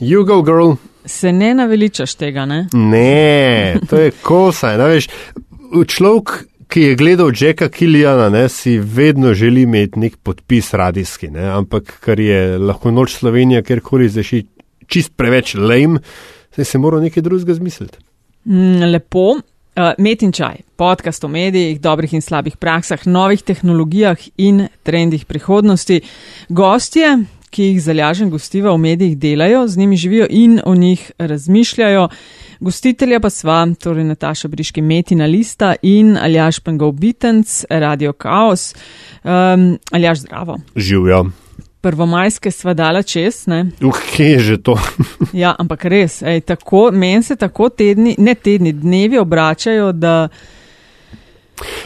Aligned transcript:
You 0.00 0.24
go, 0.24 0.42
girl. 0.42 0.72
Se 1.04 1.32
ne 1.32 1.54
naveličaš 1.54 2.14
tega, 2.14 2.46
ne? 2.46 2.68
Ne, 2.72 3.76
to 3.88 3.96
je 3.96 4.10
kosa. 4.22 4.76
ne, 4.76 4.86
veš, 4.88 5.08
Človek, 5.86 6.30
ki 6.72 6.80
je 6.82 6.94
gledal 6.96 7.32
Jacka 7.36 7.68
Killiana, 7.68 8.30
ne, 8.32 8.48
si 8.48 8.78
vedno 8.78 9.34
želi 9.34 9.62
imeti 9.62 10.00
nek 10.00 10.16
podpis 10.16 10.72
radijski, 10.74 11.28
ne, 11.30 11.44
ampak 11.52 11.92
kar 12.00 12.20
je 12.20 12.58
lahko 12.58 12.90
noč 12.90 13.18
Slovenija, 13.18 13.62
kjerkoli 13.62 14.08
zaši 14.08 14.46
čist 14.86 15.12
preveč 15.16 15.54
lame, 15.54 16.00
se 16.56 16.64
je 16.64 16.80
moral 16.80 17.04
nekaj 17.04 17.22
drugega 17.22 17.54
zmisliti. 17.54 17.98
Mm, 18.44 18.92
lepo. 18.92 19.34
Uh, 19.76 19.92
Met 19.98 20.22
in 20.22 20.32
čaj, 20.32 20.64
podcast 20.76 21.24
o 21.24 21.28
medijih, 21.28 21.80
dobrih 21.80 22.14
in 22.14 22.22
slabih 22.22 22.56
praksah, 22.56 23.06
novih 23.06 23.42
tehnologijah 23.42 24.18
in 24.36 24.64
trendih 24.82 25.24
prihodnosti. 25.24 26.00
Gostje, 26.48 27.18
ki 27.50 27.62
jih 27.62 27.80
zalažen 27.82 28.30
gostiva 28.30 28.72
v 28.72 28.78
medijih 28.78 29.18
delajo, 29.18 29.66
z 29.68 29.76
njimi 29.76 29.96
živijo 29.96 30.26
in 30.30 30.60
o 30.64 30.74
njih 30.74 31.10
razmišljajo. 31.18 32.08
Gostitelja 32.60 33.20
pa 33.20 33.30
sva, 33.30 33.66
torej 33.82 34.04
Nataša 34.04 34.48
Briški 34.48 34.82
Metina 34.82 35.26
Lista 35.26 35.74
in 35.82 36.16
Aljaš 36.16 36.60
Pengov 36.60 36.92
Bitenc, 36.92 37.64
Radio 37.70 38.12
Chaos. 38.12 38.74
Um, 39.24 39.78
Aljaš 39.90 40.18
zdravo. 40.18 40.58
Živijo. 40.76 41.24
Prvomajske 41.80 42.50
sva 42.50 42.74
dala 42.74 43.02
čez, 43.02 43.46
ne? 43.46 43.70
Uh, 43.82 43.96
kje 44.12 44.26
je 44.26 44.38
že 44.38 44.56
to? 44.62 44.76
ja, 45.32 45.54
ampak 45.58 45.84
res, 45.84 46.22
ej, 46.22 46.40
tako, 46.40 46.90
meni 46.92 47.22
se 47.22 47.36
tako 47.36 47.68
tedni, 47.68 48.14
ne 48.18 48.34
tedni, 48.34 48.72
dnevi 48.72 49.18
obračajo, 49.18 49.92
da 49.92 50.28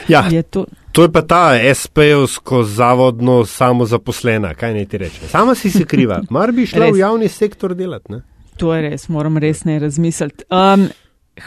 ja. 0.09 0.27
je 0.31 0.43
to. 0.43 0.65
To 0.95 1.03
je 1.03 1.13
pa 1.13 1.23
ta 1.23 1.59
SP-ovsko 1.75 2.63
zavodno 2.63 3.45
samozaposlena, 3.45 4.55
kaj 4.55 4.75
naj 4.75 4.85
ti 4.87 4.99
reče. 4.99 5.29
Sama 5.29 5.55
si 5.55 5.71
se 5.71 5.85
kriva, 5.85 6.21
mar 6.31 6.53
bi 6.53 6.67
šla 6.67 6.93
v 6.93 6.99
javni 6.99 7.29
sektor 7.29 7.75
delati, 7.75 8.13
ne? 8.13 8.21
To 8.63 8.71
je 8.75 8.83
res, 8.83 9.09
moram 9.09 9.39
res 9.43 9.65
ne 9.67 9.81
razmisliti. 9.83 10.47
Um, 10.55 10.87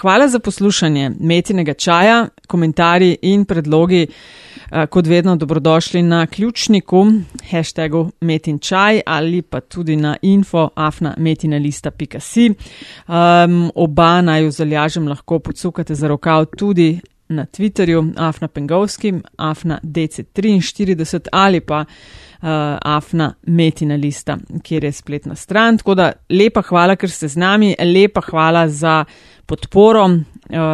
hvala 0.01 0.27
za 0.27 0.39
poslušanje 0.43 1.13
metinega 1.19 1.73
čaja, 1.73 2.27
komentarji 2.47 3.17
in 3.21 3.45
predlogi. 3.45 4.07
Uh, 4.07 4.83
kot 4.91 5.07
vedno, 5.07 5.35
dobrodošli 5.35 6.01
na 6.03 6.25
ključniku, 6.27 7.05
hashtagu 7.51 8.09
metin 8.21 8.59
čaj 8.59 9.01
ali 9.05 9.41
pa 9.41 9.59
tudi 9.59 9.95
na 9.95 10.17
info 10.21 10.69
afnametinalista.si. 10.75 12.49
Um, 12.49 13.71
oba 13.75 14.21
naj 14.21 14.43
jo 14.43 14.51
zalažem 14.51 15.07
lahko 15.07 15.39
podsukate 15.39 15.95
za 15.95 16.07
rokav 16.07 16.45
tudi 16.45 16.97
na 17.29 17.45
Twitterju, 17.45 18.13
Afna 18.15 18.47
Pengovski, 18.47 19.13
Afna 19.37 19.79
DC43 19.83 21.27
ali 21.31 21.59
pa 21.61 21.79
uh, 21.79 22.47
Afna 22.81 23.33
Metina 23.41 23.95
Lista, 23.95 24.37
kjer 24.63 24.83
je 24.83 24.91
spletna 24.91 25.35
stran. 25.35 25.77
Tako 25.77 25.95
da 25.95 26.11
lepa 26.29 26.61
hvala, 26.61 26.95
ker 26.95 27.09
ste 27.09 27.27
z 27.27 27.37
nami, 27.37 27.75
lepa 27.79 28.21
hvala 28.21 28.67
za 28.69 29.05
podporo 29.45 30.05
uh, 30.05 30.21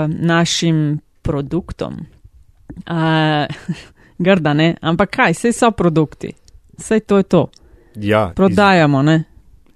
našim 0.08 1.00
produktom. 1.22 2.06
Uh, 2.90 3.76
grda 4.26 4.54
ne, 4.54 4.76
ampak 4.82 5.10
kaj, 5.10 5.34
vse 5.34 5.52
so 5.52 5.72
produkti, 5.72 6.34
vse 6.78 7.00
to 7.00 7.18
je 7.18 7.24
to. 7.24 7.48
Ja, 7.96 8.32
Prodajamo, 8.36 9.02
ne? 9.02 9.24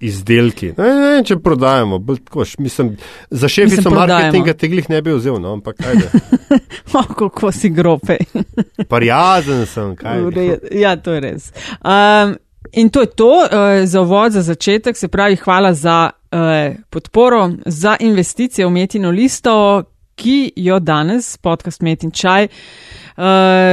Izdelki. 0.00 0.72
Ne, 0.78 0.88
ne, 0.94 1.12
če 1.26 1.38
prodajamo, 1.42 2.00
koš, 2.30 2.56
mislim, 2.62 2.94
za 3.30 3.48
šefico 3.48 3.90
marketinga 3.90 4.54
teglih 4.58 4.90
ne 4.90 5.00
bi 5.02 5.14
vzel, 5.16 5.38
no, 5.42 5.56
ampak 5.58 5.78
kaj 5.80 5.98
je. 5.98 6.58
oh, 6.98 7.08
kako 7.18 7.52
si 7.52 7.70
grope. 7.74 8.18
Parjazen 8.92 9.66
sem, 9.66 9.94
kaj 9.98 10.22
je. 10.36 10.58
Ja, 10.80 10.96
to 10.96 11.16
je 11.16 11.24
res. 11.24 11.50
Um, 11.82 12.36
in 12.72 12.90
to 12.94 13.04
je 13.04 13.12
to 13.18 13.32
uh, 13.44 13.68
za 13.84 14.02
uvod, 14.02 14.32
za 14.32 14.42
začetek, 14.42 14.96
se 14.96 15.08
pravi, 15.08 15.36
hvala 15.36 15.74
za 15.74 16.10
uh, 16.10 16.76
podporo, 16.90 17.50
za 17.66 17.96
investicije 18.00 18.66
v 18.66 18.74
metino 18.74 19.10
listo, 19.10 19.54
ki 20.18 20.52
jo 20.56 20.80
danes, 20.82 21.36
podcast 21.38 21.82
Metin 21.82 22.10
Čaj, 22.10 22.48
uh, 22.50 23.24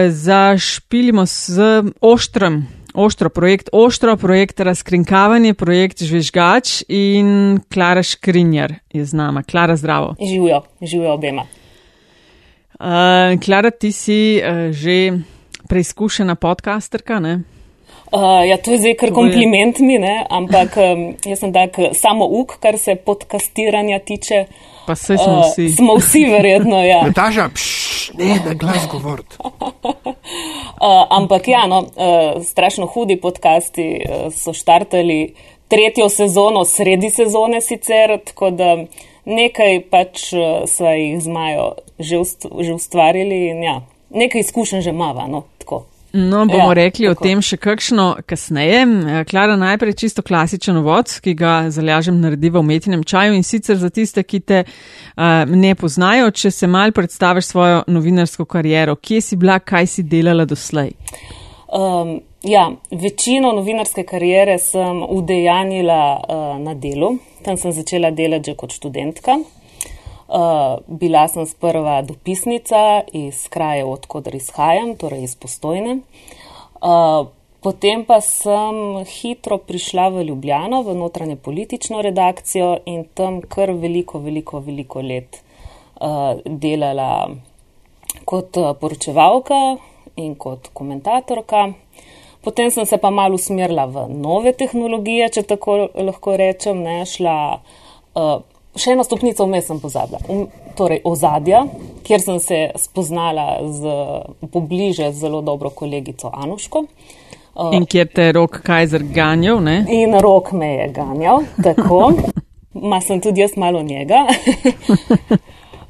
zašpilimo 0.09 1.25
z 1.25 1.83
oštrem 2.01 2.65
Oštro 2.95 3.29
projekt, 3.29 3.69
oštro 3.71 4.15
projekt 4.17 4.59
razkrinkavanje, 4.59 5.53
projekt 5.53 6.03
žvižgač 6.03 6.83
in 6.87 7.59
Klara 7.73 8.03
Škrinjar 8.03 8.73
je 8.93 9.05
z 9.05 9.13
nama. 9.13 9.43
Klara, 9.43 9.75
zdravo. 9.75 10.15
Živijo, 10.19 10.61
živijo 10.81 11.13
obema. 11.13 11.43
Uh, 12.79 13.35
Klara, 13.45 13.71
ti 13.71 13.91
si 13.91 14.39
uh, 14.39 14.71
že 14.71 15.19
preizkušena 15.67 16.35
podcasterka, 16.35 17.19
ne? 17.19 17.41
Uh, 18.11 18.47
ja, 18.47 18.57
to 18.57 18.71
je 18.71 18.77
zdaj 18.77 18.95
kar 18.95 19.11
kompliment 19.11 19.79
mi, 19.79 19.97
ne? 19.99 20.25
ampak 20.29 20.77
um, 20.79 21.05
jaz 21.25 21.39
sem 21.39 21.53
tak 21.53 21.75
samo 21.99 22.25
uk, 22.25 22.59
kar 22.63 22.79
se 22.79 22.95
podcastiranja 22.95 23.99
tiče. 23.99 24.45
Pa 24.87 24.95
se 24.95 25.17
smo 25.17 25.41
vsi. 25.41 25.65
Uh, 25.65 25.75
smo 25.75 25.95
vsi, 25.99 26.25
verjetno, 26.31 26.79
ja. 26.79 27.03
Nataža, 27.07 27.49
pšš, 27.53 28.11
ne, 28.19 28.39
da 28.45 28.53
glas 28.53 28.87
govoriti. 28.91 29.35
Uh, 30.85 31.07
ampak 31.09 31.47
ja, 31.47 31.63
no, 31.67 31.79
uh, 31.81 32.43
strašno 32.45 32.85
hudi 32.85 33.15
podcasti 33.17 33.85
uh, 34.05 34.33
so 34.33 34.53
štartali 34.53 35.33
tretjo 35.67 36.09
sezono, 36.13 36.61
sredi 36.65 37.09
sezone 37.09 37.61
sicer, 37.61 38.19
tako 38.21 38.51
da 38.53 38.67
nekaj 39.25 39.79
pač 39.89 40.27
uh, 40.37 40.67
so 40.69 40.85
jih 40.85 41.17
z 41.17 41.33
Majo 41.33 41.71
že, 41.97 42.19
ust 42.21 42.45
že 42.45 42.75
ustvarili 42.77 43.47
in 43.49 43.63
ja, 43.65 43.79
nekaj 44.13 44.45
izkušenj 44.45 44.85
že 44.85 44.93
mava, 44.93 45.25
no, 45.25 45.47
tako. 45.57 45.87
No, 46.15 46.45
bomo 46.45 46.69
ja, 46.69 46.73
rekli 46.73 47.09
tako. 47.09 47.19
o 47.19 47.27
tem 47.27 47.41
še 47.43 47.57
kakšno 47.59 48.05
kasneje. 48.29 48.85
Klara, 49.27 49.57
najprej 49.59 49.97
čisto 49.99 50.23
klasičen 50.23 50.79
vod, 50.85 51.11
ki 51.21 51.33
ga 51.35 51.55
zalažem 51.75 52.21
narediva 52.23 52.61
v 52.61 52.63
umetnem 52.63 53.03
čaju 53.03 53.35
in 53.35 53.43
sicer 53.43 53.75
za 53.81 53.89
tiste, 53.91 54.23
ki 54.23 54.39
te 54.39 54.61
uh, 54.63 55.43
ne 55.51 55.73
poznajo, 55.75 56.29
če 56.31 56.53
se 56.55 56.69
mal 56.71 56.95
predstaviš 56.95 57.51
svojo 57.51 57.83
novinarsko 57.91 58.47
kariero, 58.47 58.95
kje 58.95 59.19
si 59.21 59.39
bila, 59.41 59.59
kaj 59.59 59.91
si 59.91 60.07
delala 60.07 60.47
doslej. 60.47 60.93
Um, 61.75 62.21
ja, 62.47 62.69
večino 62.91 63.51
novinarske 63.57 64.05
kariere 64.07 64.55
sem 64.61 65.03
udejanila 65.03 66.01
uh, 66.15 66.47
na 66.63 66.77
delu. 66.79 67.17
Tam 67.43 67.59
sem 67.59 67.75
začela 67.75 68.15
delati 68.15 68.53
že 68.53 68.55
kot 68.55 68.71
študentka. 68.71 69.41
Uh, 70.27 70.79
bila 70.87 71.27
sem 71.27 71.45
sprva 71.45 72.01
dopisnica 72.01 73.01
iz 73.13 73.47
kraja, 73.47 73.85
odkudar 73.85 74.35
izhajam, 74.35 74.95
torej 74.97 75.23
iz 75.23 75.35
postojne. 75.37 75.99
Uh, 76.81 77.27
potem 77.61 78.01
pa 78.05 78.17
sem 78.25 79.03
hitro 79.05 79.59
prišla 79.61 80.07
v 80.09 80.23
Ljubljano, 80.25 80.81
v 80.81 80.95
notranje 80.97 81.35
politično 81.35 82.01
redakcijo 82.01 82.79
in 82.85 83.03
tam 83.13 83.41
kar 83.41 83.69
veliko, 83.71 84.19
veliko, 84.19 84.63
veliko 84.65 85.01
let 85.01 85.37
uh, 86.01 86.41
delala 86.45 87.29
kot 88.25 88.57
poročevalka 88.81 89.61
in 90.17 90.33
kot 90.35 90.71
komentatorka. 90.73 91.67
Potem 92.41 92.71
sem 92.71 92.85
se 92.85 92.97
pa 92.97 93.09
malo 93.09 93.37
usmerila 93.37 93.85
v 93.85 94.07
nove 94.09 94.53
tehnologije, 94.57 95.29
če 95.37 95.45
tako 95.53 95.77
lahko 95.93 96.33
rečem, 96.37 96.81
ne 96.81 97.05
šla. 97.05 97.37
Uh, 98.17 98.41
še 98.75 98.95
eno 98.95 99.03
stopnico 99.03 99.45
vmes 99.47 99.67
sem 99.67 99.79
pozabila. 99.79 100.21
Um, 100.29 100.47
torej, 100.77 101.01
ozadja, 101.07 101.65
kjer 102.05 102.21
sem 102.21 102.39
se 102.43 102.59
spoznala 102.79 103.59
z 103.71 103.95
pobliže 104.51 105.11
z 105.11 105.25
zelo 105.25 105.41
dobro 105.41 105.69
kolegico 105.69 106.31
Anuško. 106.33 106.85
Uh, 107.55 107.71
in 107.75 107.85
kjer 107.87 108.09
te 108.11 108.29
je 108.29 108.35
rok 108.35 108.59
Kajzer 108.63 109.05
ganjal, 109.15 109.61
ne? 109.63 109.83
In 109.89 110.17
rok 110.19 110.51
me 110.51 110.73
je 110.75 110.89
ganjal, 110.95 111.45
tako. 111.63 112.11
Ma 112.89 112.99
sem 112.99 113.21
tudi 113.23 113.39
jaz 113.39 113.55
malo 113.55 113.81
njega. 113.83 114.25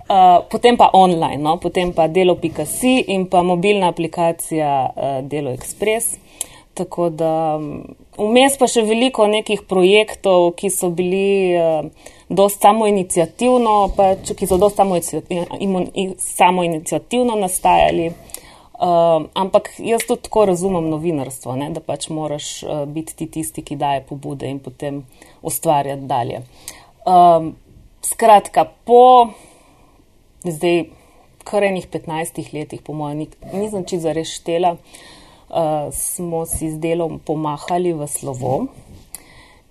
Uh, 0.05 0.45
potem 0.51 0.77
pa 0.77 0.91
online, 0.93 1.41
no? 1.41 1.57
potem 1.57 1.89
pa 1.89 2.05
delo.si 2.05 3.09
in 3.09 3.23
pa 3.25 3.41
mobilna 3.41 3.87
aplikacija 3.89 4.69
uh, 4.85 5.25
Delo 5.25 5.49
Express. 5.49 6.19
Tako 6.77 7.09
da 7.09 7.57
vmes 8.13 8.59
pa 8.61 8.69
še 8.69 8.83
veliko 8.85 9.25
nekih 9.25 9.63
projektov, 9.65 10.51
ki 10.61 10.69
so 10.69 10.91
bili 10.93 11.57
uh, 11.57 11.89
dosti 12.29 12.61
samoinicijativno, 12.61 13.75
pač, 13.95 14.33
ki 14.37 14.47
so 14.47 14.57
dosti 14.57 14.81
samoinicijativno 16.17 17.35
nastajali. 17.35 18.13
Uh, 18.75 19.29
ampak 19.33 19.69
jaz 19.79 20.03
to 20.03 20.17
tako 20.19 20.45
razumem 20.45 20.89
novinarstvo, 20.91 21.53
ne? 21.55 21.69
da 21.71 21.79
pač 21.79 22.09
moraš 22.11 22.63
uh, 22.63 22.83
biti 22.83 23.15
ti 23.15 23.27
tisti, 23.31 23.63
ki 23.63 23.77
daje 23.79 24.01
pobude 24.03 24.49
in 24.51 24.59
potem 24.59 25.05
ustvarjati 25.41 26.09
dalje. 26.09 26.41
Um, 27.07 27.53
skratka, 28.03 28.65
po 28.83 29.29
zdaj 30.43 30.89
kar 31.45 31.63
enih 31.63 31.87
15 31.87 32.51
letih, 32.53 32.81
po 32.81 32.93
mojem, 32.93 33.29
nisem 33.53 33.85
čisto 33.85 34.09
zares 34.09 34.33
štela, 34.33 34.75
uh, 34.75 35.87
smo 35.93 36.43
si 36.49 36.73
z 36.73 36.81
delom 36.81 37.21
pomahali 37.23 37.93
v 37.93 38.09
slovo. 38.11 38.65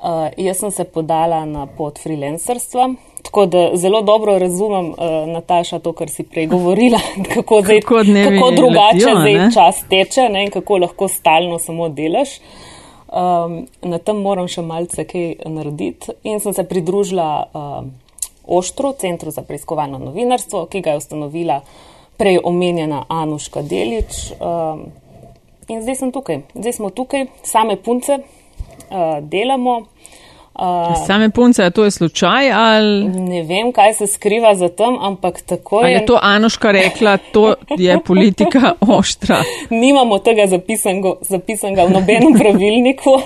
Uh, 0.05 0.29
jaz 0.37 0.59
sem 0.59 0.71
se 0.71 0.85
podala 0.85 1.45
na 1.49 1.67
pot 1.67 1.99
freelancerstva, 1.99 2.91
tako 3.23 3.47
da 3.47 3.71
zelo 3.75 4.03
dobro 4.03 4.39
razumem, 4.39 4.91
uh, 4.91 5.29
Nataša, 5.33 5.79
to, 5.79 5.95
kar 5.97 6.11
si 6.13 6.27
prej 6.29 6.47
govorila, 6.47 6.99
kako, 7.35 7.63
zdaj, 7.63 7.81
kako 7.81 8.51
drugače 8.51 9.15
letijo, 9.15 9.15
zdaj 9.21 9.49
čas 9.55 9.81
teče 9.89 10.29
ne, 10.29 10.43
in 10.45 10.51
kako 10.51 10.79
lahko 10.79 11.09
stalno 11.09 11.59
samo 11.59 11.89
delaš. 11.89 12.37
Um, 13.09 13.57
na 13.83 13.99
tem 13.99 14.21
moram 14.21 14.49
še 14.51 14.61
malce 14.67 15.07
kaj 15.09 15.49
narediti 15.49 16.13
in 16.29 16.41
sem 16.43 16.53
se 16.53 16.67
pridružila 16.69 17.29
um, 17.47 17.91
Oštru, 18.45 18.93
Centru 19.01 19.33
za 19.33 19.41
preiskovalno 19.43 20.03
novinarstvo, 20.05 20.67
ki 20.67 20.85
ga 20.85 20.99
je 20.99 21.01
ustanovila 21.01 21.63
prej 22.21 22.43
omenjena 22.45 23.07
Anuška 23.09 23.63
Delič. 23.63 24.35
Um, 24.37 24.91
in 25.69 25.81
zdaj 25.81 26.03
sem 26.03 26.13
tukaj. 26.13 26.43
Zdaj 26.53 26.77
smo 26.77 26.91
tukaj, 26.91 27.31
same 27.47 27.81
punce, 27.81 28.19
uh, 28.21 28.44
delamo. 29.23 29.83
Uh, 30.55 31.07
Same 31.07 31.31
punce, 31.31 31.71
to 31.71 31.85
je 31.85 31.91
slučaj 31.91 32.53
ali? 32.53 33.09
Ne 33.09 33.43
vem, 33.43 33.73
kaj 33.73 33.95
se 33.95 34.07
skriva 34.07 34.55
za 34.55 34.69
tem, 34.69 34.99
ampak 35.01 35.43
tako 35.43 35.81
je. 35.81 35.87
A 35.87 35.89
je 35.89 36.07
to 36.07 36.19
Anuška 36.23 36.71
rekla, 36.71 37.17
to 37.17 37.55
je 37.79 37.99
politika 38.07 38.75
oštra. 38.99 39.43
Nimamo 39.71 40.19
tega 40.19 40.47
zapisanega, 40.47 41.13
zapisanega 41.21 41.85
v 41.85 41.91
nobenem 41.91 42.39
pravilniku, 42.41 43.11
uh, 43.11 43.23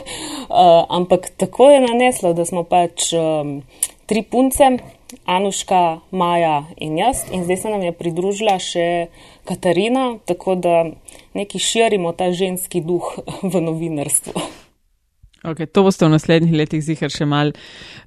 ampak 0.88 1.28
tako 1.37 1.70
je 1.70 1.81
naneslo, 1.81 2.32
da 2.32 2.44
smo 2.44 2.62
pač 2.64 3.12
um, 3.12 3.60
tri 4.06 4.22
punce, 4.22 4.78
Anuška, 5.25 5.99
Maja 6.10 6.62
in 6.76 6.96
jaz, 6.99 7.26
in 7.32 7.44
zdaj 7.44 7.56
se 7.56 7.69
nam 7.69 7.82
je 7.82 7.93
pridružila 7.93 8.56
še 8.58 9.06
Katarina, 9.44 10.14
tako 10.25 10.55
da 10.55 10.87
neki 11.34 11.58
širimo 11.58 12.12
ta 12.12 12.32
ženski 12.32 12.81
duh 12.81 13.19
v 13.52 13.60
novinarstvu. 13.60 14.49
Okay, 15.44 15.67
to 15.67 15.85
boste 15.87 16.02
v 16.02 16.11
naslednjih 16.11 16.56
letih 16.58 16.82
zihar 16.82 17.12
še 17.14 17.26
mal. 17.29 17.52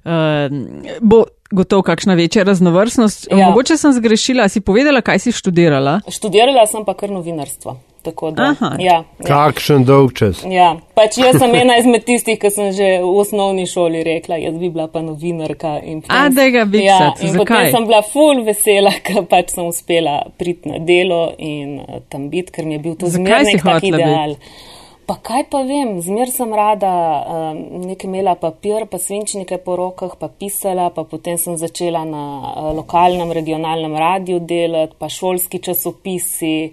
Uh, 0.04 0.52
bo 1.00 1.24
gotovo 1.52 1.84
kakšna 1.86 2.16
večja 2.18 2.44
raznovrstnost. 2.44 3.30
Ja. 3.30 3.48
Mogoče 3.48 3.76
sem 3.76 3.92
zgrešila, 3.92 4.48
si 4.48 4.60
povedala, 4.60 5.00
kaj 5.04 5.24
si 5.24 5.32
študirala? 5.32 6.00
Študirala 6.08 6.66
sem 6.68 6.84
pa 6.84 6.96
kar 6.98 7.12
novinarstvo. 7.12 7.78
Da, 8.02 8.54
ja, 8.58 8.72
ja. 8.82 8.96
Kakšen 9.22 9.84
dolg 9.86 10.10
čas. 10.18 10.40
Ja, 10.50 10.72
pač 10.98 11.20
jaz 11.20 11.36
sem 11.38 11.52
ena 11.54 11.76
izmed 11.78 12.02
tistih, 12.02 12.34
ki 12.42 12.50
sem 12.50 12.72
že 12.74 12.88
v 12.98 13.12
osnovni 13.22 13.62
šoli 13.70 14.00
rekla, 14.02 14.40
jaz 14.42 14.56
bi 14.58 14.72
bila 14.74 14.88
pa 14.90 15.04
novinarka. 15.06 15.76
A, 16.10 16.24
da 16.34 16.48
ga 16.50 16.64
bi 16.66 16.82
ja, 16.82 17.12
in 17.22 17.38
potem 17.38 17.70
sem 17.70 17.86
bila 17.86 18.02
ful 18.02 18.42
vesela, 18.42 18.90
ker 19.06 19.22
pač 19.30 19.54
sem 19.54 19.70
uspela 19.70 20.18
priti 20.34 20.72
na 20.72 20.82
delo 20.82 21.28
in 21.38 21.78
uh, 21.78 22.02
tam 22.10 22.26
biti, 22.32 22.50
ker 22.58 22.66
mi 22.66 22.80
je 22.80 22.82
bil 22.88 22.98
to 22.98 23.06
zmerno 23.06 23.54
nek 23.54 23.86
ideal. 23.86 24.34
Biti? 24.34 24.81
Pa 25.12 25.18
kaj 25.20 25.42
pa 25.52 25.58
vem, 25.68 25.98
zmer 26.00 26.30
sem 26.32 26.48
rada 26.56 26.88
um, 26.88 27.58
nekaj 27.84 28.08
imela 28.08 28.32
papir, 28.40 28.86
pa 28.88 28.96
svinčnike 28.96 29.58
po 29.60 29.74
rokah, 29.76 30.14
pa 30.16 30.30
pisala, 30.32 30.86
pa 30.88 31.02
potem 31.04 31.36
sem 31.36 31.58
začela 31.60 32.00
na 32.08 32.22
uh, 32.40 32.70
lokalnem, 32.78 33.28
regionalnem 33.36 33.92
radiju 33.92 34.40
delati, 34.40 34.96
pa 34.96 35.10
šolski 35.12 35.60
časopisi. 35.66 36.72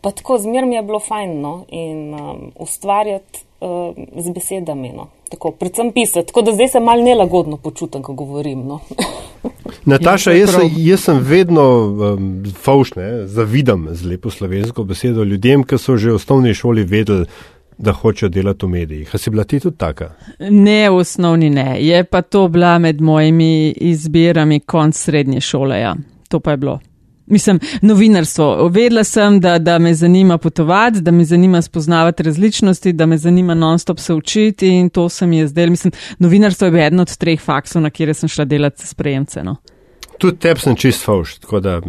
Pa 0.00 0.14
tako 0.16 0.38
zmer 0.40 0.64
mi 0.64 0.78
je 0.78 0.82
bilo 0.88 0.96
fajn 0.96 1.34
no? 1.42 1.52
in 1.68 2.14
um, 2.16 2.40
ustvarjati 2.56 3.44
uh, 3.60 3.92
z 4.16 4.32
besedami. 4.32 4.94
No? 4.96 5.10
Tako, 5.28 5.52
predvsem 5.60 5.92
pisati, 5.92 6.30
tako 6.32 6.46
da 6.48 6.56
zdaj 6.56 6.72
se 6.78 6.80
mal 6.80 7.04
nelagodno 7.04 7.60
počutim, 7.60 8.00
ko 8.02 8.16
govorim. 8.16 8.64
No? 8.64 8.80
Nataša, 9.92 10.32
jaz, 10.32 10.56
jaz 10.76 11.04
sem 11.04 11.20
vedno 11.20 11.68
um, 11.84 12.32
faušne, 12.64 13.26
zavidam 13.28 13.90
z 13.92 14.08
lepo 14.08 14.32
slovensko 14.32 14.88
besedo 14.88 15.28
ljudem, 15.28 15.68
ki 15.68 15.76
so 15.76 16.00
že 16.00 16.16
v 16.16 16.22
osnovni 16.22 16.56
šoli 16.56 16.88
vedeli, 16.88 17.28
da 17.78 17.92
hočejo 17.92 18.28
delati 18.28 18.66
v 18.66 18.68
medijih. 18.68 19.14
A 19.14 19.18
si 19.18 19.30
bila 19.30 19.44
ti 19.44 19.60
tudi 19.60 19.76
taka? 19.76 20.10
Ne, 20.38 20.90
v 20.90 20.96
osnovni 20.96 21.50
ne. 21.50 21.78
Je 21.80 22.04
pa 22.04 22.22
to 22.22 22.48
bila 22.48 22.78
med 22.78 23.00
mojimi 23.00 23.70
izbirami 23.70 24.60
konc 24.60 24.96
srednje 24.96 25.40
šole. 25.40 25.80
Ja. 25.80 25.96
To 26.28 26.40
pa 26.40 26.50
je 26.50 26.56
bilo. 26.56 26.80
Mislim, 27.26 27.60
novinarstvo. 27.82 28.68
Vedela 28.68 29.04
sem, 29.04 29.40
da, 29.40 29.58
da 29.58 29.78
me 29.78 29.94
zanima 29.94 30.38
potovati, 30.38 31.00
da 31.00 31.10
me 31.10 31.24
zanima 31.24 31.62
spoznavati 31.62 32.22
različnosti, 32.22 32.92
da 32.92 33.06
me 33.06 33.18
zanima 33.18 33.54
non-stop 33.54 33.98
se 33.98 34.14
učiti 34.14 34.68
in 34.68 34.90
to 34.90 35.08
se 35.08 35.26
mi 35.26 35.38
je 35.38 35.48
zdelo. 35.48 35.70
Mislim, 35.70 35.92
novinarstvo 36.18 36.66
je 36.66 36.70
bil 36.70 36.80
eden 36.80 37.00
od 37.00 37.16
treh 37.16 37.40
faksov, 37.40 37.82
na 37.82 37.90
kjer 37.90 38.14
sem 38.14 38.28
šla 38.28 38.44
delati 38.44 38.86
s 38.86 38.94
prejemce. 38.94 39.44
No. 39.44 39.56
Tudi 40.18 40.38
tebi 40.38 40.60
sem 40.60 40.76
čist 40.76 41.04
fauš, 41.04 41.38
tako 41.38 41.60
da 41.60 41.80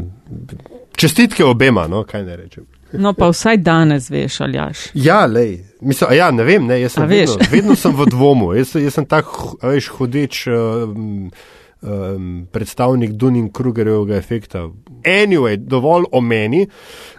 čestitke 0.95 1.45
obema, 1.45 1.87
no, 1.87 2.03
kaj 2.03 2.23
ne 2.23 2.35
rečem. 2.35 2.65
No, 2.93 3.13
pa 3.13 3.29
vsaj 3.29 3.57
danes 3.61 4.09
veš, 4.09 4.41
ali 4.41 4.57
jaš. 4.57 4.87
Ja, 4.93 5.25
lej. 5.25 5.59
Mislim, 5.81 6.13
ja, 6.17 6.31
ne 6.31 6.43
vem, 6.43 6.65
ne, 6.67 6.81
jaz 6.81 6.97
sem 6.97 7.07
vedno, 7.07 7.37
vedno 7.51 7.75
sem 7.75 7.95
v 7.95 8.09
dvomu. 8.09 8.51
Jaz, 8.57 8.73
jaz 8.75 8.97
sem 8.97 9.05
tak, 9.05 9.29
veš, 9.63 9.91
hodeč. 9.99 10.47
Uh, 10.47 11.29
um, 11.81 12.47
predstavnik 12.51 13.11
Dunning-Krugerjevega 13.11 14.17
efekta. 14.17 14.69
Anyway, 15.03 15.57
dovolj 15.57 16.09
o 16.11 16.21
meni. 16.21 16.67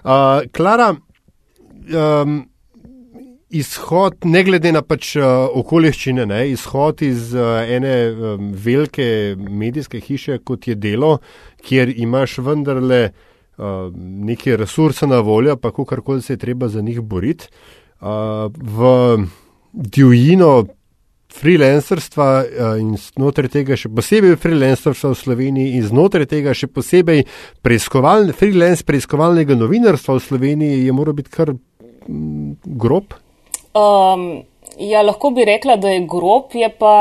Uh, 0.04 0.42
Klara, 0.52 0.94
um, 1.94 2.42
izhod, 3.50 4.20
ne 4.24 4.44
glede 4.44 4.72
na 4.72 4.82
pač 4.82 5.14
uh, 5.16 5.48
okoliščine, 5.58 6.26
ne, 6.30 6.44
izhod 6.52 7.02
iz 7.02 7.32
uh, 7.34 7.62
ene 7.64 7.94
um, 8.10 8.52
velike 8.52 9.36
medijske 9.38 10.00
hiše, 10.00 10.38
kot 10.44 10.68
je 10.68 10.76
delo, 10.78 11.18
kjer 11.66 11.90
imaš 11.96 12.38
vendarle 12.44 13.02
uh, 13.08 13.26
neke 13.96 14.56
resurse 14.56 15.06
na 15.06 15.20
voljo, 15.20 15.56
pa 15.56 15.70
kako 15.70 16.20
se 16.20 16.32
je 16.32 16.36
treba 16.36 16.68
za 16.68 16.80
njih 16.80 17.00
boriti. 17.00 17.48
Uh, 18.00 18.06
v 18.56 19.26
divjino 19.72 20.64
freelancerstva 21.32 22.44
eh, 22.44 22.80
in 22.80 22.94
znotraj 22.98 23.50
tega 23.54 23.78
še 23.78 23.90
posebej 23.94 24.36
freelancerstva 24.40 25.12
v 25.12 25.18
Sloveniji 25.18 25.78
in 25.78 25.86
znotraj 25.86 26.26
tega 26.30 26.54
še 26.56 26.68
posebej 26.72 27.24
preiskovalne, 27.62 28.34
freelance 28.36 28.84
preiskovalnega 28.86 29.56
novinarstva 29.58 30.18
v 30.18 30.24
Sloveniji 30.26 30.84
je 30.86 30.96
mora 30.96 31.14
biti 31.16 31.32
kar 31.34 31.54
mm, 31.54 32.60
grob? 32.82 33.14
Um, 33.78 34.42
ja, 34.82 35.04
lahko 35.06 35.30
bi 35.36 35.46
rekla, 35.46 35.78
da 35.78 35.94
je 35.94 36.02
grob, 36.10 36.50
je 36.58 36.70
pa 36.80 36.94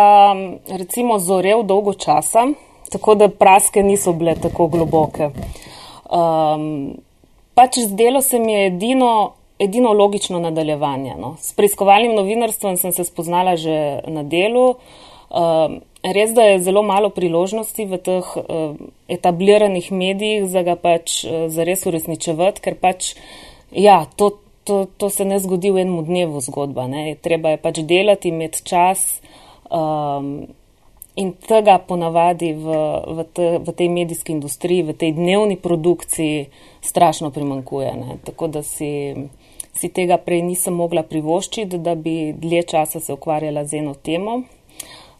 recimo 0.77 1.17
zorev 1.19 1.65
dolgo 1.65 1.95
časa, 1.97 2.45
tako 2.94 3.17
da 3.17 3.31
praske 3.33 3.81
niso 3.85 4.13
bile 4.13 4.38
tako 4.38 4.69
globoke. 4.69 5.31
Um, 6.09 6.97
pač 7.53 7.79
zdelo 7.85 8.21
se 8.21 8.39
mi 8.39 8.53
je 8.53 8.67
edino 8.67 9.39
edino 9.59 9.94
logično 9.94 10.39
nadaljevanje. 10.39 11.15
No. 11.19 11.35
S 11.39 11.53
preiskovalnim 11.53 12.15
novinarstvom 12.15 12.77
sem 12.77 12.91
se 12.91 13.03
spoznala 13.03 13.56
že 13.56 14.01
na 14.07 14.23
delu. 14.23 14.75
Uh, 15.29 15.77
res, 16.01 16.31
da 16.33 16.47
je 16.47 16.61
zelo 16.65 16.81
malo 16.81 17.11
priložnosti 17.13 17.85
v 17.85 18.00
teh 18.01 18.29
uh, 18.39 18.79
etabliranih 19.11 19.91
medijih 19.91 20.47
za 20.50 20.63
ga 20.65 20.73
pač 20.79 21.21
uh, 21.25 21.45
zares 21.53 21.85
uresničevati, 21.85 22.63
ker 22.65 22.79
pač, 22.81 23.13
ja, 23.69 24.07
to, 24.15 24.39
to, 24.63 24.88
to 24.97 25.11
se 25.13 25.27
ne 25.27 25.38
zgodi 25.44 25.69
v 25.75 25.83
enem 25.83 26.07
dnevu 26.07 26.41
zgodba. 26.41 26.88
Ne. 26.89 27.13
Treba 27.21 27.53
je 27.53 27.61
pač 27.61 27.83
delati, 27.85 28.31
imeti 28.33 28.63
čas. 28.65 29.19
Um, 29.69 30.50
In 31.19 31.33
tega 31.44 31.75
ponavadi 31.83 32.54
v, 32.56 32.75
v, 33.18 33.25
te, 33.36 33.48
v 33.59 33.76
tej 33.76 33.90
medijski 33.92 34.31
industriji, 34.31 34.88
v 34.88 34.95
tej 34.95 35.18
dnevni 35.18 35.57
produkciji, 35.59 36.47
strašno 36.80 37.31
primankuje. 37.35 37.92
Ne. 37.99 38.18
Tako 38.23 38.47
da 38.47 38.64
si 38.64 39.16
si 39.80 39.90
tega 39.94 40.18
prej 40.19 40.42
nisem 40.44 40.76
mogla 40.76 41.04
privoščiti, 41.07 41.80
da 41.80 41.95
bi 41.95 42.33
dlje 42.35 42.64
časa 42.73 42.99
se 42.99 43.16
ukvarjala 43.16 43.66
z 43.66 43.80
eno 43.80 43.94
temo. 43.95 44.42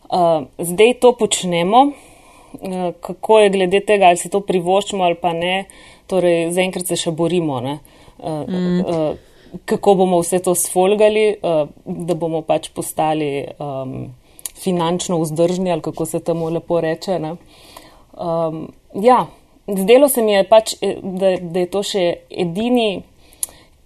Uh, 0.10 0.50
zdaj 0.58 0.96
to 1.04 1.14
počnemo, 1.18 1.84
uh, 1.88 2.90
kako 3.00 3.40
je 3.40 3.54
glede 3.56 3.80
tega, 3.86 4.10
ali 4.10 4.18
si 4.18 4.32
to 4.34 4.42
privoščimo 4.42 5.06
ali 5.06 5.16
pa 5.22 5.34
ne, 5.38 5.66
torej 6.10 6.50
zaenkrat 6.56 6.90
se 6.90 6.98
še 6.98 7.14
borimo, 7.14 7.62
uh, 7.62 7.78
mm. 8.26 8.80
uh, 8.82 9.62
kako 9.70 9.96
bomo 10.02 10.20
vse 10.24 10.42
to 10.44 10.56
sfolgali, 10.58 11.30
uh, 11.38 11.70
da 11.86 12.18
bomo 12.18 12.42
pač 12.46 12.72
postali 12.74 13.46
um, 13.62 14.10
finančno 14.60 15.20
vzdržni 15.22 15.72
ali 15.72 15.82
kako 15.82 16.06
se 16.06 16.20
temu 16.20 16.50
lepo 16.50 16.82
reče. 16.82 17.20
Um, 17.20 18.72
ja, 18.96 19.28
zdelo 19.68 20.10
se 20.10 20.22
mi 20.22 20.34
je 20.34 20.50
pač, 20.50 20.74
da, 21.04 21.36
da 21.42 21.60
je 21.60 21.70
to 21.70 21.84
še 21.84 22.14
edini 22.30 23.04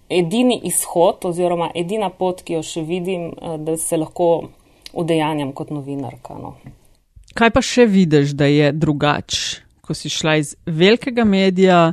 edini 0.08 0.60
izhod 0.64 1.24
oziroma 1.24 1.70
edina 1.74 2.10
pot, 2.10 2.42
ki 2.44 2.58
jo 2.58 2.62
še 2.62 2.82
vidim, 2.86 3.32
eh, 3.32 3.56
da 3.58 3.76
se 3.76 3.96
lahko 3.96 4.48
udejanjam 4.92 5.52
kot 5.52 5.70
novinarka. 5.70 6.36
No. 6.38 6.54
Kaj 7.34 7.50
pa 7.50 7.62
še 7.62 7.86
vidiš, 7.90 8.34
da 8.38 8.46
je 8.46 8.72
drugače, 8.72 9.62
ko 9.84 9.94
si 9.94 10.08
šla 10.08 10.36
iz 10.40 10.54
velikega 10.66 11.24
medija, 11.24 11.92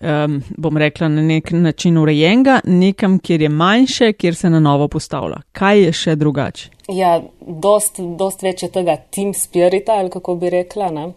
um, 0.00 0.42
bom 0.56 0.76
rekla 0.76 1.08
na 1.08 1.22
nek 1.22 1.50
način 1.50 1.98
urejenega, 1.98 2.60
nekam, 2.64 3.18
kjer 3.18 3.42
je 3.42 3.48
manjše, 3.48 4.12
kjer 4.12 4.34
se 4.34 4.50
na 4.50 4.60
novo 4.60 4.88
postavlja? 4.88 5.42
Kaj 5.52 5.80
je 5.80 5.92
še 5.92 6.16
drugače? 6.16 6.70
Ja, 6.92 7.22
dost, 7.40 8.00
dost 8.18 8.42
več 8.42 8.62
je 8.62 8.70
tega 8.72 8.96
team 8.96 9.32
spirita, 9.34 9.98
ali 9.98 10.10
kako 10.10 10.36
bi 10.40 10.50
rekla. 10.52 10.90
Ne? 10.92 11.08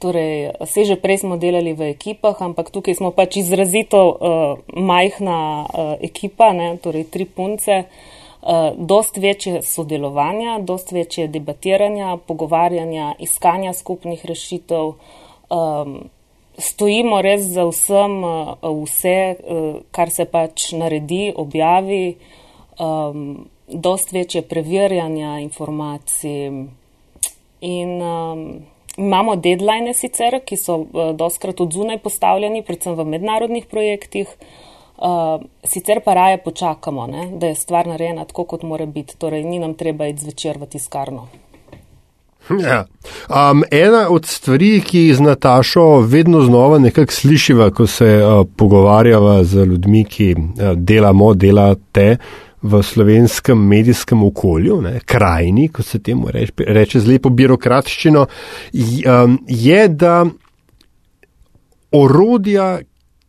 Torej, 0.00 0.54
vse 0.62 0.86
že 0.88 0.96
prej 0.96 1.20
smo 1.26 1.36
delali 1.36 1.74
v 1.76 1.92
ekipah, 1.92 2.38
ampak 2.40 2.70
tukaj 2.72 2.96
smo 2.96 3.10
pač 3.12 3.36
izrazito 3.42 4.00
uh, 4.08 4.62
majhna 4.72 5.40
uh, 5.66 5.90
ekipa, 6.00 6.54
ne, 6.56 6.70
torej 6.80 7.04
tri 7.12 7.26
punce, 7.28 7.82
uh, 7.84 8.72
dost 8.80 9.20
večje 9.20 9.60
sodelovanja, 9.60 10.56
dost 10.64 10.94
večje 10.96 11.28
debatiranja, 11.28 12.16
pogovarjanja, 12.24 13.18
iskanja 13.20 13.74
skupnih 13.76 14.24
rešitev. 14.24 14.96
Um, 15.52 16.08
stojimo 16.60 17.22
res 17.22 17.48
za 17.54 17.64
vsem, 17.68 18.20
uh, 18.24 18.68
vse, 18.84 19.16
uh, 19.36 19.80
kar 19.90 20.10
se 20.10 20.24
pač 20.24 20.72
naredi, 20.72 21.32
objavi. 21.36 22.04
Um, 22.80 23.48
dost 23.70 24.12
večje 24.12 24.42
preverjanja 24.42 25.38
informacij 25.38 26.46
in 27.60 28.02
um, 28.02 28.62
imamo 28.96 29.36
deadline 29.36 29.94
sicer, 29.94 30.40
ki 30.44 30.56
so 30.56 30.76
uh, 30.76 31.12
doskrat 31.16 31.60
od 31.60 31.72
zunaj 31.72 31.98
postavljeni, 31.98 32.62
predvsem 32.62 32.94
v 32.94 33.04
mednarodnih 33.04 33.66
projektih. 33.66 34.32
Uh, 35.00 35.40
sicer 35.64 36.00
pa 36.04 36.14
raje 36.14 36.38
počakamo, 36.44 37.06
ne, 37.06 37.28
da 37.32 37.46
je 37.46 37.54
stvar 37.54 37.86
narejena 37.86 38.24
tako, 38.24 38.44
kot 38.44 38.62
mora 38.62 38.86
biti. 38.86 39.16
Torej, 39.16 39.44
ni 39.44 39.58
nam 39.58 39.74
treba 39.74 40.06
iti 40.06 40.24
zvečer 40.24 40.58
v 40.58 40.66
tiskarno. 40.66 41.28
Ja. 42.58 42.84
Um, 43.28 43.62
ena 43.70 44.08
od 44.10 44.26
stvari, 44.26 44.80
ki 44.80 45.14
z 45.14 45.20
Natašo 45.20 46.00
vedno 46.00 46.40
znova 46.40 46.78
nekako 46.78 47.12
slišiva, 47.12 47.70
ko 47.70 47.86
se 47.86 48.22
uh, 48.24 48.46
pogovarjava 48.56 49.44
z 49.44 49.64
ljudmi, 49.64 50.04
ki 50.04 50.34
uh, 50.34 50.72
delamo, 50.74 51.34
delate 51.34 52.16
v 52.62 52.82
slovenskem 52.82 53.58
medijskem 53.68 54.22
okolju, 54.22 54.80
ne, 54.82 55.00
krajini, 55.04 55.68
kot 55.68 55.86
se 55.86 56.02
temu 56.02 56.28
reče, 56.30 56.52
reče 56.66 57.00
z 57.00 57.08
lepo 57.08 57.30
birokratščino, 57.30 58.26
um, 58.26 59.38
je, 59.48 59.88
da 59.88 60.24
orodja, 61.92 62.78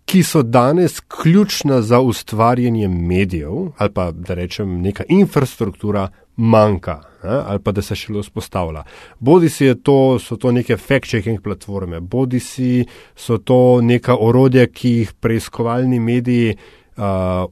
ki 0.06 0.24
so 0.28 0.42
danes 0.44 1.00
ključna 1.00 1.82
za 1.82 2.00
ustvarjanje 2.00 2.88
medijev, 2.88 3.72
ali 3.78 3.94
pa 3.94 4.12
da 4.12 4.34
rečem 4.34 4.82
neka 4.82 5.04
infrastruktura, 5.08 6.10
manjka 6.36 7.11
ne, 7.24 7.38
ali 7.46 7.60
pa 7.60 7.72
da 7.72 7.82
se 7.82 7.96
šele 7.96 8.22
vzpostavlja. 8.22 8.84
Bodi 9.20 9.50
si 9.50 9.70
to, 9.84 10.20
so 10.20 10.36
to 10.36 10.52
neke 10.52 10.78
fact-checking 10.78 11.42
platforme, 11.42 12.00
bodi 12.00 12.40
si 12.40 12.86
so 13.16 13.38
to 13.38 13.80
neka 13.82 14.16
orodja, 14.20 14.68
ki 14.68 14.98
jih 14.98 15.14
preiskovalni 15.20 16.00
mediji 16.00 16.58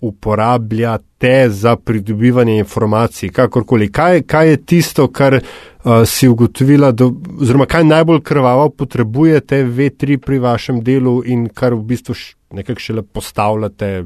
uporabljate 0.02 1.50
za 1.50 1.76
pridobivanje 1.76 2.58
informacij, 2.58 3.30
kakorkoli. 3.30 3.92
Kaj, 3.92 4.22
kaj 4.22 4.50
je 4.50 4.58
tisto, 4.66 5.08
kar 5.08 5.34
uh, 5.34 5.92
si 6.06 6.28
ugotovila, 6.28 6.92
do, 6.92 7.14
oziroma 7.42 7.66
kaj 7.66 7.84
najbolj 7.84 8.22
krvavo 8.22 8.70
potrebujete 8.70 9.64
V3 9.64 10.18
pri 10.18 10.40
vašem 10.40 10.84
delu 10.84 11.22
in 11.26 11.48
kar 11.50 11.74
v 11.74 11.84
bistvu 11.84 12.16
nekako 12.52 12.80
šele 12.80 13.04
postavljate. 13.04 14.06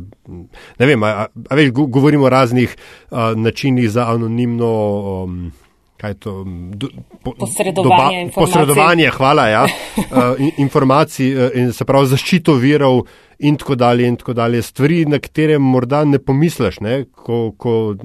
Ne 0.80 0.86
vem, 0.86 1.04
a, 1.04 1.26
a 1.50 1.56
veš, 1.56 1.72
govorimo 1.72 2.26
o 2.26 2.30
raznih 2.30 2.76
a, 3.12 3.34
načinih 3.36 3.90
za 3.90 4.08
anonimno. 4.14 4.72
Um, 5.24 5.52
To, 6.20 6.44
do, 6.76 6.88
po, 7.24 7.32
posredovanje, 7.40 8.26
doba, 8.26 8.36
posredovanje, 8.36 9.10
hvala, 9.16 9.48
ja, 9.48 9.62
uh, 9.68 10.42
informacij 10.58 11.30
in 11.56 11.72
se 11.72 11.86
pravi 11.88 12.10
zaščito 12.12 12.58
virov 12.60 13.06
in 13.40 13.56
tako 13.58 13.76
dalje 13.80 14.08
in 14.08 14.18
tako 14.20 14.36
dalje. 14.36 14.62
Stvari, 14.62 15.06
na 15.06 15.20
katere 15.24 15.58
morda 15.60 16.04
ne 16.06 16.20
pomisliš, 16.20 16.82
ne, 16.84 16.98
ko, 17.08 17.54
ko 17.58 17.96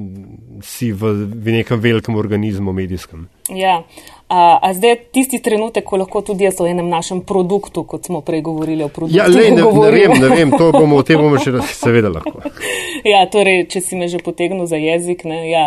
si 0.62 0.93
v, 0.93 1.12
v 1.26 1.59
nekem 1.59 1.83
velikem 1.83 2.17
organizmu 2.19 2.73
medijskem. 2.73 3.26
Ja, 3.50 3.81
A, 4.28 4.58
a 4.62 4.75
zdaj 4.75 4.90
je 4.90 4.97
tisti 5.12 5.38
trenutek, 5.40 5.85
ko 5.88 5.97
lahko 5.97 6.20
tudi 6.20 6.44
jaz 6.44 6.58
o 6.61 6.66
enem 6.68 6.88
našem 6.92 7.23
produktu, 7.25 7.87
kot 7.88 8.04
smo 8.04 8.20
prej 8.20 8.42
govorili 8.44 8.85
o 8.85 8.88
produktu. 8.92 9.16
Ja, 9.16 9.25
le, 9.25 9.47
ne, 9.56 9.62
ne 9.64 9.90
vem, 9.90 10.12
ne 10.20 10.28
vem, 10.28 10.52
to 10.52 10.68
bomo, 10.73 10.99
o 11.00 11.06
tem 11.06 11.16
bomo 11.16 11.40
še 11.40 11.54
seveda 11.80 12.11
lahko. 12.12 12.44
Ja, 13.08 13.23
torej, 13.32 13.64
če 13.73 13.80
si 13.80 13.97
me 13.97 14.11
že 14.12 14.20
potegnil 14.20 14.68
za 14.68 14.76
jezik, 14.76 15.25
ne, 15.25 15.40
ja. 15.49 15.64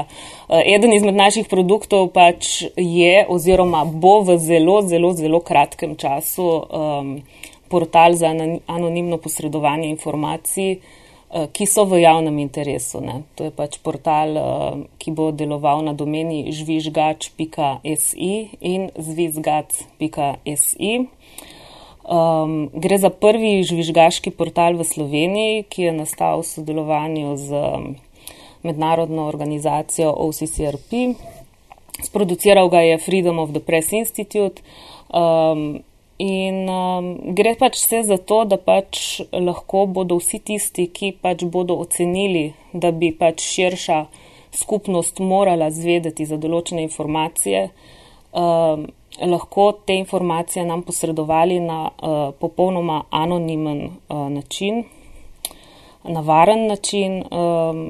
Eden 0.61 0.93
izmed 0.93 1.17
naših 1.17 1.49
produktov 1.49 2.11
pač 2.13 2.67
je 2.77 3.25
oziroma 3.25 3.81
bo 3.81 4.19
v 4.27 4.37
zelo, 4.37 4.81
zelo, 4.85 5.15
zelo 5.17 5.41
kratkem 5.41 5.97
času 5.97 6.45
um, 6.45 7.13
portal 7.71 8.13
za 8.13 8.29
anonimno 8.67 9.17
posredovanje 9.17 9.89
informacij. 9.89 10.75
Eh, 11.31 11.47
ki 11.47 11.63
so 11.63 11.87
v 11.87 12.03
javnem 12.03 12.43
interesu. 12.43 12.99
Ne. 12.99 13.23
To 13.39 13.47
je 13.47 13.51
pač 13.55 13.79
portal, 13.79 14.35
eh, 14.35 14.43
ki 14.99 15.15
bo 15.15 15.31
deloval 15.31 15.79
na 15.79 15.95
domeni 15.95 16.51
žvižgač.si 16.51 18.33
in 18.59 18.91
zvizgac.si. 18.99 20.91
Um, 22.01 22.67
gre 22.75 22.97
za 22.97 23.07
prvi 23.07 23.63
žvižgaški 23.63 24.35
portal 24.35 24.75
v 24.75 24.83
Sloveniji, 24.83 25.63
ki 25.69 25.87
je 25.87 25.91
nastal 25.95 26.43
v 26.43 26.49
sodelovanju 26.49 27.37
z 27.37 27.49
mednarodno 28.67 29.29
organizacijo 29.31 30.11
OCCRP. 30.11 31.15
Sproduciral 32.03 32.67
ga 32.67 32.81
je 32.83 32.97
Freedom 32.97 33.39
of 33.39 33.55
the 33.55 33.63
Press 33.63 33.93
Institute. 33.93 34.59
Um, 35.13 35.85
In 36.21 36.67
um, 36.69 37.07
gre 37.33 37.55
pač 37.57 37.79
vse 37.81 38.03
za 38.05 38.17
to, 38.29 38.43
da 38.45 38.59
pač 38.61 39.21
lahko 39.33 39.87
bodo 39.89 40.19
vsi 40.19 40.37
tisti, 40.45 40.85
ki 40.93 41.15
pač 41.17 41.45
bodo 41.49 41.79
ocenili, 41.81 42.51
da 42.73 42.91
bi 42.93 43.09
pač 43.09 43.41
širša 43.41 43.97
skupnost 44.53 45.21
morala 45.23 45.71
zvedeti 45.73 46.27
za 46.29 46.37
določene 46.37 46.83
informacije, 46.85 47.63
um, 48.37 48.85
lahko 49.33 49.65
te 49.87 49.97
informacije 49.97 50.65
nam 50.67 50.83
posredovali 50.85 51.57
na 51.63 51.79
uh, 51.89 52.19
popolnoma 52.37 53.01
anonimen 53.09 53.81
uh, 53.87 54.27
način, 54.29 54.83
na 56.05 56.21
varen 56.21 56.67
način. 56.67 57.23
Um, 57.31 57.85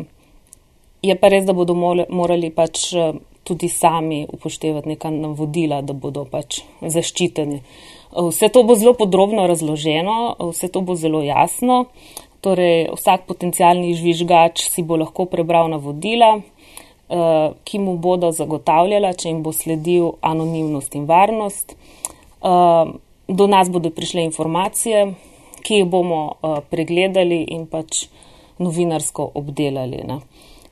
je 1.02 1.18
pa 1.18 1.34
res, 1.34 1.44
da 1.50 1.58
bodo 1.58 1.76
morali 1.76 2.54
pač 2.54 2.94
uh, 2.96 3.16
tudi 3.44 3.68
sami 3.70 4.24
upoštevati 4.30 4.90
neka 4.90 5.10
navodila, 5.12 5.82
da 5.82 5.94
bodo 5.94 6.24
pač 6.30 6.62
zaščiteni. 6.82 7.60
Vse 8.12 8.50
to 8.50 8.64
bo 8.64 8.76
zelo 8.76 8.94
podrobno 8.94 9.48
razloženo, 9.48 10.36
vse 10.52 10.68
to 10.68 10.82
bo 10.82 10.96
zelo 10.96 11.22
jasno. 11.24 11.86
Torej, 12.42 12.90
vsak 12.98 13.28
potencijalni 13.28 13.94
žvižgač 13.96 14.66
si 14.68 14.84
bo 14.84 14.98
lahko 14.98 15.26
prebral 15.26 15.70
navodila, 15.70 16.42
eh, 16.42 17.52
ki 17.64 17.80
mu 17.80 17.98
bodo 17.98 18.32
zagotavljala, 18.32 19.14
če 19.14 19.30
jim 19.30 19.44
bo 19.44 19.54
sledil 19.54 20.12
anonimnost 20.22 20.96
in 20.96 21.06
varnost. 21.06 21.72
Eh, 21.72 22.92
do 23.28 23.48
nas 23.48 23.70
bodo 23.70 23.90
prišle 23.90 24.24
informacije, 24.24 25.14
ki 25.64 25.74
jih 25.74 25.86
bomo 25.86 26.36
eh, 26.44 26.60
pregledali 26.70 27.46
in 27.48 27.68
pač 27.68 28.08
novinarsko 28.60 29.32
obdelali. 29.36 30.02
Ne. 30.08 30.20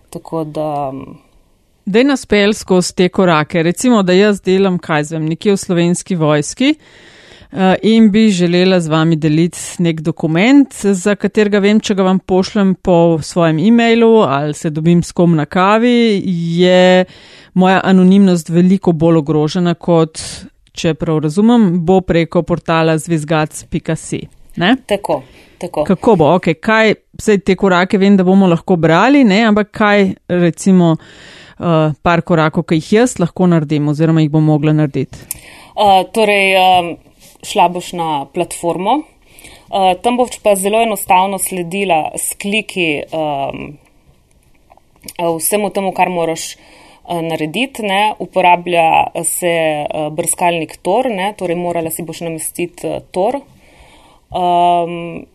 Tako 0.10 0.43
da. 0.43 0.91
Da 1.86 2.00
je 2.00 2.05
nas 2.05 2.25
pel 2.25 2.53
skozi 2.53 2.96
te 2.96 3.10
korake. 3.10 3.63
Recimo, 3.63 4.03
da 4.03 4.13
jaz 4.13 4.41
delam, 4.41 4.79
kaj 4.79 5.03
zvem, 5.03 5.29
nekje 5.29 5.53
v 5.53 5.58
slovenski 5.58 6.15
vojski. 6.15 6.69
Eh, 6.69 7.19
in 7.82 8.12
bi 8.12 8.29
želela 8.29 8.79
z 8.79 8.88
vami 8.88 9.15
deliti 9.15 9.58
nek 9.79 10.01
dokument, 10.01 10.74
za 10.74 11.15
katerega 11.15 11.60
vem, 11.60 11.79
če 11.82 11.96
ga 11.98 12.06
vam 12.06 12.20
pošljem 12.20 12.75
po 12.86 13.18
svojem 13.22 13.60
e-mailu 13.60 14.22
ali 14.22 14.53
se 14.53 14.70
dobim 14.70 15.01
s 15.03 15.12
kom 15.12 15.36
na 15.36 15.46
kavi, 15.46 16.22
je 16.25 17.06
moja 17.53 17.82
anonimnost 17.84 18.50
veliko 18.50 18.91
bolj 18.91 19.24
ogrožena 19.24 19.74
kot, 19.74 20.22
če 20.72 20.94
prav 20.94 21.24
razumem, 21.25 21.72
bo 21.86 22.01
preko 22.06 22.44
portala 22.44 22.98
zvizgac.si. 22.98 24.22
Tako, 24.86 25.22
tako. 25.58 25.84
Kako 25.88 26.15
bo, 26.15 26.29
ok, 26.36 26.53
kaj 26.62 26.94
vse 27.18 27.39
te 27.41 27.56
korake 27.56 27.98
vem, 27.98 28.18
da 28.18 28.24
bomo 28.24 28.48
lahko 28.48 28.75
brali, 28.75 29.24
ne? 29.24 29.41
ampak 29.50 29.72
kaj 29.74 30.13
recimo 30.27 30.94
uh, 30.94 31.91
par 32.03 32.22
korakov, 32.22 32.68
ki 32.70 32.77
jih 32.77 32.94
jaz 33.00 33.18
lahko 33.20 33.50
naredim 33.50 33.89
oziroma 33.89 34.22
jih 34.22 34.32
bom 34.32 34.46
mogla 34.46 34.75
narediti. 34.75 35.25
Uh, 35.79 36.03
torej, 36.13 36.58
um 36.60 36.98
šla 37.43 37.69
boš 37.69 37.93
na 37.93 38.25
platformo. 38.34 39.01
Uh, 39.69 39.93
tam 40.01 40.17
boš 40.17 40.39
pa 40.43 40.55
zelo 40.55 40.81
enostavno 40.81 41.38
sledila 41.38 42.12
s 42.17 42.36
kliki 42.41 43.03
um, 43.13 43.77
vsemu 45.38 45.69
temu, 45.69 45.91
kar 45.93 46.10
moraš 46.10 46.55
uh, 46.55 47.22
narediti. 47.22 47.84
Ne. 47.84 48.13
Uporablja 48.19 49.08
se 49.24 49.53
uh, 49.86 50.10
brskalnik 50.13 50.77
Tor, 50.81 51.10
ne. 51.10 51.34
torej 51.38 51.55
morala 51.55 51.91
si 51.91 52.03
boš 52.03 52.24
namestiti 52.27 52.88
uh, 52.88 53.03
Tor. 53.12 53.39
Um, 54.29 55.25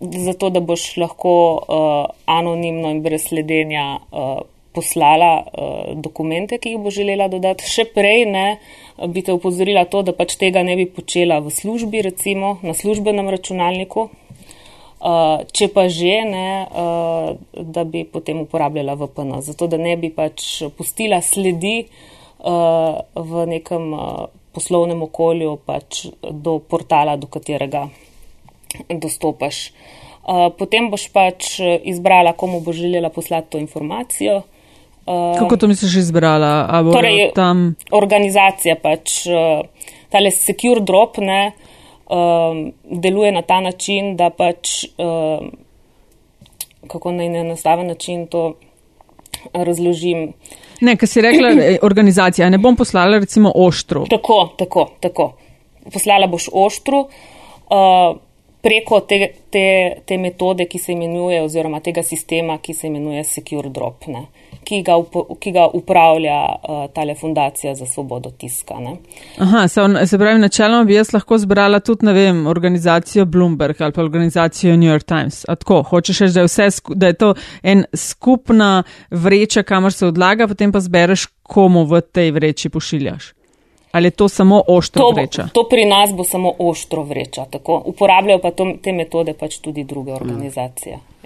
zato, 0.00 0.50
da 0.50 0.60
boš 0.60 0.96
lahko 0.96 1.34
uh, 1.56 2.04
anonimno 2.26 2.92
in 2.94 3.02
brez 3.02 3.26
sledenja 3.28 3.98
uh, 3.98 4.38
poslala 4.72 5.32
uh, 5.42 5.94
dokumente, 5.96 6.58
ki 6.58 6.74
jih 6.74 6.82
bo 6.82 6.92
želela 6.94 7.28
dodati. 7.28 7.66
Še 7.66 7.88
prej 7.94 8.24
ne, 8.30 8.46
bi 9.06 9.22
te 9.22 9.32
upozorila 9.32 9.84
to, 9.84 10.02
da 10.02 10.12
pač 10.16 10.34
tega 10.40 10.62
ne 10.66 10.74
bi 10.76 10.86
počela 10.90 11.38
v 11.44 11.52
službi, 11.54 12.02
recimo 12.02 12.58
na 12.62 12.74
službenem 12.74 13.28
računalniku. 13.30 14.08
Uh, 14.98 15.46
če 15.54 15.68
pa 15.70 15.86
že 15.86 16.26
ne, 16.26 16.66
uh, 16.66 17.38
da 17.54 17.84
bi 17.86 18.02
potem 18.02 18.40
uporabljala 18.42 18.96
VPN, 18.98 19.38
zato 19.46 19.68
da 19.70 19.78
ne 19.78 19.94
bi 19.94 20.10
pač 20.10 20.64
pustila 20.74 21.20
sledi 21.22 21.86
uh, 21.86 22.98
v 23.14 23.46
nekem 23.46 23.94
uh, 23.94 24.26
poslovnem 24.50 24.98
okolju 25.06 25.54
pač 25.62 26.08
do 26.18 26.58
portala, 26.58 27.14
do 27.14 27.30
katerega 27.30 27.86
dostopaš. 28.90 29.70
Uh, 30.26 30.50
potem 30.58 30.90
boš 30.90 31.06
pač 31.14 31.62
izbrala, 31.62 32.34
komu 32.34 32.58
bo 32.58 32.74
želela 32.74 33.14
poslati 33.14 33.54
to 33.54 33.62
informacijo. 33.62 34.42
Uh, 35.08 35.38
Kako 35.38 35.56
to 35.56 35.68
misliš 35.68 35.94
izbrala? 35.96 36.82
Torej, 36.92 37.30
tam... 37.34 37.74
Organizacija 37.96 38.74
pač, 38.82 39.22
uh, 39.26 39.64
tale 40.12 40.30
secure 40.30 40.82
drop 40.84 41.16
ne, 41.24 41.52
uh, 42.12 42.60
deluje 42.84 43.32
na 43.32 43.42
ta 43.42 43.60
način, 43.64 44.16
da 44.20 44.28
pač, 44.28 44.84
uh, 45.00 45.48
kako 46.92 47.12
naj 47.16 47.28
na 47.32 47.38
enostaven 47.46 47.88
način 47.88 48.26
to 48.26 48.52
razložim. 49.54 50.32
Ne, 50.84 50.96
ker 51.00 51.08
si 51.08 51.24
rekla 51.24 51.54
eh, 51.56 51.78
organizacija, 51.88 52.50
ne 52.50 52.60
bom 52.60 52.76
poslala 52.76 53.18
recimo 53.24 53.52
oštru. 53.54 54.04
Tako, 54.10 54.40
tako, 54.58 54.90
tako. 55.00 55.32
Poslala 55.92 56.28
boš 56.28 56.50
oštru. 56.52 57.06
Uh, 57.68 58.18
preko 58.60 59.00
te, 59.00 59.32
te, 59.50 59.66
te 60.04 60.18
metode, 60.18 60.66
ki 60.68 60.78
se 60.78 60.92
imenuje, 60.92 61.40
oziroma 61.42 61.80
tega 61.80 62.02
sistema, 62.02 62.58
ki 62.58 62.74
se 62.74 62.86
imenuje 62.88 63.24
Secure 63.24 63.70
Drop, 63.72 64.06
ne, 64.12 64.26
ki, 64.68 64.82
ga 64.84 64.96
ki 65.40 65.52
ga 65.52 65.66
upravlja 65.74 66.38
uh, 66.44 66.80
tale 66.94 67.14
fundacija 67.14 67.74
za 67.74 67.86
svobodo 67.86 68.30
tiska. 68.30 68.74
Ne. 68.80 68.96
Aha, 69.38 69.68
se, 69.68 69.82
on, 69.82 69.96
se 70.06 70.18
pravi, 70.18 70.38
načeloma 70.38 70.84
bi 70.84 70.94
jaz 70.94 71.12
lahko 71.14 71.38
zbrala 71.38 71.80
tudi, 71.80 72.06
ne 72.06 72.12
vem, 72.12 72.46
organizacijo 72.46 73.24
Bloomberg 73.24 73.80
ali 73.82 73.92
pa 73.92 74.02
organizacijo 74.02 74.76
New 74.76 74.90
York 74.90 75.08
Times. 75.08 75.44
A 75.48 75.56
tako, 75.56 75.82
hočeš 75.82 76.20
reči, 76.20 76.34
da, 76.34 76.68
da 76.94 77.06
je 77.06 77.18
to 77.24 77.34
en 77.62 77.84
skupna 77.94 78.82
vreča, 79.10 79.62
kamor 79.62 79.92
se 79.92 80.06
odlaga, 80.06 80.48
potem 80.48 80.72
pa 80.72 80.80
zbereš, 80.84 81.26
komu 81.42 81.86
v 81.88 82.00
tej 82.00 82.30
vreči 82.36 82.68
pošiljaš. 82.68 83.32
Ali 83.92 84.06
je 84.06 84.10
to 84.10 84.28
samo 84.28 84.62
oštro 84.68 85.02
to, 85.02 85.12
vreča? 85.16 85.48
To 85.52 85.64
pri 85.70 85.84
nas 85.88 86.12
bo 86.12 86.24
samo 86.24 86.52
oštro 86.58 87.02
vreča. 87.02 87.46
Tako. 87.50 87.82
Uporabljajo 87.86 88.38
pa 88.42 88.50
to, 88.50 88.72
te 88.82 88.92
metode 88.92 89.32
pač 89.32 89.58
tudi 89.64 89.84
druge 89.84 90.12
organizacije. 90.12 90.96
Mm. 90.96 91.17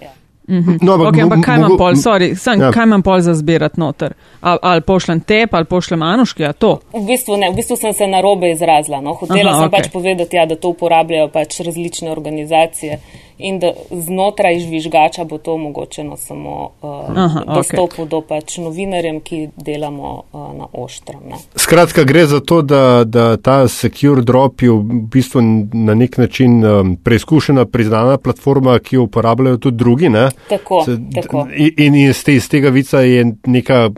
-hmm. 0.47 0.77
no, 0.81 0.93
ampak, 0.93 1.13
okay, 1.13 1.23
ampak 1.23 1.41
kaj 1.45 1.57
imam 1.57 1.77
pol, 1.77 1.95
sorry, 1.95 2.35
sem, 2.35 2.61
ja. 2.61 2.71
kaj 2.71 2.83
imam 2.83 3.01
pol 3.01 3.19
za 3.19 3.33
zbirati 3.33 3.79
noter? 3.79 4.13
Ali, 4.41 4.59
ali 4.61 4.81
pošljem 4.81 5.19
tep, 5.19 5.53
ali 5.53 5.65
pošljem 5.65 6.01
Anuški, 6.01 6.45
a 6.45 6.53
to? 6.53 6.79
V 6.93 7.05
bistvu 7.07 7.37
ne, 7.37 7.49
v 7.51 7.55
bistvu 7.55 7.75
sem 7.75 7.93
se 7.93 8.07
narobe 8.07 8.51
izrazila. 8.51 9.01
No. 9.01 9.13
Hotela 9.13 9.51
Aha, 9.51 9.59
sem 9.59 9.69
okay. 9.69 9.77
pač 9.77 9.91
povedati, 9.91 10.35
ja, 10.35 10.45
da 10.45 10.55
to 10.55 10.69
uporabljajo 10.69 11.29
pač 11.29 11.59
različne 11.59 12.11
organizacije 12.11 12.99
in 13.37 13.59
da 13.59 13.71
znotraj 13.91 14.59
žvižgača 14.59 15.23
bo 15.23 15.37
to 15.37 15.53
omogočeno 15.53 16.17
samo 16.17 16.69
uh, 16.81 17.17
Aha, 17.17 17.43
dostopu 17.55 18.01
okay. 18.01 18.09
do 18.09 18.21
pač 18.21 18.57
novinarjem, 18.57 19.19
ki 19.21 19.49
delamo 19.55 20.23
uh, 20.31 20.53
na 20.57 20.67
oštrem. 20.73 21.19
Ne. 21.29 21.39
Skratka, 21.55 22.03
gre 22.03 22.25
za 22.25 22.39
to, 22.39 22.61
da, 22.61 23.03
da 23.03 23.37
ta 23.37 23.67
Secure 23.67 24.21
Drop 24.21 24.61
je 24.61 24.69
v 24.69 25.01
bistvu 25.11 25.41
na 25.73 25.95
nek 25.95 26.17
način 26.17 26.65
um, 26.65 26.95
preizkušena, 27.03 27.65
priznana 27.65 28.17
platforma, 28.17 28.79
ki 28.79 28.95
jo 28.95 29.03
uporabljajo 29.03 29.57
tudi 29.57 29.77
drugi. 29.77 30.09
Ne? 30.09 30.29
Tako, 30.49 30.83
Se, 30.85 30.97
tako. 31.15 31.47
In, 31.55 31.71
in 31.77 31.95
iz, 31.95 32.23
te, 32.23 32.35
iz 32.35 32.49
tega 32.49 32.69
vica 32.69 33.01
je 33.01 33.25
neka 33.45 33.89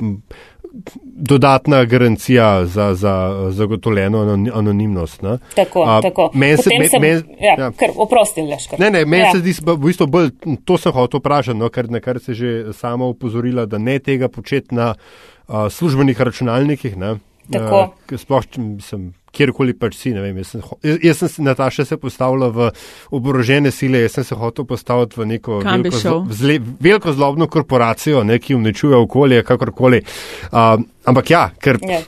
dodatna 1.18 1.84
garancija 1.86 2.66
za, 2.66 2.94
za 2.94 3.46
zagotovljeno 3.50 4.22
anonimnost. 4.54 5.22
Ne? 5.22 5.38
Tako, 5.56 5.84
A, 5.88 6.02
tako. 6.02 6.30
Men 6.34 6.58
se, 6.58 6.70
men, 6.80 6.90
sem, 6.90 7.02
men, 7.02 7.24
ja, 7.40 7.56
ja. 7.58 7.72
Kar, 7.72 7.90
oprosti, 7.96 8.42
Leškar. 8.42 8.80
Ne, 8.80 8.92
ne, 8.92 9.06
meni 9.06 9.24
ja. 9.24 9.32
se 9.32 9.40
zdi, 9.40 9.54
v 9.66 9.78
bistvu 9.78 10.08
bolj, 10.08 10.30
to 10.66 10.78
sem 10.78 10.92
hotel 10.92 11.24
vprašati, 11.24 11.58
no, 11.58 11.70
ker 11.72 11.88
nekar 11.92 12.20
se 12.20 12.36
že 12.36 12.74
sama 12.74 13.08
upozorila, 13.08 13.66
da 13.66 13.78
ne 13.78 13.96
tega 14.00 14.28
početi 14.28 14.76
na 14.76 14.92
uh, 14.92 15.72
službenih 15.72 16.22
računalnikih. 16.22 16.98
Ne? 16.98 17.16
Tako. 17.52 17.88
Uh, 18.12 18.20
sploh, 18.20 18.44
sem, 18.84 19.14
kjerkoli 19.36 19.76
pač 19.78 19.98
si. 20.00 20.14
Vem, 20.16 20.40
jaz, 20.42 20.54
sem, 20.56 20.64
jaz 21.04 21.22
sem 21.22 21.46
Nataša 21.46 21.86
se 21.86 21.98
postavila 22.02 22.50
v 22.54 22.70
oborožene 23.16 23.72
sile, 23.76 24.06
jaz 24.06 24.20
sem 24.20 24.28
se 24.28 24.38
hotel 24.40 24.68
postaviti 24.70 25.20
v 25.20 25.30
neko 25.36 25.62
veliko, 25.66 26.02
zlo, 26.02 26.18
zle, 26.32 26.60
veliko 26.80 27.14
zlobno 27.16 27.50
korporacijo, 27.52 28.24
ne, 28.28 28.40
ki 28.40 28.58
uničuje 28.58 28.98
okolje, 28.98 29.44
kakorkoli. 29.48 30.04
Uh, 30.52 30.76
ampak 31.06 31.32
ja, 31.34 31.48
ker 31.62 31.82
ja. 31.84 32.02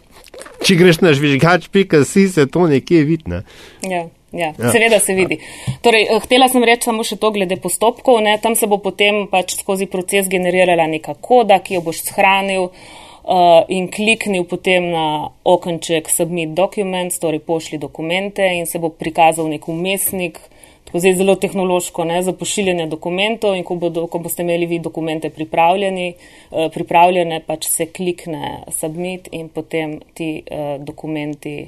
če 0.64 0.78
greš 0.80 1.02
na 1.04 1.16
žvižgač, 1.18 1.72
pika 1.74 2.04
si 2.08 2.28
se 2.32 2.48
to 2.52 2.68
nekje 2.72 3.04
vidne. 3.08 3.44
Ja. 3.86 4.08
Ja, 4.36 4.50
ja. 4.60 4.72
Seveda 4.74 4.98
se 5.00 5.14
vidi. 5.16 5.38
Torej, 5.82 6.04
eh, 6.12 6.20
htela 6.20 6.50
sem 6.52 6.62
reči 6.68 6.90
samo 6.90 7.06
še 7.08 7.16
to 7.16 7.30
glede 7.32 7.56
postopkov. 7.64 8.20
Ne? 8.26 8.34
Tam 8.44 8.58
se 8.60 8.68
bo 8.68 8.76
potem 8.84 9.24
pač 9.32 9.56
skozi 9.56 9.88
proces 9.88 10.28
generirala 10.28 10.84
neka 10.92 11.16
koda, 11.24 11.62
ki 11.64 11.78
jo 11.78 11.82
boš 11.86 12.02
shranil. 12.10 12.68
Uh, 12.68 13.07
uh, 13.28 13.64
in 13.68 13.90
kliknil 13.92 14.48
potem 14.48 14.92
na 14.92 15.30
okenček 15.44 16.10
Submit 16.10 16.56
Documents, 16.56 17.20
torej 17.20 17.44
pošli 17.46 17.78
dokumente 17.78 18.46
in 18.58 18.66
se 18.66 18.80
bo 18.80 18.90
prikazal 18.90 19.50
nek 19.52 19.68
umestnik, 19.68 20.40
tako 20.88 21.04
zdaj 21.04 21.18
zelo 21.20 21.36
tehnološko, 21.36 22.06
ne, 22.08 22.22
za 22.24 22.34
pošiljanje 22.34 22.88
dokumentov 22.88 23.58
in 23.60 23.66
ko, 23.68 23.76
bodo, 23.76 24.08
ko 24.08 24.22
boste 24.24 24.46
imeli 24.48 24.66
vi 24.66 24.80
dokumente 24.80 25.30
pripravljeni, 25.30 26.14
uh, 26.14 26.70
pripravljene, 26.74 27.42
pač 27.48 27.68
se 27.72 27.92
klikne 27.92 28.64
Submit 28.72 29.28
in 29.32 29.50
potem 29.50 30.00
ti 30.16 30.32
uh, 30.44 30.78
dokumenti 30.80 31.60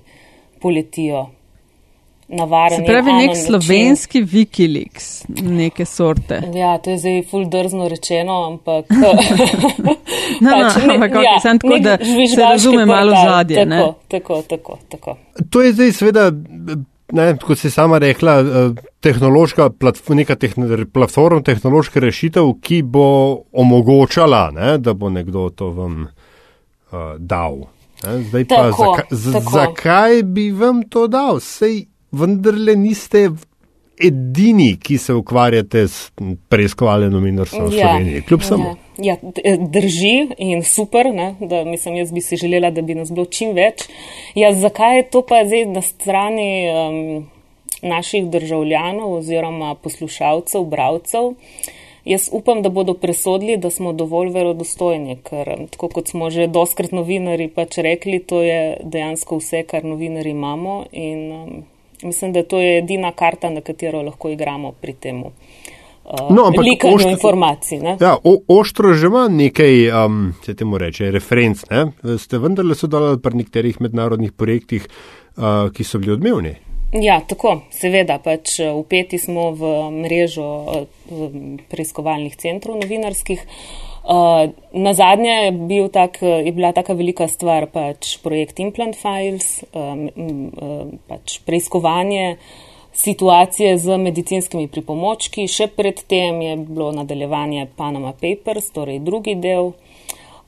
poletijo 0.60 1.28
navaren. 2.30 2.78
Se 2.78 2.86
pravi, 2.86 3.13
nek 3.13 3.38
slovenski 3.38 4.22
Wikileaks, 4.24 5.26
neke 5.42 5.86
sorte. 5.86 6.42
Ja, 6.56 6.78
to 6.78 6.89
je 6.89 6.98
zdaj 6.98 7.24
full 7.32 7.50
drzno 7.50 7.89
rečeno, 7.89 8.44
ampak. 8.52 8.86
no, 10.44 10.52
pač, 10.52 10.78
no, 10.86 10.94
ampak 10.94 11.18
ja, 11.24 11.39
sem 11.42 11.60
tako, 11.60 11.80
da 11.84 11.98
se 12.36 12.42
razume 12.42 12.86
malo 12.86 13.15
zadje. 13.26 13.65
Tako, 13.65 13.94
tako, 14.08 14.42
tako, 14.42 14.78
tako. 14.89 15.18
To 15.50 15.62
je 15.62 15.74
zdaj 15.74 15.92
seveda. 15.92 16.32
Ne, 17.12 17.32
kot 17.42 17.58
si 17.58 17.72
sama 17.74 17.98
rekla, 17.98 18.34
eh, 18.39 18.82
tehnološka 19.02 19.72
neka 20.13 20.36
tehn 20.36 20.86
platforma, 20.94 21.42
tehnološka 21.42 22.00
rešitev, 22.00 22.52
ki 22.62 22.84
bo 22.86 23.06
omogočala, 23.52 24.52
ne, 24.54 24.76
da 24.78 24.94
bo 24.94 25.10
nekdo 25.10 25.48
to 25.50 25.72
vam 25.74 26.04
uh, 26.06 27.18
dal. 27.18 27.63
Ne, 28.04 28.20
zdaj 28.30 28.46
tako, 28.46 28.94
pa, 28.94 29.15
zaka, 29.15 29.42
zakaj 29.56 30.22
bi 30.24 30.52
vam 30.52 30.84
to 30.86 31.08
dal? 31.10 31.42
Sej 31.42 31.88
vendarle 32.12 32.76
niste 32.76 33.30
edini, 34.00 34.78
ki 34.80 34.98
se 34.98 35.13
ukvarjate 35.13 35.88
s 35.88 36.12
preiskovalnim 36.50 37.12
novinarstvom 37.12 37.67
v 37.67 37.76
ja, 37.76 37.88
Sloveniji. 37.88 38.22
Kljub 38.22 38.43
samo. 38.43 38.76
Ja, 38.98 39.17
ja, 39.43 39.58
drži 39.60 40.13
in 40.38 40.63
super, 40.63 41.12
ne, 41.13 41.34
da 41.39 41.63
mislim, 41.67 41.95
jaz 42.00 42.13
bi 42.15 42.22
si 42.22 42.38
želela, 42.39 42.72
da 42.72 42.82
bi 42.82 42.95
nas 42.95 43.12
bilo 43.12 43.26
čim 43.26 43.52
več. 43.58 43.89
Ja, 44.36 44.54
zakaj 44.56 44.98
je 44.98 45.10
to 45.12 45.22
pa 45.28 45.43
zdaj 45.45 45.65
na 45.74 45.82
strani 45.84 46.52
um, 46.72 47.28
naših 47.82 48.30
državljanov 48.32 49.13
oziroma 49.19 49.76
poslušalcev, 49.76 50.63
bravcev? 50.63 51.34
Jaz 52.08 52.30
upam, 52.32 52.62
da 52.63 52.69
bodo 52.69 52.93
presodili, 52.93 53.58
da 53.58 53.69
smo 53.69 53.91
dovolj 53.93 54.32
verodostojni, 54.34 55.17
ker 55.24 55.67
tako 55.74 55.89
kot 55.93 56.08
smo 56.08 56.30
že 56.32 56.48
doskrat 56.48 56.95
novinari 56.95 57.50
pač 57.52 57.78
rekli, 57.84 58.22
to 58.24 58.39
je 58.41 58.80
dejansko 58.84 59.41
vse, 59.43 59.65
kar 59.67 59.84
novinari 59.84 60.32
imamo 60.32 60.86
in 60.91 61.19
um, 61.36 61.60
Mislim, 62.04 62.34
da 62.34 62.44
to 62.44 62.60
je 62.60 62.78
edina 62.78 63.12
karta, 63.12 63.50
na 63.50 63.62
katero 63.62 64.02
lahko 64.02 64.30
igramo 64.30 64.72
pri 64.72 64.94
tem. 64.94 65.24
Uh, 65.24 66.36
no, 66.36 66.48
likanju 66.58 66.96
oštro, 66.96 67.12
informacij. 67.12 67.80
Ne? 67.80 67.98
Ja, 68.02 68.16
o, 68.24 68.38
oštro 68.48 68.94
že 68.94 69.08
ima 69.08 69.28
nekaj, 69.28 70.06
um, 70.06 70.34
se 70.46 70.56
temu 70.56 70.78
reče, 70.78 71.12
referenc. 71.12 71.66
Ne? 71.70 72.18
Ste 72.18 72.40
vendarle 72.40 72.76
sodelovali 72.76 73.22
pri 73.22 73.44
nekaterih 73.44 73.82
mednarodnih 73.82 74.32
projektih, 74.32 74.88
uh, 75.38 75.70
ki 75.74 75.84
so 75.84 76.00
bili 76.00 76.16
odmevni. 76.16 76.56
Ja, 76.94 77.20
tako, 77.22 77.60
seveda, 77.70 78.18
pač 78.24 78.58
upeti 78.74 79.20
smo 79.22 79.52
v 79.54 79.76
mrežo 80.00 80.48
uh, 80.48 81.38
preiskovalnih 81.70 82.40
centrov 82.42 82.80
novinarskih. 82.82 83.46
Uh, 83.46 83.88
Uh, 84.10 84.50
na 84.74 84.93
zadnje 84.93 85.30
je, 85.30 85.52
bil 85.52 85.89
tak, 85.93 86.22
je 86.22 86.52
bila 86.52 86.72
taka 86.74 86.95
velika 86.98 87.28
stvar 87.30 87.67
pač 87.69 88.15
projekt 88.24 88.58
Implant 88.60 88.98
Files, 88.98 89.60
um, 89.69 90.08
um, 90.17 90.95
pač 91.06 91.38
preiskovanje 91.45 92.39
situacije 92.89 93.78
z 93.78 93.98
medicinskimi 94.02 94.65
pripomočki. 94.67 95.45
Še 95.45 95.69
predtem 95.78 96.41
je 96.41 96.56
bilo 96.58 96.89
nadaljevanje 96.98 97.67
Panama 97.78 98.15
Papers, 98.17 98.72
torej 98.74 98.98
drugi 99.06 99.38
del. 99.38 99.76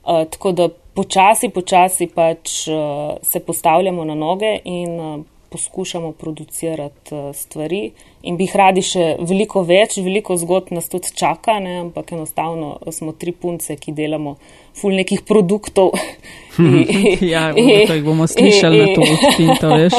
Uh, 0.02 0.24
tako 0.26 0.50
da 0.58 0.66
počasi, 0.98 1.52
počasi 1.54 2.10
pač 2.10 2.64
uh, 2.66 3.14
se 3.22 3.40
postavljamo 3.46 4.04
na 4.04 4.18
noge 4.18 4.56
in 4.64 4.98
uh, 4.98 5.20
poskušamo 5.52 6.12
producirati 6.12 7.14
uh, 7.14 7.30
stvari 7.36 7.90
in 8.22 8.36
bi 8.36 8.46
jih 8.46 8.56
radi 8.56 8.82
še 8.86 9.04
veliko 9.20 9.62
več, 9.66 9.98
veliko 10.00 10.36
zgodb 10.38 10.72
nas 10.76 10.88
tudi 10.88 11.12
čaka, 11.18 11.58
ne? 11.60 11.78
ampak 11.86 12.12
enostavno 12.16 12.78
smo 12.90 13.12
tri 13.12 13.32
punce, 13.32 13.76
ki 13.76 13.92
delamo 13.92 14.36
ful 14.78 14.94
nekih 14.96 15.24
produktov. 15.28 15.92
ja, 17.32 17.52
to 17.86 17.94
jih 17.94 18.04
bomo 18.04 18.26
slišali 18.26 18.78
na 18.78 18.86
to 18.94 19.00
odpinto, 19.00 19.68
veš. 19.68 19.92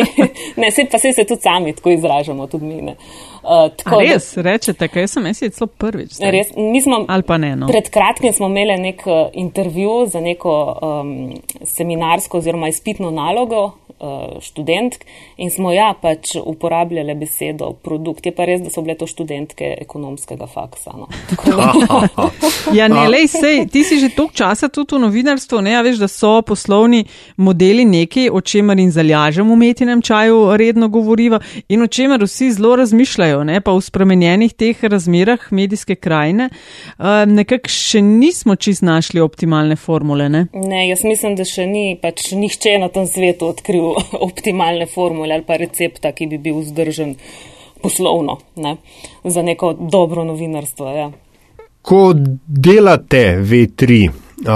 ne, 0.60 0.70
se 0.70 0.86
pa 0.90 0.98
se, 0.98 1.12
se 1.12 1.24
tudi 1.24 1.40
sami 1.40 1.74
tako 1.76 1.90
izražamo, 1.90 2.46
tudi 2.46 2.64
mi. 2.64 2.82
Ne? 2.82 2.96
Uh, 3.42 3.68
tako, 3.76 4.00
res, 4.00 4.34
da, 4.34 4.42
rečete, 4.42 4.88
kaj 4.88 5.08
sem 5.10 5.26
jaz 5.26 5.42
celo 5.42 5.66
prvič. 5.66 6.16
Res, 6.22 6.52
smo, 6.84 7.02
Ali 7.08 7.26
pa 7.26 7.36
ne. 7.42 7.56
No. 7.56 7.68
Pred 7.68 7.90
kratkim 7.92 8.32
smo 8.32 8.48
imeli 8.48 8.78
nek 8.80 9.02
uh, 9.06 9.28
intervju 9.34 10.06
za 10.06 10.20
neko 10.20 10.54
um, 10.80 11.12
seminarsko 11.64 12.38
oziroma 12.38 12.70
izpitno 12.72 13.10
nalogo 13.10 13.72
študentk 14.42 15.06
in 15.36 15.50
smo 15.50 15.72
ja 15.72 15.92
pač 16.00 16.34
uporabljali 16.36 17.14
besedo 17.14 17.72
produkt. 17.82 18.26
Je 18.26 18.34
pa 18.34 18.46
res, 18.48 18.62
da 18.62 18.70
so 18.70 18.82
bile 18.82 18.96
to 18.98 19.06
študentke 19.06 19.76
ekonomskega 19.80 20.46
faksa. 20.50 20.94
No. 20.96 21.08
ja, 22.78 22.88
ne, 22.88 23.06
lej, 23.08 23.28
sej, 23.30 23.66
ti 23.72 23.84
si 23.84 23.98
že 24.02 24.10
toliko 24.14 24.34
časa 24.34 24.68
tudi 24.68 24.96
v 24.96 25.04
novinarstvu, 25.06 25.62
ne, 25.62 25.76
a 25.78 25.82
veš, 25.84 26.00
da 26.02 26.08
so 26.10 26.40
poslovni 26.46 27.04
modeli 27.36 27.84
neki, 27.88 28.28
o 28.32 28.40
čemer 28.40 28.78
in 28.82 28.90
zaljažem 28.92 29.48
v 29.50 29.56
metinem 29.56 30.02
čaju 30.02 30.56
redno 30.56 30.88
govoriva 30.88 31.40
in 31.68 31.82
o 31.82 31.86
čemer 31.86 32.22
vsi 32.24 32.52
zelo 32.56 32.76
razmišljajo, 32.76 33.44
ne, 33.44 33.60
pa 33.60 33.74
v 33.74 33.84
spremenjenih 33.84 34.54
teh 34.54 34.84
razmerah 34.84 35.48
medijske 35.50 35.96
krajine, 35.96 36.48
uh, 36.98 37.24
nekako 37.28 37.70
še 37.72 38.02
nismo 38.02 38.56
čist 38.56 38.82
našli 38.82 39.20
optimalne 39.20 39.76
formule. 39.76 40.28
Ne? 40.28 40.46
ne, 40.52 40.88
jaz 40.88 41.04
mislim, 41.04 41.36
da 41.38 41.46
še 41.48 41.66
ni 41.66 41.96
pač 42.02 42.32
nihče 42.36 42.78
na 42.82 42.88
tem 42.92 43.06
svetu 43.06 43.50
odkril 43.52 43.91
optimalne 44.28 44.86
formule 44.86 45.34
ali 45.34 45.46
pa 45.46 45.56
recepta, 45.60 46.12
ki 46.12 46.26
bi 46.26 46.38
bil 46.38 46.60
vzdržen 46.62 47.16
poslovno 47.82 48.38
ne, 48.56 48.76
za 49.24 49.42
neko 49.42 49.72
dobro 49.72 50.24
novinarstvo. 50.24 50.88
Ja. 50.88 51.10
Ko 51.82 52.12
delate 52.46 53.38
V3, 53.42 54.10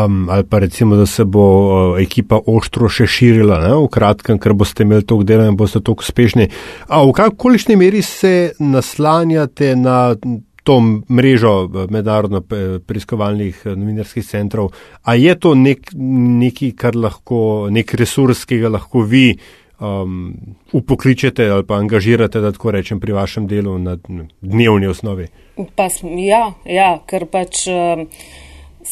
um, 0.04 0.28
ali 0.30 0.44
pa 0.44 0.58
recimo, 0.58 0.96
da 0.96 1.06
se 1.06 1.24
bo 1.24 1.42
uh, 1.42 2.00
ekipa 2.02 2.38
ostro 2.46 2.88
še 2.88 3.06
širila, 3.06 3.58
ne, 3.64 3.72
v 3.74 3.88
kratkem, 3.90 4.38
ker 4.38 4.54
boste 4.54 4.86
imeli 4.86 5.02
toliko 5.02 5.26
dela 5.26 5.48
in 5.50 5.58
boste 5.58 5.82
toliko 5.82 6.06
uspešni, 6.06 6.48
a 6.86 7.02
v 7.02 7.14
kakšni 7.16 7.76
meri 7.76 8.02
se 8.02 8.52
naslanjate 8.62 9.74
na 9.76 10.14
to 10.66 10.80
mrežo 11.08 11.52
uh, 11.64 11.84
mednarodno 11.90 12.42
preiskovalnih 12.86 13.62
uh, 13.64 13.76
novinarskih 13.78 14.26
centrov, 14.26 14.72
a 15.02 15.14
je 15.14 15.36
to 15.38 15.54
nek, 15.54 15.92
neki, 16.42 16.72
kar 16.78 16.98
lahko, 16.98 17.68
nek 17.70 17.94
resurs, 17.98 18.44
ki 18.48 18.60
ga 18.64 18.72
lahko 18.74 19.04
vi 19.06 19.28
um, 19.78 20.34
upokličete 20.72 21.46
ali 21.50 21.66
pa 21.66 21.78
angažirate, 21.78 22.40
da 22.40 22.52
tako 22.52 22.74
rečem, 22.74 23.00
pri 23.00 23.14
vašem 23.16 23.46
delu 23.46 23.78
na 23.78 23.96
dnevni 24.40 24.90
osnovi? 24.90 25.28
Pa, 25.76 25.88
ja, 26.18 26.50
ja, 26.64 26.90
ker 27.06 27.30
pač. 27.30 27.66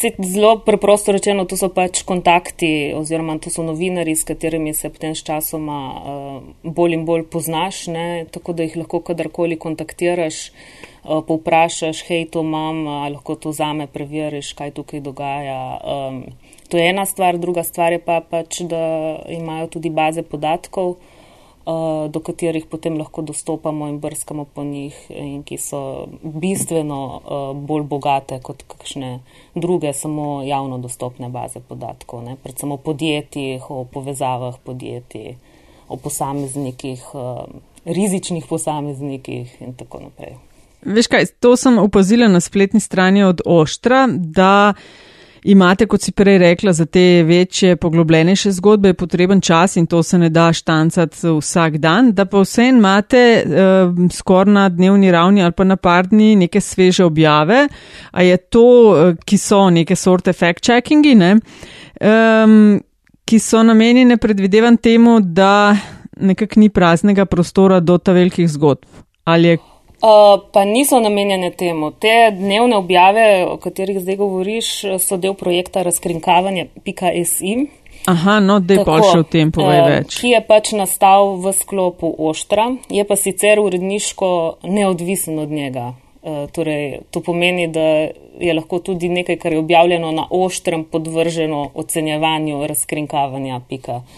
Um, 0.03 0.25
zelo 0.25 0.59
preprosto 0.59 1.13
rečeno, 1.13 1.45
to 1.45 1.57
so 1.57 1.69
pač 1.69 2.03
kontakti, 2.03 2.93
oziroma 2.97 3.39
to 3.39 3.51
so 3.51 3.63
novinari, 3.63 4.17
s 4.17 4.27
katerimi 4.27 4.75
se 4.75 4.91
potem 4.91 5.15
s 5.15 5.23
časoma 5.23 5.79
uh, 5.95 6.43
bolj 6.63 6.99
in 6.99 7.05
bolj 7.07 7.27
poznaš, 7.31 7.87
ne? 7.95 8.27
tako 8.31 8.53
da 8.53 8.67
jih 8.67 8.77
lahko 8.83 9.01
kadarkoli 9.01 9.57
kontaktiraš, 9.57 10.51
uh, 10.51 11.23
povprašaš, 11.27 12.05
hej, 12.09 12.27
to 12.35 12.43
imam, 12.43 12.85
lahko 13.15 13.39
to 13.39 13.53
zame 13.53 13.87
preveriš, 13.87 14.53
kaj 14.59 14.75
tukaj 14.79 15.05
dogaja. 15.05 15.61
Um, 15.83 16.25
To 16.73 16.79
je 16.81 16.89
ena 16.91 17.05
stvar, 17.07 17.37
druga 17.39 17.63
stvar 17.63 17.93
je 17.93 18.01
pa 18.03 18.23
pač, 18.25 18.63
da 18.67 18.81
imajo 19.31 19.67
tudi 19.77 19.91
baze 19.95 20.23
podatkov, 20.27 20.97
uh, 20.97 21.14
do 22.09 22.21
katerih 22.21 22.67
potem 22.67 22.99
lahko 22.99 23.23
dostopamo 23.23 23.89
in 23.89 23.99
brskamo 24.01 24.45
po 24.45 24.65
njih, 24.65 24.95
in 25.09 25.43
ki 25.43 25.57
so 25.59 26.07
bistveno 26.23 27.01
uh, 27.17 27.57
bolj 27.57 27.87
bogate 27.89 28.41
kot 28.43 28.63
kakšne 28.69 29.21
druge, 29.55 29.93
samo 29.93 30.43
javno 30.43 30.79
dostopne 30.79 31.29
baze 31.29 31.61
podatkov, 31.69 32.25
ne? 32.25 32.37
predvsem 32.43 32.73
o 32.73 32.77
podjetjih, 32.77 33.71
o 33.71 33.85
povezavah 33.85 34.59
podjetij, 34.65 35.37
o 35.89 35.97
posameznikih, 35.97 37.07
uh, 37.15 37.45
rizičnih 37.85 38.45
posameznikih 38.49 39.57
in 39.61 39.73
tako 39.75 40.05
naprej. 40.05 40.37
Veš 40.85 41.09
kaj, 41.09 41.27
to 41.41 41.57
sem 41.57 41.79
opazila 41.81 42.29
na 42.29 42.41
spletni 42.45 42.81
strani 42.81 43.25
od 43.25 43.41
Oštra, 43.47 44.07
da 44.13 44.75
imate, 45.45 45.87
kot 45.87 46.03
si 46.03 46.13
prej 46.13 46.39
rekla, 46.39 46.73
za 46.73 46.87
te 46.87 47.23
večje, 47.27 47.77
poglobljenejše 47.77 48.53
zgodbe 48.53 48.95
potreben 48.95 49.41
čas 49.41 49.77
in 49.77 49.87
to 49.87 50.03
se 50.03 50.19
ne 50.19 50.29
da 50.29 50.53
štancati 50.53 51.29
vsak 51.39 51.77
dan, 51.79 52.13
da 52.13 52.25
pa 52.25 52.41
vse 52.41 52.69
imate 52.69 53.25
uh, 53.45 54.11
skoraj 54.13 54.53
na 54.53 54.69
dnevni 54.69 55.13
ravni 55.13 55.43
ali 55.43 55.53
pa 55.53 55.65
na 55.65 55.77
par 55.77 56.07
dni 56.07 56.37
neke 56.37 56.61
sveže 56.61 57.05
objave, 57.05 57.69
a 58.11 58.23
je 58.23 58.37
to, 58.37 58.65
uh, 58.93 59.15
ki 59.25 59.39
so 59.39 59.69
neke 59.71 59.97
sorte 59.97 60.33
fact-checkingi, 60.33 61.15
ne, 61.15 61.35
um, 62.01 62.81
ki 63.25 63.39
so 63.39 63.63
namenjene 63.63 64.17
predvidevan 64.17 64.77
temu, 64.77 65.21
da 65.21 65.77
nekak 66.21 66.57
ni 66.57 66.69
praznega 66.69 67.25
prostora 67.27 67.81
do 67.81 67.99
ta 67.99 68.13
velikih 68.13 68.49
zgodb. 68.49 68.85
Ali 69.25 69.49
je 69.49 69.59
Uh, 70.05 70.41
pa 70.53 70.65
niso 70.65 71.01
namenjene 71.01 71.51
temu. 71.51 71.91
Te 71.91 72.31
dnevne 72.31 72.77
objave, 72.77 73.47
o 73.49 73.57
katerih 73.57 74.01
zdaj 74.01 74.17
govoriš, 74.21 74.69
so 75.01 75.17
del 75.17 75.33
projekta 75.35 75.83
razkrinkavanje.si. 75.83 77.55
Aha, 78.13 78.41
no, 78.41 78.59
da 78.61 78.75
je 78.75 78.85
pa 78.85 78.99
še 79.01 79.23
v 79.23 79.27
tem 79.33 79.53
povej 79.55 79.79
uh, 79.81 79.87
več. 79.89 80.19
Ki 80.21 80.35
je 80.35 80.41
pač 80.45 80.75
nastal 80.77 81.39
v 81.41 81.55
sklopu 81.57 82.11
Oštra, 82.21 82.67
je 82.93 83.05
pa 83.09 83.17
sicer 83.17 83.63
uredniško 83.63 84.29
neodvisen 84.69 85.39
od 85.41 85.49
njega. 85.49 85.95
Uh, 86.21 86.45
torej, 86.53 87.01
to 87.09 87.23
pomeni, 87.25 87.71
da 87.73 88.13
je 88.41 88.53
lahko 88.53 88.83
tudi 88.85 89.09
nekaj, 89.09 89.39
kar 89.41 89.57
je 89.57 89.63
objavljeno 89.63 90.11
na 90.13 90.27
Oštrem, 90.29 90.85
podvrženo 90.85 91.71
ocenjevanju 91.81 92.67
razkrinkavanja. 92.67 93.63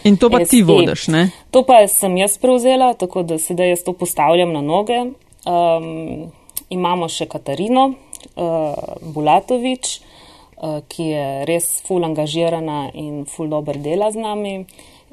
In 0.02 0.18
to 0.18 0.30
pa 0.34 0.42
SI. 0.42 0.50
ti 0.50 0.62
vodiš, 0.66 1.06
ne? 1.14 1.22
To 1.54 1.62
pa 1.62 1.84
sem 1.86 2.18
jaz 2.18 2.34
prevzela, 2.42 2.90
tako 2.98 3.22
da 3.22 3.38
sedaj 3.38 3.70
jaz 3.76 3.86
to 3.86 3.94
postavljam 3.94 4.50
na 4.50 4.64
noge. 4.66 5.04
Um, 5.46 6.26
imamo 6.74 7.06
še 7.08 7.28
Katarino 7.30 7.86
uh, 7.86 8.96
Bulatovič, 9.14 9.90
uh, 10.58 10.80
ki 10.90 11.08
je 11.12 11.26
res 11.46 11.68
ful 11.86 12.04
angažirana 12.06 12.88
in 12.98 13.24
ful 13.30 13.50
dober 13.52 13.78
dela 13.78 14.10
z 14.10 14.22
nami 14.22 14.56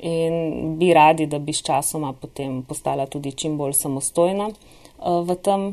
in 0.03 0.75
bi 0.79 0.89
radi, 0.93 1.27
da 1.29 1.37
bi 1.39 1.53
s 1.53 1.61
časoma 1.63 2.15
potem 2.17 2.63
postala 2.67 3.05
tudi 3.05 3.35
čim 3.37 3.57
bolj 3.57 3.77
samostojna 3.77 4.49
uh, 4.49 5.21
v 5.21 5.37
tem. 5.37 5.69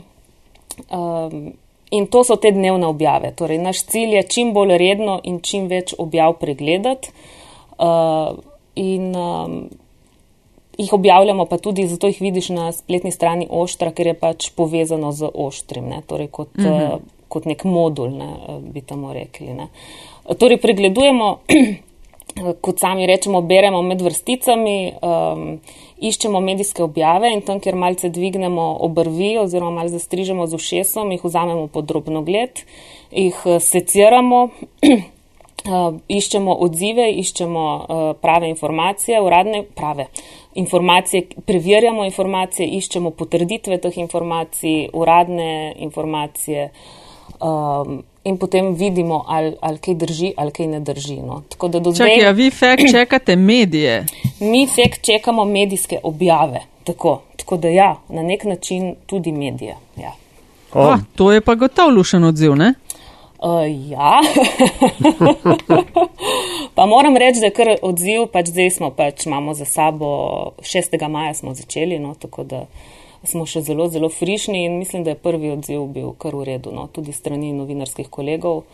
Um, 0.92 1.52
in 1.90 2.06
to 2.06 2.22
so 2.24 2.36
te 2.36 2.52
dnevne 2.52 2.86
objave. 2.86 3.32
Torej, 3.36 3.58
naš 3.58 3.84
cilj 3.90 4.20
je 4.20 4.26
čim 4.28 4.52
bolj 4.54 4.76
redno 4.78 5.18
in 5.24 5.40
čim 5.40 5.66
več 5.72 5.96
objav 5.98 6.36
pregledati. 6.38 7.10
Uh, 7.80 8.36
in 8.76 9.16
um, 9.16 9.62
jih 10.80 10.92
objavljamo 10.92 11.44
pa 11.44 11.58
tudi, 11.58 11.86
zato 11.88 12.06
jih 12.06 12.20
vidiš 12.20 12.48
na 12.48 12.72
spletni 12.72 13.10
strani 13.10 13.46
Oštra, 13.50 13.92
ker 13.92 14.06
je 14.06 14.14
pač 14.14 14.50
povezano 14.56 15.12
z 15.12 15.28
Oštrim, 15.34 15.88
ne? 15.88 16.02
torej 16.06 16.28
kot, 16.28 16.48
uh 16.58 16.64
mhm. 16.64 16.74
-huh. 16.74 16.98
kot 17.28 17.44
nek 17.44 17.64
modul, 17.64 18.10
ne? 18.10 18.30
bi 18.60 18.80
tamo 18.80 19.12
rekli. 19.12 19.54
Ne? 19.54 19.68
Torej 20.38 20.60
pregledujemo, 20.60 21.38
kot 22.64 22.78
sami 22.78 23.06
rečemo, 23.06 23.42
beremo 23.42 23.82
med 23.82 24.02
vrsticami, 24.02 24.92
um, 25.02 25.60
iščemo 25.98 26.40
medijske 26.40 26.82
objave 26.82 27.32
in 27.32 27.42
tam, 27.42 27.60
kjer 27.60 27.74
malce 27.74 28.08
dvignemo 28.08 28.76
obrvi 28.80 29.38
oziroma 29.38 29.70
malce 29.70 29.98
zastrižemo 29.98 30.46
z 30.46 30.54
ušesom, 30.54 31.12
jih 31.12 31.24
vzamemo 31.24 31.66
podrobno 31.66 32.22
gled, 32.22 32.64
jih 33.10 33.42
eh, 33.44 33.60
seciramo. 33.60 34.48
Uh, 35.60 35.98
iščemo 36.08 36.54
odzive, 36.64 37.10
iščemo 37.20 37.64
uh, 37.76 38.04
prave 38.20 38.48
informacije, 38.48 39.20
uradne 39.20 39.62
prave 39.76 40.06
informacije, 40.54 41.26
preverjamo 41.46 42.04
informacije, 42.04 42.68
iščemo 42.78 43.10
potrditve 43.10 43.78
teh 43.78 43.98
informacij, 43.98 44.88
uradne 44.92 45.74
informacije 45.78 46.70
um, 47.40 48.02
in 48.24 48.38
potem 48.38 48.74
vidimo, 48.74 49.24
ali, 49.28 49.52
ali 49.60 49.78
kaj 49.78 49.94
drži, 49.94 50.32
ali 50.36 50.52
kaj 50.52 50.66
ne 50.66 50.80
drži. 50.80 51.16
No. 51.16 51.42
Čakaj, 51.50 51.92
zdaj, 51.92 52.26
a 52.28 52.30
vi 52.30 52.50
fakt 52.50 52.82
čekate 52.90 53.36
medije? 53.36 54.06
Mi 54.40 54.66
fakt 54.66 55.02
čekamo 55.02 55.44
medijske 55.44 55.98
objave, 56.02 56.60
tako, 56.84 57.20
tako 57.36 57.56
da 57.56 57.68
ja, 57.68 57.96
na 58.08 58.22
nek 58.22 58.44
način 58.44 58.94
tudi 59.06 59.32
medije. 59.32 59.76
Ja. 59.96 60.12
Oh. 60.72 60.94
Ah, 60.94 60.98
to 61.16 61.32
je 61.32 61.40
pa 61.40 61.54
gotovo 61.54 61.90
lušen 61.90 62.24
odziv, 62.24 62.54
ne? 62.54 62.74
Uh, 63.40 63.90
ja, 63.90 64.20
pa 66.74 66.86
moram 66.86 67.16
reči, 67.16 67.40
da 67.40 67.46
je 67.46 67.54
kar 67.56 67.70
odziv, 67.82 68.26
pač 68.32 68.50
zdaj 68.52 68.68
smo, 68.74 68.90
pač 68.92 69.24
imamo 69.24 69.54
za 69.56 69.64
sabo 69.64 70.08
6. 70.60 71.08
maja 71.08 71.32
smo 71.34 71.54
začeli, 71.54 71.98
no, 71.98 72.12
tako 72.20 72.44
da 72.44 72.66
smo 73.24 73.46
še 73.48 73.62
zelo, 73.64 73.88
zelo 73.88 74.10
frišni 74.12 74.66
in 74.66 74.76
mislim, 74.78 75.04
da 75.04 75.14
je 75.14 75.22
prvi 75.24 75.54
odziv 75.54 75.86
bil 75.88 76.12
kar 76.20 76.36
v 76.36 76.44
redu, 76.52 76.72
no, 76.76 76.84
tudi 76.92 77.16
strani 77.16 77.54
novinarskih 77.56 78.12
kolegov. 78.12 78.66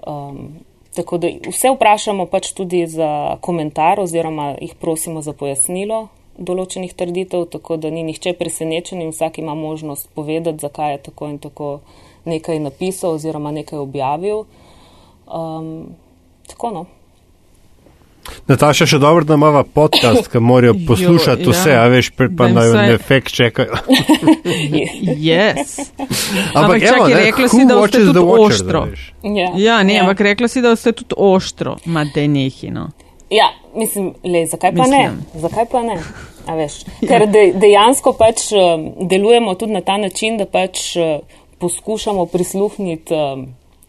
Um, 0.00 0.56
tako 0.96 1.20
da 1.20 1.28
vse 1.44 1.74
vprašamo 1.76 2.26
pač 2.32 2.54
tudi 2.56 2.86
za 2.88 3.36
komentar 3.44 4.00
oziroma 4.00 4.54
jih 4.56 4.72
prosimo 4.80 5.20
za 5.20 5.36
pojasnilo 5.36 6.06
določenih 6.38 6.94
trditev, 6.94 7.48
tako 7.50 7.76
da 7.76 7.90
ni 7.90 8.04
nihče 8.06 8.32
presenečen 8.38 9.02
in 9.02 9.12
vsak 9.12 9.40
ima 9.42 9.54
možnost 9.58 10.08
povedati, 10.14 10.62
zakaj 10.62 10.92
je 10.92 11.00
tako 11.10 11.28
in 11.28 11.38
tako 11.42 11.70
nekaj 12.28 12.60
napisal 12.60 13.16
oziroma 13.16 13.52
nekaj 13.52 13.78
objavil. 13.78 14.44
Um, 15.26 15.96
tako 16.48 16.70
no. 16.70 16.86
Nataša, 18.48 18.86
še 18.86 18.98
dobro, 18.98 19.24
da 19.24 19.34
imamo 19.34 19.62
podcast, 19.74 20.28
ki 20.32 20.40
morajo 20.40 20.74
poslušati 20.88 21.44
jo, 21.44 21.52
vse, 21.52 21.70
ja. 21.70 21.82
a 21.82 21.88
veš, 21.92 22.10
pa 22.16 22.48
naj 22.48 22.72
ne 22.76 22.94
efekt 22.94 23.32
čakajo. 23.34 23.80
yes. 25.28 25.78
Ampak, 26.54 26.82
čakaj, 26.82 27.12
evo, 27.12 27.20
rekla 27.24 27.48
si, 27.48 27.64
da 27.68 27.80
ste 27.88 28.04
tudi 28.04 28.24
watcher, 28.24 28.52
ostro. 28.52 28.86
Da 28.86 29.28
ja, 29.40 29.50
ja, 29.56 29.82
ne, 29.82 29.98
ja. 29.98 30.04
ampak 30.04 30.20
rekla 30.20 30.48
si, 30.48 30.64
da 30.64 30.76
ste 30.76 30.92
tudi 30.92 31.14
ostro, 31.16 31.76
ma 31.84 32.04
denehino. 32.14 32.90
ja, 33.30 33.50
mislim, 33.76 34.14
le, 34.24 34.46
zakaj 34.46 34.72
pa 34.76 34.82
mislim. 34.82 35.00
ne? 35.00 35.40
Zakaj 35.40 35.66
pa 35.72 35.82
ne? 35.82 36.00
Veš, 36.48 36.78
ker 37.08 37.26
de, 37.28 37.50
dejansko 37.60 38.14
pač 38.16 38.48
um, 38.56 38.88
delujemo 39.08 39.54
tudi 39.54 39.76
na 39.76 39.84
ta 39.84 39.98
način, 40.00 40.38
da 40.40 40.46
pač 40.48 40.96
uh, 40.96 41.20
poskušamo 41.60 42.26
prisluhniti 42.26 43.14
um, 43.14 43.46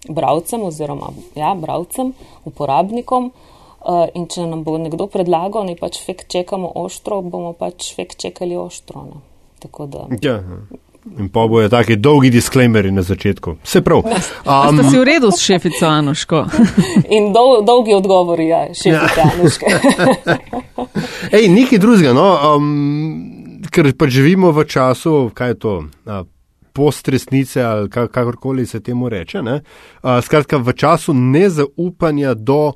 bravcem 0.10 0.64
oziroma 0.64 1.14
ja, 1.36 1.56
bravcem, 1.56 2.14
uporabnikom. 2.46 3.32
Uh, 3.80 4.10
in 4.14 4.26
če 4.28 4.44
nam 4.44 4.66
bo 4.68 4.76
nekdo 4.78 5.08
predlagal, 5.08 5.64
ne 5.64 5.78
pač 5.80 6.02
fek 6.04 6.26
čekamo 6.28 6.68
ostro, 6.82 7.22
bomo 7.24 7.54
pač 7.56 7.94
fek 7.96 8.18
čekali 8.20 8.58
ostro. 8.60 9.06
Ja, 10.20 10.36
in 11.20 11.30
pa 11.32 11.46
bojo 11.48 11.70
taki 11.72 11.96
dolgi 11.96 12.30
disclaimeri 12.30 12.92
na 12.92 13.02
začetku. 13.02 13.56
Se 13.64 13.82
prav. 13.82 14.04
Um, 14.50 14.78
ste 14.78 14.90
si 14.90 15.00
v 15.00 15.04
redu 15.06 15.32
s 15.32 15.40
šefico 15.40 15.86
Anuško? 15.88 16.44
in 17.16 17.32
dol, 17.34 17.62
dolgi 17.64 17.94
odgovori, 17.94 18.48
ja, 18.50 18.66
šefica 18.74 19.22
ja. 19.22 19.32
Anuške. 19.36 19.66
Ej, 21.38 21.48
nekaj 21.54 21.80
drugega, 21.80 22.14
no, 22.18 22.28
um, 22.56 23.62
ker 23.72 23.92
pa 23.96 24.10
živimo 24.10 24.52
v 24.52 24.66
času, 24.68 25.30
kaj 25.38 25.54
je 25.54 25.60
to? 25.60 25.76
Uh, 26.04 26.26
Postresnice 26.80 27.64
ali 27.64 27.90
kakorkoli 27.90 28.66
se 28.66 28.80
temu 28.80 29.10
reče. 29.10 29.40
Uh, 29.40 29.60
skratka, 30.24 30.58
v 30.58 30.74
času 30.74 31.14
nezaupanja 31.14 32.34
do 32.34 32.72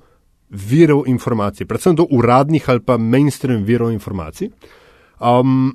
virov 0.49 1.07
informacij, 1.07 1.65
predvsem 1.65 1.95
do 1.95 2.03
uradnih 2.11 2.67
ali 2.69 2.83
pa 2.83 2.97
mainstream 2.97 3.63
virov 3.63 3.93
informacij. 3.95 4.49
Um, 5.23 5.71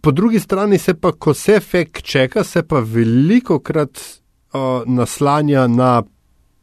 po 0.00 0.10
drugi 0.10 0.40
strani 0.40 0.78
se 0.78 0.94
pa, 0.94 1.12
ko 1.12 1.34
se 1.34 1.60
fek 1.60 2.02
čeka, 2.02 2.44
se 2.44 2.62
pa 2.62 2.82
veliko 2.84 3.58
krat 3.58 3.96
uh, 3.96 4.84
naslanja 4.86 5.66
na 5.66 6.02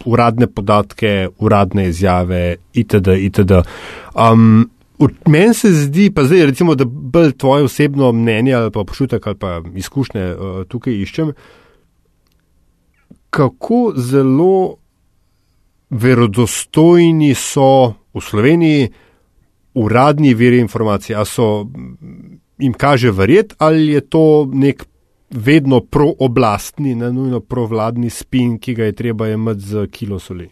uradne 0.05 0.47
podatke, 0.47 1.29
uradne 1.39 1.89
izjave 1.89 2.55
itd. 2.73 3.17
itd. 3.17 3.63
Um, 4.13 4.69
Meni 5.27 5.53
se 5.53 5.71
zdi, 5.71 6.11
pa 6.13 6.23
zdaj 6.23 6.45
recimo, 6.45 6.75
da 6.75 6.85
bolj 6.85 7.31
tvoje 7.37 7.63
osebno 7.63 8.11
mnenje 8.11 8.53
ali 8.53 8.71
pa 8.71 8.83
pošutek 8.83 9.27
ali 9.27 9.37
pa 9.37 9.61
izkušnje 9.75 10.35
uh, 10.35 10.65
tukaj 10.67 10.93
iščem, 10.93 11.33
kako 13.29 13.93
zelo 13.95 14.75
verodostojni 15.89 17.33
so 17.35 17.93
v 18.13 18.21
Sloveniji 18.21 18.89
uradni 19.73 20.33
viri 20.33 20.59
informacij. 20.59 21.15
A 21.15 21.25
so 21.25 21.67
jim 22.57 22.73
kaže 22.73 23.11
verjeti, 23.11 23.55
ali 23.57 23.87
je 23.87 24.01
to 24.01 24.49
nek 24.53 24.85
vedno 25.29 25.79
prooblastni, 25.79 26.95
ne 26.95 27.11
nujno 27.11 27.39
provladni 27.39 28.09
spin, 28.09 28.57
ki 28.59 28.75
ga 28.75 28.85
je 28.85 28.91
treba 28.95 29.27
imeti 29.27 29.61
z 29.61 29.87
kilo 29.91 30.19
soli. 30.19 30.49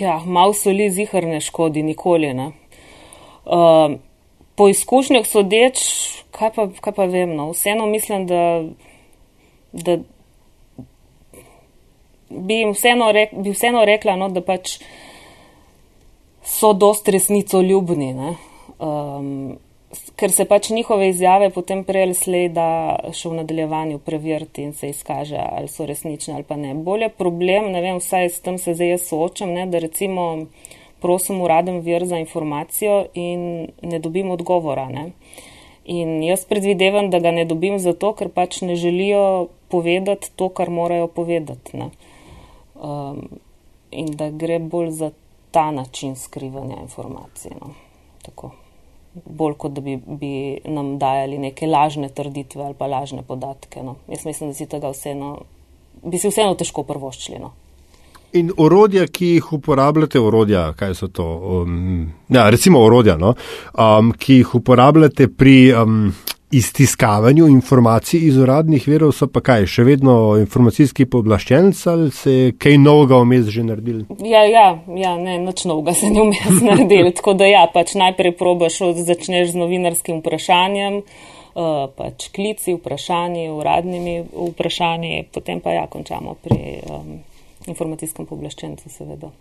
Ja, 0.00 0.22
malo 0.26 0.54
soli 0.54 0.90
zihar 0.90 1.24
ne 1.24 1.40
škodi, 1.40 1.82
nikoli 1.82 2.34
ne. 2.34 2.61
Uh, 3.44 3.98
po 4.54 4.68
izkušnjah 4.68 5.26
sodeč, 5.26 5.80
kaj 6.30 6.52
pa, 6.54 6.68
kaj 6.80 6.94
pa 6.94 7.06
vem, 7.10 7.34
no, 7.36 7.50
vseeno 7.50 7.86
mislim, 7.86 8.26
da, 8.26 8.62
da 9.72 9.96
bi 12.28 12.62
vseeno, 12.70 13.12
rek, 13.12 13.34
bi 13.34 13.50
vseeno 13.50 13.84
rekla, 13.84 14.16
no, 14.16 14.28
da 14.28 14.44
pač 14.44 14.78
so 16.44 16.72
dost 16.72 17.08
resnico 17.08 17.60
ljubni. 17.60 18.14
Um, 18.78 19.58
ker 20.16 20.32
se 20.32 20.44
pač 20.48 20.70
njihove 20.70 21.08
izjave 21.10 21.50
potem 21.50 21.82
prej 21.84 22.06
ali 22.06 22.14
slej 22.16 22.48
da 22.56 22.66
še 23.12 23.28
v 23.28 23.38
nadaljevanju 23.42 23.98
preveriti 24.04 24.64
in 24.64 24.72
se 24.72 24.88
izkaže, 24.92 25.36
ali 25.36 25.68
so 25.68 25.86
resnične 25.88 26.34
ali 26.34 26.46
pa 26.48 26.56
ne. 26.56 26.74
Bolje 26.74 27.10
problem, 27.18 27.70
ne 27.72 27.82
vem, 27.84 28.00
vsaj 28.00 28.30
s 28.30 28.40
tem 28.44 28.58
se 28.58 28.74
zdaj 28.74 28.94
jaz 28.94 29.08
soočam, 29.10 29.52
ne, 29.52 29.66
da 29.66 29.82
recimo 29.82 30.46
prosim 31.02 31.40
uraden 31.42 31.80
vir 31.80 32.06
za 32.06 32.18
informacijo 32.18 33.06
in 33.14 33.68
ne 33.82 33.98
dobim 33.98 34.30
odgovora. 34.30 34.88
Ne. 34.88 35.10
In 35.84 36.22
jaz 36.22 36.44
predvidevam, 36.46 37.10
da 37.10 37.18
ga 37.18 37.30
ne 37.34 37.44
dobim 37.44 37.78
zato, 37.82 38.12
ker 38.14 38.30
pač 38.30 38.60
ne 38.62 38.76
želijo 38.76 39.48
povedati 39.68 40.30
to, 40.36 40.48
kar 40.48 40.70
morajo 40.70 41.06
povedati. 41.06 41.82
Um, 42.74 43.26
in 43.90 44.10
da 44.16 44.30
gre 44.30 44.58
bolj 44.58 44.90
za 44.90 45.10
ta 45.50 45.70
način 45.70 46.16
skrivanja 46.16 46.80
informacij. 46.82 47.58
No. 47.60 47.74
Tako 48.22 48.52
bolj 49.24 49.54
kot 49.54 49.72
da 49.72 49.80
bi, 49.80 49.96
bi 49.96 50.60
nam 50.64 50.96
dajali 50.98 51.38
neke 51.38 51.66
lažne 51.66 52.08
trditve 52.08 52.64
ali 52.64 52.74
pa 52.74 52.86
lažne 52.86 53.22
podatke. 53.22 53.82
No. 53.82 53.96
Jaz 54.08 54.24
mislim, 54.24 54.50
da 54.50 54.54
si 54.54 54.66
tega 54.66 54.90
vseeno, 54.90 55.38
bi 56.02 56.18
si 56.18 56.30
vseeno 56.30 56.54
težko 56.54 56.84
prvoščili. 56.88 57.38
No. 57.42 57.52
In 58.32 58.52
orodja, 58.56 59.06
ki 59.12 59.34
jih 59.34 59.52
uporabljate, 59.52 60.20
orodja, 60.20 60.70
kaj 60.76 60.94
so 60.96 61.08
to? 61.12 61.24
Um, 61.62 62.12
ja, 62.32 62.46
recimo 62.50 62.80
orodja, 62.80 63.18
no, 63.20 63.34
um, 63.76 64.12
ki 64.16 64.40
jih 64.40 64.54
uporabljate 64.56 65.26
pri 65.28 65.56
um, 65.76 66.06
iztiskavanju 66.52 67.48
informacij 67.48 68.20
iz 68.28 68.36
uradnih 68.36 68.88
verov, 68.88 69.12
so 69.16 69.26
pa 69.32 69.40
kaj, 69.44 69.66
še 69.72 69.84
vedno 69.88 70.14
informacijski 70.40 71.06
pooblaščenc 71.12 71.80
ali 71.92 72.10
se 72.12 72.36
je 72.36 72.54
kaj 72.60 72.76
novega 72.80 73.20
vmes 73.22 73.48
že 73.52 73.64
naredil? 73.64 74.02
Ja, 74.20 74.44
ja, 74.48 74.66
ja 74.96 75.12
ne, 75.20 75.38
nič 75.40 75.64
novega 75.68 75.96
se 75.96 76.12
ni 76.12 76.20
vmes 76.20 76.60
naredil. 76.68 77.08
Tako 77.16 77.36
da 77.40 77.48
ja, 77.48 77.66
pač 77.72 77.96
najprej 78.00 78.36
probaš, 78.36 78.80
začneš 79.00 79.52
z 79.52 79.60
novinarskim 79.60 80.20
vprašanjem, 80.20 81.02
uh, 81.02 81.84
pač 81.96 82.28
klici, 82.36 82.76
vprašanji, 82.76 83.48
uradnimi 83.52 84.18
vprašanji, 84.32 85.28
potem 85.32 85.64
pa 85.64 85.76
ja, 85.76 85.84
končamo 85.88 86.36
pri 86.44 86.60
um, 86.88 87.20
informacijskem 87.66 88.26
pooblaščencu, 88.26 88.90
seveda. 88.90 89.32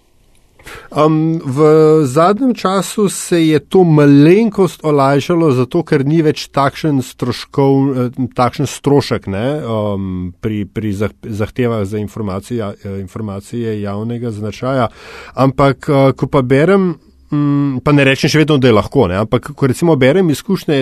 Um, 0.92 1.42
v 1.46 1.60
zadnjem 2.06 2.54
času 2.54 3.10
se 3.10 3.48
je 3.48 3.60
to 3.60 3.84
malenkost 3.84 4.84
olajšalo, 4.86 5.52
zato 5.52 5.84
ker 5.88 6.04
ni 6.06 6.22
več 6.22 6.48
takšen, 6.54 7.02
stroškov, 7.02 7.78
eh, 7.90 8.20
takšen 8.36 8.70
strošek 8.70 9.30
ne, 9.32 9.46
um, 9.66 10.34
pri, 10.42 10.66
pri 10.66 10.92
zahtevah 11.24 11.86
za 11.86 11.98
informacije, 11.98 12.74
informacije 13.00 13.80
javnega 13.82 14.32
značaja. 14.32 14.90
Ampak, 15.34 15.90
uh, 15.90 16.12
ko 16.14 16.28
pa 16.28 16.42
berem. 16.42 16.94
Mm, 17.32 17.80
pa 17.84 17.94
ne 17.96 18.04
rečem 18.04 18.28
še 18.28 18.42
vedno, 18.42 18.58
da 18.60 18.68
je 18.68 18.76
lahko, 18.76 19.08
ne? 19.08 19.22
ampak 19.24 19.54
ko 19.56 19.68
recimo 19.72 19.96
berem 19.96 20.30
izkušnje 20.34 20.80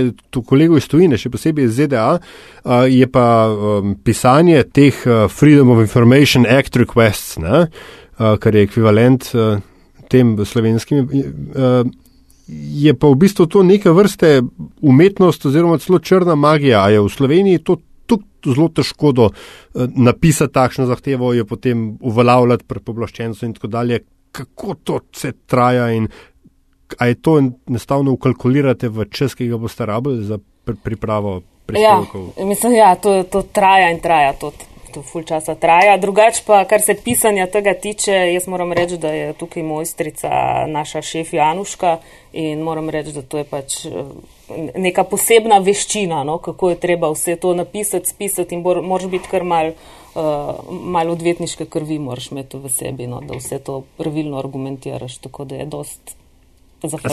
kolegov 0.49 0.81
iz 0.81 0.89
tujine, 0.89 1.17
še 1.21 1.29
posebej 1.29 1.69
iz 1.69 1.75
ZDA, 1.77 2.09
uh, 2.17 2.85
je 2.89 3.05
pa 3.05 3.25
um, 3.53 3.93
pisanje 3.93 4.63
teh 4.73 4.97
uh, 5.05 5.27
Freedom 5.29 5.75
of 5.75 5.83
Information 5.85 6.49
Act 6.49 6.79
requests, 6.81 7.37
uh, 7.37 7.69
kar 8.17 8.57
je 8.57 8.65
ekvivalent 8.65 9.29
uh, 9.37 9.61
tem 10.09 10.45
slovenskim, 10.45 11.05
eh, 11.05 11.83
je 12.49 12.93
pa 12.97 13.07
v 13.07 13.15
bistvu 13.15 13.45
to 13.45 13.61
neke 13.63 13.93
vrste 13.93 14.41
umetnost 14.81 15.45
oziroma 15.45 15.77
celo 15.77 15.99
črna 15.99 16.35
magija. 16.35 16.81
A 16.83 16.89
je 16.89 17.01
v 17.01 17.09
Sloveniji 17.09 17.63
to 17.63 17.77
tako 18.09 18.53
zelo 18.55 18.69
težko 18.73 19.11
do, 19.11 19.29
eh, 19.29 19.87
napisati 19.95 20.53
takšno 20.53 20.85
zahtevo, 20.89 21.33
jo 21.33 21.45
potem 21.45 21.97
uveljavljati 22.01 22.65
pred 22.65 22.81
poblaščenco 22.81 23.45
in 23.45 23.53
tako 23.53 23.67
dalje. 23.67 23.99
Kako 24.31 24.75
to 24.83 24.99
se 25.13 25.31
traja 25.45 25.91
in 25.91 26.07
a 26.97 27.07
je 27.07 27.15
to 27.15 27.37
enostavno 27.67 28.11
ukalkulirate 28.11 28.89
v 28.89 29.05
čas, 29.11 29.35
ki 29.35 29.47
ga 29.47 29.57
boste 29.57 29.85
rabili 29.85 30.23
za 30.23 30.39
pripravo 30.83 31.41
prispevkov? 31.65 32.27
Ja, 32.37 32.45
mislim, 32.45 32.73
ja, 32.73 32.95
to, 32.95 33.23
to 33.23 33.41
traja 33.41 33.91
in 33.91 33.99
traja. 33.99 34.33
To, 34.33 34.51
to 34.89 35.01
ful 35.05 35.23
časa 35.23 35.55
traja. 35.55 35.97
Drugač 36.01 36.41
pa, 36.45 36.63
kar 36.65 36.81
se 36.81 36.95
pisanja 36.97 37.47
tega 37.51 37.73
tiče, 37.77 38.13
jaz 38.33 38.47
moram 38.49 38.73
reči, 38.73 38.97
da 38.97 39.11
je 39.13 39.33
tukaj 39.37 39.63
mojstrica 39.63 40.29
naša 40.67 41.01
šef 41.05 41.33
Januška 41.33 41.97
in 42.33 42.63
moram 42.65 42.89
reči, 42.89 43.13
da 43.13 43.21
to 43.21 43.37
je 43.37 43.45
pač 43.45 43.85
eh, 43.85 44.11
neka 44.75 45.05
posebna 45.09 45.59
veščina, 45.65 46.23
no, 46.25 46.39
kako 46.41 46.73
je 46.73 46.81
treba 46.81 47.11
vse 47.13 47.37
to 47.37 47.53
napisati, 47.53 48.09
spisati 48.09 48.55
in 48.55 48.65
moraš 48.65 49.09
biti 49.09 49.29
kar 49.29 49.43
mal, 49.45 49.73
uh, 50.17 50.69
mal 50.69 51.11
odvetniške 51.13 51.69
krvi, 51.69 51.99
moraš 52.01 52.31
imeti 52.31 52.57
v 52.57 52.71
sebi, 52.73 53.07
no, 53.07 53.21
da 53.21 53.37
vse 53.37 53.59
to 53.61 53.83
pravilno 53.97 54.39
argumentiraš, 54.41 55.19
tako 55.25 55.45
da 55.45 55.61
je 55.61 55.69
dost. 55.69 56.18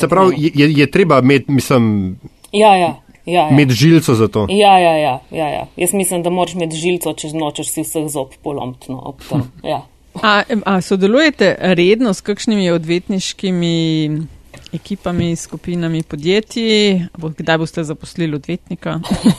Se 0.01 0.09
pravi, 0.09 0.51
je, 0.55 0.73
je 0.73 0.91
treba 0.91 1.19
imeti, 1.19 1.53
mislim. 1.53 2.17
Ja, 2.53 2.77
ja. 2.77 2.95
Ja, 3.27 3.49
ja. 3.49 3.51
Med 3.51 3.71
žilco 3.71 4.15
za 4.15 4.29
to. 4.29 4.47
Ja, 4.51 4.79
ja, 4.79 4.97
ja, 4.97 5.21
ja, 5.31 5.49
ja. 5.49 5.67
Jaz 5.77 5.93
mislim, 5.93 6.23
da 6.23 6.31
moraš 6.31 6.55
med 6.55 6.75
žilco, 6.75 7.13
če 7.13 7.33
nočeš 7.35 7.73
si 7.73 7.83
vseh 7.83 8.07
zob 8.09 8.39
polomtno. 8.43 9.15
Ja. 9.67 9.83
A, 10.23 10.43
a 10.65 10.81
sodelujete 10.81 11.57
redno 11.61 12.15
s 12.15 12.21
kakšnimi 12.25 12.71
odvetniškimi 12.71 14.09
ekipami, 14.77 15.37
skupinami 15.37 16.03
podjetij, 16.03 17.01
kdaj 17.39 17.59
boste 17.59 17.85
zaposlili 17.85 18.37
odvetnika. 18.37 18.99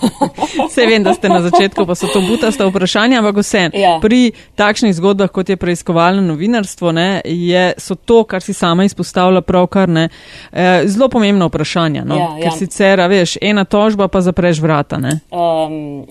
Vse 0.69 0.86
vem, 0.86 1.04
da 1.04 1.13
ste 1.13 1.30
na 1.30 1.41
začetku, 1.41 1.86
pa 1.86 1.95
so 1.95 2.08
to 2.13 2.21
butaste 2.21 2.65
vprašanja, 2.65 3.19
ampak 3.19 3.41
vse. 3.41 3.69
Ja. 3.73 3.97
Pri 4.02 4.32
takšnih 4.56 4.93
zgodbah, 4.95 5.30
kot 5.32 5.50
je 5.50 5.58
preiskovalno 5.58 6.21
novinarstvo, 6.21 6.91
ne, 6.91 7.21
je, 7.26 7.73
so 7.78 7.95
to, 7.95 8.23
kar 8.23 8.41
si 8.41 8.54
sama 8.54 8.86
izpostavlja 8.88 9.41
pravkar, 9.41 9.89
ne, 9.89 10.10
eh, 10.52 10.82
zelo 10.86 11.10
pomembno 11.10 11.47
vprašanje. 11.47 12.02
No? 12.06 12.17
Ja, 12.17 12.30
ja. 12.38 12.43
Ker 12.43 12.58
sicer, 12.58 13.02
veš, 13.10 13.38
ena 13.41 13.65
tožba 13.65 14.08
pa 14.08 14.21
zapreš 14.21 14.60
vrata. 14.60 14.97
Ne? 14.97 15.19
Um, 15.32 16.06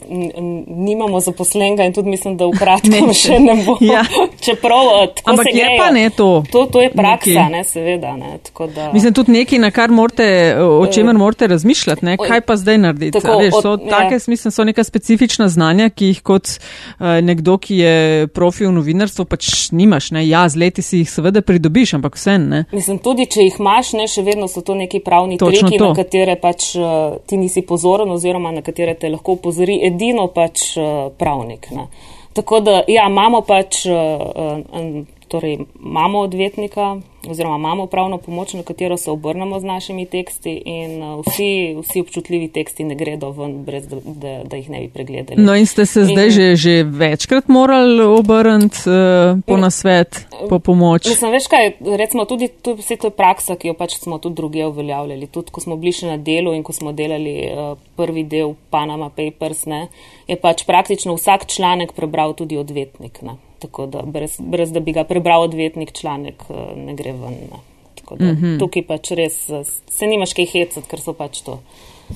nimamo 0.66 1.20
zaposlenega 1.20 1.84
in 1.84 1.92
tudi 1.92 2.08
mislim, 2.10 2.36
da 2.36 2.46
v 2.46 2.58
kratkem 2.58 3.12
še 3.14 3.40
ne 3.40 3.56
bo. 3.64 3.78
Ja. 3.86 4.02
Čeprav 4.40 4.88
eh, 5.02 5.22
Ampak 5.24 5.46
je 5.46 5.64
grejo. 5.64 5.78
pa 5.78 5.90
ne 5.90 6.10
to. 6.10 6.42
To, 6.52 6.66
to 6.66 6.82
je 6.82 6.90
praksa, 6.90 7.30
Nekaj. 7.30 7.50
ne, 7.52 7.64
seveda. 7.64 8.16
Ne, 8.16 8.38
tako 8.42 8.66
da, 8.66 8.90
Mislim, 8.92 9.14
tudi 9.16 9.32
nekaj, 9.32 9.58
na 9.62 9.70
kar 9.74 9.90
morate, 9.94 10.26
o 10.60 10.84
čemer 10.92 11.16
morate 11.16 11.46
razmišljati, 11.50 12.04
ne? 12.04 12.16
Kaj 12.20 12.40
pa 12.46 12.56
zdaj 12.60 12.78
narediti. 12.78 13.14
Tako, 13.18 13.38
Veš, 13.40 13.54
so, 13.62 13.72
od- 13.76 13.88
take, 13.90 14.14
ja. 14.14 14.26
mislim, 14.26 14.52
so 14.52 14.64
neka 14.68 14.84
specifična 14.84 15.48
znanja, 15.48 15.88
ki 15.90 16.10
jih 16.12 16.20
kot 16.22 16.48
uh, 16.48 17.06
nekdo, 17.24 17.56
ki 17.58 17.78
je 17.78 18.26
profi 18.28 18.66
v 18.66 18.72
novinarstvu, 18.76 19.24
pač 19.24 19.70
nimaš. 19.72 20.10
Ne? 20.16 20.26
Ja, 20.28 20.44
z 20.48 20.60
leti 20.60 20.84
si 20.84 21.02
jih 21.02 21.10
seveda 21.10 21.42
pridobiš, 21.42 21.96
ampak 21.98 22.18
vse 22.20 22.36
ne. 22.42 22.64
Mislim, 22.72 22.98
tudi 23.02 23.26
če 23.30 23.48
jih 23.48 23.60
imaš, 23.60 23.94
ne, 23.98 24.08
še 24.10 24.24
vedno 24.26 24.48
so 24.52 24.60
to 24.60 24.76
neki 24.76 25.00
pravni 25.04 25.38
Točno 25.40 25.68
triki, 25.68 25.80
to. 25.80 25.88
na 25.92 25.96
katere 25.96 26.36
pač 26.42 26.74
uh, 26.76 27.16
ti 27.26 27.40
nisi 27.40 27.62
pozoren 27.66 28.10
oziroma 28.12 28.52
na 28.52 28.62
katere 28.66 28.94
te 28.94 29.10
lahko 29.12 29.38
upozori 29.40 29.80
edino 29.86 30.28
pač 30.34 30.74
uh, 30.76 31.08
pravnik. 31.18 31.70
Ne. 31.72 31.88
Tako 32.36 32.60
da, 32.60 32.80
ja, 32.88 33.06
imamo 33.08 33.40
pač, 33.48 33.86
uh, 33.88 33.94
uh, 33.96 35.15
torej 35.28 35.58
imamo 35.84 36.18
odvetnika 36.18 36.96
oziroma 37.30 37.56
imamo 37.56 37.86
pravno 37.86 38.18
pomoč, 38.18 38.52
na 38.54 38.62
katero 38.62 38.96
se 38.96 39.10
obrnemo 39.10 39.60
z 39.60 39.64
našimi 39.64 40.06
teksti 40.06 40.62
in 40.64 41.02
uh, 41.02 41.24
vsi, 41.26 41.76
vsi 41.82 42.00
občutljivi 42.00 42.48
teksti 42.48 42.84
ne 42.84 42.94
gredo 42.94 43.30
ven, 43.30 43.64
brez 43.64 43.88
da, 43.88 43.96
da, 44.04 44.44
da 44.44 44.56
jih 44.56 44.70
ne 44.70 44.80
bi 44.80 44.88
pregledali. 44.88 45.42
No 45.42 45.56
in 45.56 45.66
ste 45.66 45.86
se 45.86 46.04
zdaj 46.04 46.24
In- 46.24 46.30
že, 46.30 46.56
že 46.56 46.82
večkrat 46.82 47.48
morali 47.48 48.02
obrniti 48.02 48.78
uh, 48.86 49.40
po 49.46 49.56
nasvet, 49.56 50.26
po 50.48 50.58
pomoč. 50.58 51.08
Mislim, 51.08 51.32
veš 51.32 51.46
kaj, 51.46 51.72
recimo 51.96 52.24
tudi 52.24 52.48
to, 52.48 52.74
vse 52.74 52.96
to 52.96 53.06
je 53.06 53.10
praksa, 53.10 53.56
ki 53.56 53.68
jo 53.68 53.74
pač 53.74 53.98
smo 53.98 54.18
tudi 54.18 54.34
druge 54.34 54.66
uveljavljali. 54.66 55.26
Tudi 55.26 55.50
ko 55.50 55.60
smo 55.60 55.76
bili 55.76 55.92
še 55.92 56.06
na 56.06 56.16
delu 56.16 56.54
in 56.54 56.62
ko 56.62 56.72
smo 56.72 56.92
delali 56.92 57.36
uh, 57.50 57.74
prvi 57.96 58.24
del 58.24 58.54
Panama 58.70 59.10
Papers, 59.10 59.66
ne, 59.66 59.88
je 60.26 60.36
pač 60.36 60.64
praktično 60.66 61.14
vsak 61.14 61.46
članek 61.46 61.92
prebral 61.92 62.34
tudi 62.34 62.56
odvetnik. 62.56 63.22
Ne. 63.22 63.45
Tako 63.66 63.86
da 63.90 64.02
brez, 64.02 64.36
brez 64.40 64.72
da 64.72 64.80
bi 64.80 64.92
ga 64.94 65.04
prebral 65.04 65.42
odvetnik, 65.42 65.92
članek 65.92 66.44
uh, 66.48 66.56
ne 66.76 66.94
gre 66.94 67.12
ven. 67.12 67.40
Ne. 67.50 67.62
Tako 67.94 68.16
da 68.16 68.24
mm 68.24 68.36
-hmm. 68.36 68.58
tukaj 68.58 68.86
pač 68.86 69.10
res 69.10 69.48
uh, 69.48 69.66
se 69.90 70.06
nimaš 70.06 70.32
kaj 70.32 70.46
hecati, 70.46 70.88
ker 70.88 71.00
so 71.00 71.12
pač 71.12 71.40
to 71.42 71.58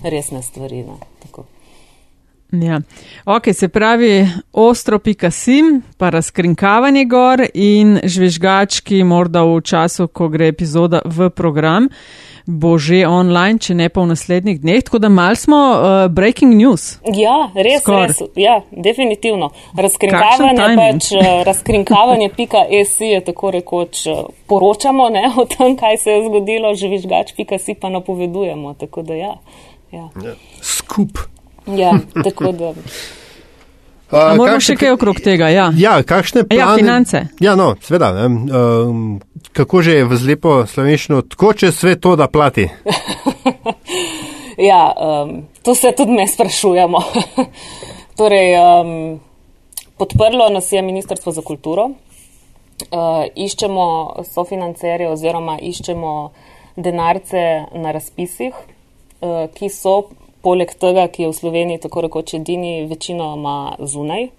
resne 0.02 0.42
stvari. 0.42 0.84
Ne. 0.86 0.94
Tako. 1.22 1.44
Ja. 2.52 2.80
Ok, 3.24 3.42
se 3.52 3.68
pravi, 3.68 4.28
ostro 4.52 4.98
pika 4.98 5.30
sim, 5.30 5.82
pa 5.98 6.10
razkrinkavanje 6.10 7.04
gor 7.04 7.44
in 7.54 8.00
žvižgački 8.04 9.04
morda 9.04 9.42
v 9.42 9.60
času, 9.60 10.08
ko 10.08 10.28
gre 10.28 10.48
epizoda 10.48 11.02
v 11.04 11.30
program, 11.30 11.88
bo 12.46 12.78
že 12.78 13.06
online, 13.06 13.58
če 13.58 13.74
ne 13.74 13.88
pa 13.88 14.02
v 14.04 14.10
naslednjih 14.12 14.60
dneh. 14.60 14.82
Tako 14.84 14.98
da 14.98 15.08
mal 15.12 15.36
smo 15.36 15.56
uh, 15.56 16.08
breaking 16.12 16.54
news. 16.54 16.98
Ja, 17.04 17.50
res, 17.54 17.82
Skoraj. 17.82 18.06
res. 18.08 18.22
Ja, 18.36 18.60
definitivno. 18.70 19.50
Razkrinkavanje, 19.76 20.68
pač, 20.80 21.12
eh, 21.12 21.30
razkrinkavanje.si 21.46 23.10
je 23.14 23.20
tako 23.24 23.50
rekoč 23.50 24.06
eh, 24.06 24.24
poročamo 24.46 25.08
ne, 25.12 25.26
o 25.36 25.46
tem, 25.50 25.76
kaj 25.76 26.00
se 26.02 26.16
je 26.16 26.24
zgodilo, 26.28 26.74
žvižgač.si 26.74 27.74
pa 27.80 27.92
napovedujemo. 27.92 28.74
Tako 28.74 29.02
da 29.02 29.14
ja. 29.14 29.34
Ja, 29.92 30.08
Skup. 30.62 31.18
ja 31.66 31.98
tako 32.24 32.52
da. 32.52 32.74
A 34.10 34.16
A, 34.16 34.34
moramo 34.34 34.56
kakšne- 34.56 34.60
še 34.66 34.76
kaj 34.76 34.90
okrog 34.90 35.20
tega, 35.20 35.48
ja. 35.48 35.70
Ja, 35.72 36.02
kakšne 36.02 36.40
Ja, 36.42 36.64
plane? 36.66 36.78
finance. 36.78 37.18
Ja, 37.40 37.54
no, 37.54 37.76
sveda. 37.80 38.12
Ne, 38.12 38.26
um, 38.50 39.20
kako 39.52 39.82
že 39.82 39.92
je 39.92 40.04
v 40.04 40.16
zlepo 40.16 40.66
slovenščino, 40.66 41.22
tako 41.24 41.52
če 41.54 41.72
sve 41.72 41.96
to 41.96 42.16
da 42.16 42.26
plati. 42.28 42.68
Ja, 44.60 44.92
um, 44.92 45.30
to 45.62 45.74
se 45.74 45.92
tudi 45.92 46.12
me 46.12 46.28
sprašujemo. 46.28 46.98
torej, 48.18 48.50
um, 48.52 49.20
podprlo 49.96 50.48
nas 50.48 50.68
je 50.68 50.82
Ministrstvo 50.82 51.32
za 51.32 51.42
kulturo. 51.42 51.84
Uh, 51.84 51.96
iščemo 53.34 53.86
sofinancerje 54.24 55.08
oziroma 55.08 55.58
iščemo 55.58 56.12
denarce 56.76 57.40
na 57.74 57.90
razpisih, 57.90 58.52
uh, 58.52 59.28
ki 59.48 59.68
so 59.70 60.02
poleg 60.42 60.72
tega, 60.80 61.06
ki 61.08 61.26
je 61.26 61.32
v 61.32 61.38
Sloveniji 61.38 61.82
tako 61.86 62.06
rekoč 62.06 62.34
edini, 62.38 62.86
večinoma 62.90 63.76
zunaj. 63.80 64.30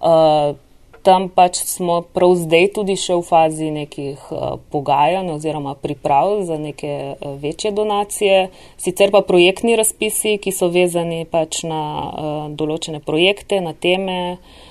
Uh, 0.00 0.56
tam 1.02 1.28
pač 1.32 1.62
smo 1.64 2.00
prav 2.14 2.34
zdaj 2.36 2.66
tudi 2.76 2.96
še 3.00 3.16
v 3.16 3.24
fazi 3.24 3.68
nekih 3.72 4.30
uh, 4.32 4.56
pogajanj 4.72 5.32
oziroma 5.32 5.74
priprav 5.80 6.42
za 6.48 6.58
neke 6.60 7.16
uh, 7.16 7.36
večje 7.40 7.72
donacije. 7.76 8.48
Sicer 8.80 9.12
pa 9.12 9.24
projektni 9.24 9.76
razpisi, 9.80 10.36
ki 10.40 10.52
so 10.52 10.68
vezani 10.72 11.24
pač 11.24 11.62
na 11.68 11.84
uh, 11.84 12.42
določene 12.52 13.00
projekte, 13.04 13.60
na 13.64 13.72
teme. 13.72 14.18
Uh, 14.36 14.66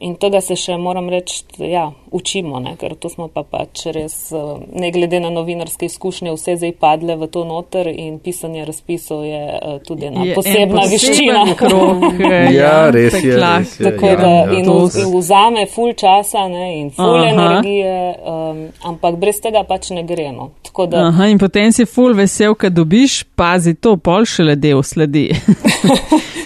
in 0.00 0.14
tega 0.16 0.40
se 0.40 0.56
še 0.56 0.76
moram 0.76 1.08
reči, 1.08 1.42
ja, 1.58 1.90
učimo, 2.10 2.60
ne? 2.60 2.76
ker 2.76 2.94
to 2.94 3.08
smo 3.08 3.28
pa 3.28 3.42
pač 3.42 3.86
res, 3.92 4.32
uh, 4.32 4.58
ne 4.72 4.90
glede 4.90 5.20
na 5.20 5.30
novinarske 5.30 5.86
izkušnje, 5.86 6.32
vse 6.32 6.56
zdaj 6.56 6.72
padle 6.72 7.16
v 7.16 7.26
to 7.26 7.44
noter 7.44 7.86
in 7.88 8.18
pisanje 8.18 8.64
razpisov 8.64 9.24
je 9.24 9.42
uh, 9.52 9.78
tudi 9.82 10.06
ena 10.06 10.24
Je 10.24 10.34
posebna 10.34 10.84
veščina. 10.90 11.44
Krog, 11.56 12.04
eh, 12.20 12.48
Ja, 12.58 12.90
res 12.90 13.14
je, 13.14 13.36
res 13.36 13.74
je. 13.80 13.84
Tako 13.84 14.06
Ja, 14.06 14.16
da 14.16 14.28
ja, 14.28 14.52
in 14.52 14.70
s- 14.88 15.04
vzame 15.14 15.66
ful 15.66 15.92
časa 15.92 16.48
ne, 16.48 16.80
in 16.80 16.90
ful 16.90 17.16
Aha. 17.16 17.28
energije, 17.28 17.96
um, 18.24 18.62
ampak 18.84 19.16
brez 19.16 19.40
tega 19.40 19.64
pač 19.64 19.90
ne 19.90 20.02
gre. 20.02 20.30
No. 20.32 20.50
Tako 20.62 20.86
da, 20.86 21.08
Aha, 21.08 21.26
in 21.26 21.38
potem 21.38 21.72
si 21.72 21.84
full 21.84 22.14
vesel, 22.14 22.54
kad 22.54 22.72
dobiš, 22.72 23.24
pazi 23.36 23.74
to, 23.74 23.96
pol 23.96 24.24
šele 24.24 24.56
del 24.56 24.82
sledi. 24.82 25.28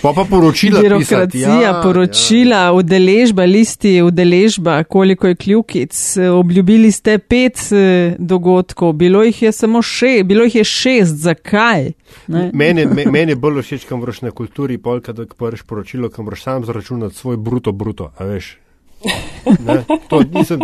Pa 0.02 0.12
pa 0.12 0.24
poročila 0.24 0.78
pisati. 0.80 0.88
Birokracija, 0.88 1.60
Ja, 1.62 1.80
poročila, 1.82 2.72
udeležba, 2.88 3.44
listi, 3.44 4.02
udeležba, 4.02 4.84
koliko 4.84 5.26
je 5.26 5.34
kljukic. 5.34 6.16
Obljubili 6.32 6.92
ste 6.92 7.18
pet 7.18 7.58
eh, 7.72 8.16
dogodkov, 8.18 8.92
bilo 8.92 9.22
jih 9.22 9.42
je 9.42 9.52
samo 9.52 9.82
šest, 9.82 10.24
bilo 10.24 10.44
jih 10.44 10.54
je 10.54 10.64
šest, 10.64 11.16
zakaj? 11.16 11.92
Ne? 12.26 12.50
Meni, 12.54 12.86
me, 12.86 13.04
meni 13.10 13.32
je 13.32 13.36
bolj 13.36 13.62
všeč, 13.62 13.84
kam 13.88 14.00
vrš 14.00 14.22
na 14.24 14.30
kulturi, 14.30 14.78
polka, 14.78 15.12
da 15.12 15.26
prviš 15.26 15.62
poročilo, 15.62 16.08
kam 16.08 16.26
vrš 16.26 16.42
sam 16.42 16.64
zračunati 16.64 17.14
svoj 17.14 17.36
bruto, 17.36 17.72
bruto, 17.72 18.12
a 18.16 18.24
veš. 18.24 18.56
Ne, 19.66 19.84
to 20.08 20.22
nisem, 20.34 20.60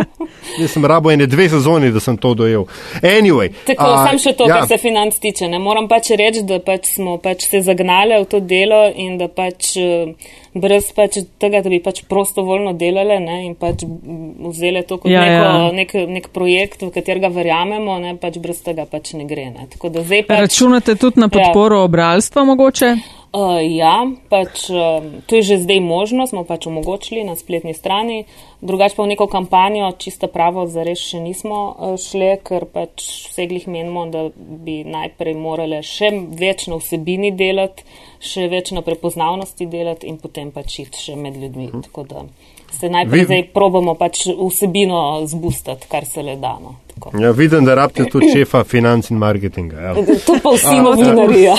nisem 0.59 0.85
rabo 0.85 1.11
ene 1.11 1.27
dve 1.27 1.49
sezoni, 1.49 1.91
da 1.91 1.99
sem 1.99 2.17
to 2.17 2.33
dojel. 2.33 2.65
Anyway, 3.01 3.49
tako 3.65 3.87
a, 3.87 4.07
sam 4.09 4.19
še 4.19 4.33
to, 4.37 4.47
ja, 4.49 4.59
kar 4.59 4.67
se 4.67 4.77
financ 4.81 5.17
tiče. 5.21 5.47
Ne. 5.49 5.59
Moram 5.59 5.87
pač 5.87 6.11
reči, 6.19 6.43
da 6.47 6.59
pač 6.63 6.95
smo 6.97 7.17
pač 7.23 7.47
se 7.49 7.63
zagnali 7.65 8.19
v 8.21 8.27
to 8.29 8.41
delo 8.43 8.83
in 8.91 9.15
da 9.21 9.29
pač 9.31 9.71
eh, 9.79 10.11
brez 10.53 10.91
pač 10.95 11.21
tega, 11.41 11.63
da 11.63 11.71
bi 11.71 11.79
pač 11.83 12.03
prostovoljno 12.11 12.75
delali 12.79 13.17
ne, 13.23 13.39
in 13.47 13.55
pač 13.59 13.87
vzeli 13.87 14.83
to 14.87 14.99
kot 14.99 15.11
Ja, 15.11 15.23
ja, 15.23 15.41
ja. 15.41 15.57
neko, 15.71 16.05
nek, 16.05 16.13
nek 16.19 16.31
projekt, 16.35 16.83
v 16.83 16.91
katerega 16.95 17.31
verjamemo, 17.33 17.99
ne, 18.03 18.15
pač 18.19 18.39
brez 18.43 18.61
tega 18.65 18.87
pač 18.89 19.15
ne 19.15 19.27
gre. 19.29 19.49
Ne. 19.55 19.69
Tako 19.71 19.93
da 19.95 20.03
zdaj 20.03 20.27
pač. 20.27 20.47
Računate 20.47 20.99
tudi 20.99 21.23
na 21.23 21.31
podporo 21.31 21.83
ja. 21.83 21.89
obralstva 21.89 22.43
mogoče? 22.51 22.95
Uh, 23.35 23.59
ja, 23.67 24.07
pač 24.31 24.69
um, 24.71 25.19
to 25.27 25.35
je 25.35 25.43
že 25.43 25.55
zdaj 25.67 25.81
možno, 25.83 26.23
smo 26.23 26.47
pač 26.47 26.69
omogočili 26.71 27.19
na 27.27 27.35
spletni 27.35 27.73
strani. 27.75 28.23
Drugače 28.63 28.95
pa 28.95 29.03
v 29.03 29.11
neko 29.11 29.27
kampanjo, 29.27 29.91
čista 29.99 30.31
pravo, 30.31 30.63
zares 30.71 31.03
še 31.03 31.19
nismo 31.19 31.59
uh, 31.75 31.97
šli, 31.99 32.39
ker 32.47 32.63
pač 32.63 33.27
vse 33.27 33.49
glih 33.51 33.67
menimo, 33.67 34.05
da 34.07 34.29
bi 34.39 34.85
najprej 34.87 35.35
morali 35.35 35.83
še 35.83 36.13
več 36.31 36.69
na 36.71 36.79
vsebini 36.79 37.33
delati, 37.35 37.83
še 38.23 38.47
več 38.47 38.71
na 38.71 38.85
prepoznavnosti 38.87 39.67
delati 39.67 40.07
in 40.07 40.15
potem 40.15 40.55
pač 40.55 40.79
iti 40.87 41.09
še 41.09 41.19
med 41.19 41.35
ljudmi. 41.35 41.73
Tako 41.89 42.07
da 42.07 42.23
se 42.71 42.89
najprej 42.89 43.19
Vi- 43.19 43.25
zdaj 43.25 43.43
probamo 43.53 43.93
pač 43.95 44.17
vsebino 44.49 45.21
zbustati, 45.27 45.87
kar 45.87 46.05
se 46.05 46.21
le 46.21 46.35
da. 46.35 46.57
No. 46.61 46.75
Tako. 46.95 47.11
Ja, 47.21 47.31
vidim, 47.31 47.65
da 47.65 47.75
rabite 47.75 48.05
tudi 48.05 48.29
šefa 48.33 48.63
financ 48.63 49.09
in 49.11 49.17
marketinga. 49.17 49.79
Ja. 49.81 49.93
To 50.25 50.37
pa 50.43 50.49
vsi 50.49 50.75
novinarija. 50.75 51.55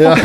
Ja. 0.00 0.16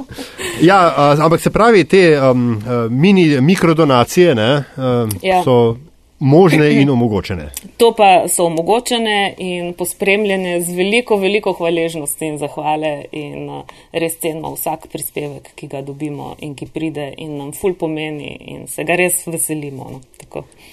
ja, 0.70 0.94
a, 0.96 1.16
ampak 1.20 1.40
se 1.40 1.50
pravi, 1.50 1.84
te 1.84 2.20
um, 2.20 2.56
uh, 2.56 2.90
mini 2.92 3.40
mikrodonacije 3.40 4.34
ne, 4.34 4.64
um, 4.76 5.10
Ja. 5.22 5.42
so 5.42 5.76
možne 6.24 6.72
in 6.80 6.90
omogočene. 6.90 7.50
To 7.76 7.92
pa 7.96 8.28
so 8.28 8.46
omogočene 8.46 9.34
in 9.38 9.74
pospremljene 9.74 10.60
z 10.62 10.76
veliko, 10.76 11.16
veliko 11.16 11.52
hvaležnosti 11.52 12.26
in 12.26 12.38
zahvale 12.38 13.04
in 13.12 13.48
uh, 13.50 13.62
res 13.92 14.16
cenimo 14.20 14.54
vsak 14.54 14.88
prispevek, 14.92 15.52
ki 15.54 15.68
ga 15.68 15.82
dobimo 15.82 16.34
in 16.40 16.54
ki 16.54 16.66
pride 16.72 17.10
in 17.18 17.36
nam 17.38 17.52
ful 17.52 17.74
pomeni 17.74 18.32
in 18.54 18.66
se 18.66 18.84
ga 18.84 18.96
res 18.96 19.26
veselimo. 19.26 20.00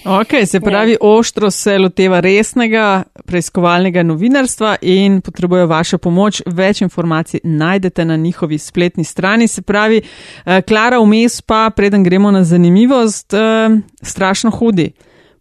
No, 0.04 0.16
ok, 0.18 0.32
se 0.46 0.60
pravi, 0.60 0.96
ja. 0.96 0.98
oštro 1.00 1.50
se 1.50 1.76
loteva 1.78 2.18
resnega 2.20 3.04
preiskovalnega 3.26 4.02
novinarstva 4.02 4.76
in 4.82 5.20
potrebujejo 5.22 5.68
vašo 5.70 5.98
pomoč. 6.02 6.40
Več 6.46 6.80
informacij 6.82 7.44
najdete 7.44 8.04
na 8.04 8.16
njihovi 8.16 8.58
spletni 8.58 9.04
strani. 9.04 9.48
Se 9.48 9.62
pravi, 9.62 10.02
uh, 10.02 10.58
Klara, 10.66 10.98
vmes 10.98 11.42
pa, 11.46 11.68
preden 11.76 12.02
gremo 12.02 12.30
na 12.30 12.44
zanimivost, 12.44 13.36
uh, 13.36 13.78
strašno 14.02 14.50
hudi 14.50 14.90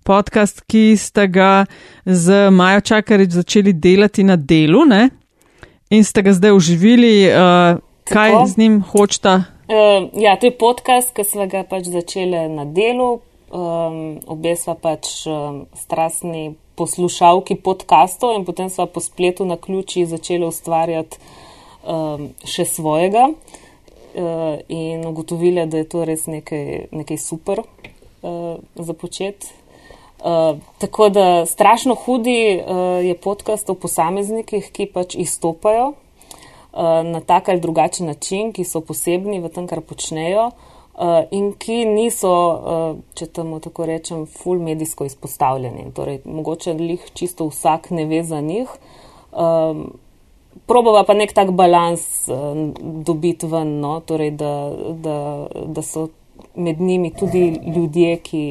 podcast, 0.04 0.62
ki 0.68 0.98
ste 0.98 1.28
ga 1.28 1.66
z 2.06 2.50
Majo 2.52 2.82
Čakarič 2.82 3.32
začeli 3.32 3.74
delati 3.74 4.24
na 4.24 4.36
delu 4.36 4.86
ne? 4.86 5.10
in 5.92 6.04
ste 6.04 6.22
ga 6.24 6.34
zdaj 6.34 6.52
uživili. 6.56 7.28
Uh, 7.28 7.80
kaj 8.04 8.32
Tako? 8.32 8.46
z 8.48 8.58
njim 8.58 8.82
hočete? 8.82 9.34
Uh, 9.72 10.10
ja, 10.14 10.36
to 10.36 10.46
je 10.46 10.58
podcast, 10.58 11.14
ki 11.16 11.24
smo 11.24 11.48
ga 11.48 11.64
pač 11.64 11.92
začeli 11.92 12.48
na 12.50 12.66
delu. 12.66 13.20
Um, 13.52 14.24
obe 14.32 14.56
sva 14.56 14.78
pač 14.80 15.28
um, 15.28 15.66
strastni 15.76 16.56
poslušalki 16.80 17.60
podkastov 17.60 18.32
in 18.38 18.48
potem 18.48 18.72
sva 18.72 18.88
po 18.88 19.04
spletu 19.04 19.44
na 19.44 19.60
ključi 19.60 20.06
začeli 20.08 20.48
ustvarjati 20.48 21.20
um, 21.84 22.32
še 22.48 22.64
svojega 22.64 23.28
uh, 23.28 24.56
in 24.72 25.04
ugotovili, 25.04 25.66
da 25.68 25.84
je 25.84 25.90
to 25.92 26.06
res 26.08 26.32
nekaj, 26.32 26.88
nekaj 26.96 27.20
super 27.20 27.60
uh, 27.60 28.56
za 28.76 28.96
početi. 28.96 29.52
Uh, 30.22 30.58
tako 30.78 31.10
da 31.10 31.46
strašno 31.46 31.96
hudi 31.96 32.62
uh, 32.62 33.06
je 33.06 33.18
podcast 33.18 33.70
o 33.70 33.74
posameznikih, 33.74 34.68
ki 34.72 34.86
pač 34.94 35.16
izstopajo 35.16 35.88
uh, 35.88 37.02
na 37.06 37.22
tak 37.26 37.50
ali 37.50 37.60
drugačen 37.60 38.06
način, 38.06 38.52
ki 38.54 38.64
so 38.64 38.84
posebni 38.86 39.40
v 39.42 39.50
tem, 39.50 39.66
kar 39.68 39.82
počnejo 39.82 40.52
uh, 41.02 41.24
in 41.32 41.54
ki 41.58 41.86
niso, 41.90 42.32
uh, 42.32 43.00
če 43.18 43.32
temu 43.34 43.60
tako 43.64 43.88
rečem, 43.90 44.28
full 44.30 44.62
medijsko 44.62 45.08
izpostavljeni. 45.10 45.90
Torej, 45.96 46.22
mogoče 46.26 46.76
jih 46.78 47.08
čisto 47.18 47.48
vsak 47.50 47.90
ne 47.90 48.06
ve 48.06 48.22
za 48.24 48.42
njih. 48.42 48.70
Um, 49.32 49.88
probava 50.68 51.02
pa 51.08 51.16
nek 51.18 51.34
tak 51.34 51.50
balans 51.58 52.28
uh, 52.30 52.54
dobiti 53.10 53.50
ven, 53.50 53.80
no? 53.80 54.00
torej, 54.06 54.36
da, 54.38 54.54
da, 54.94 55.18
da 55.66 55.82
so 55.82 56.10
med 56.56 56.82
njimi 56.82 57.10
tudi 57.10 57.48
ljudje, 57.76 58.18
ki 58.18 58.46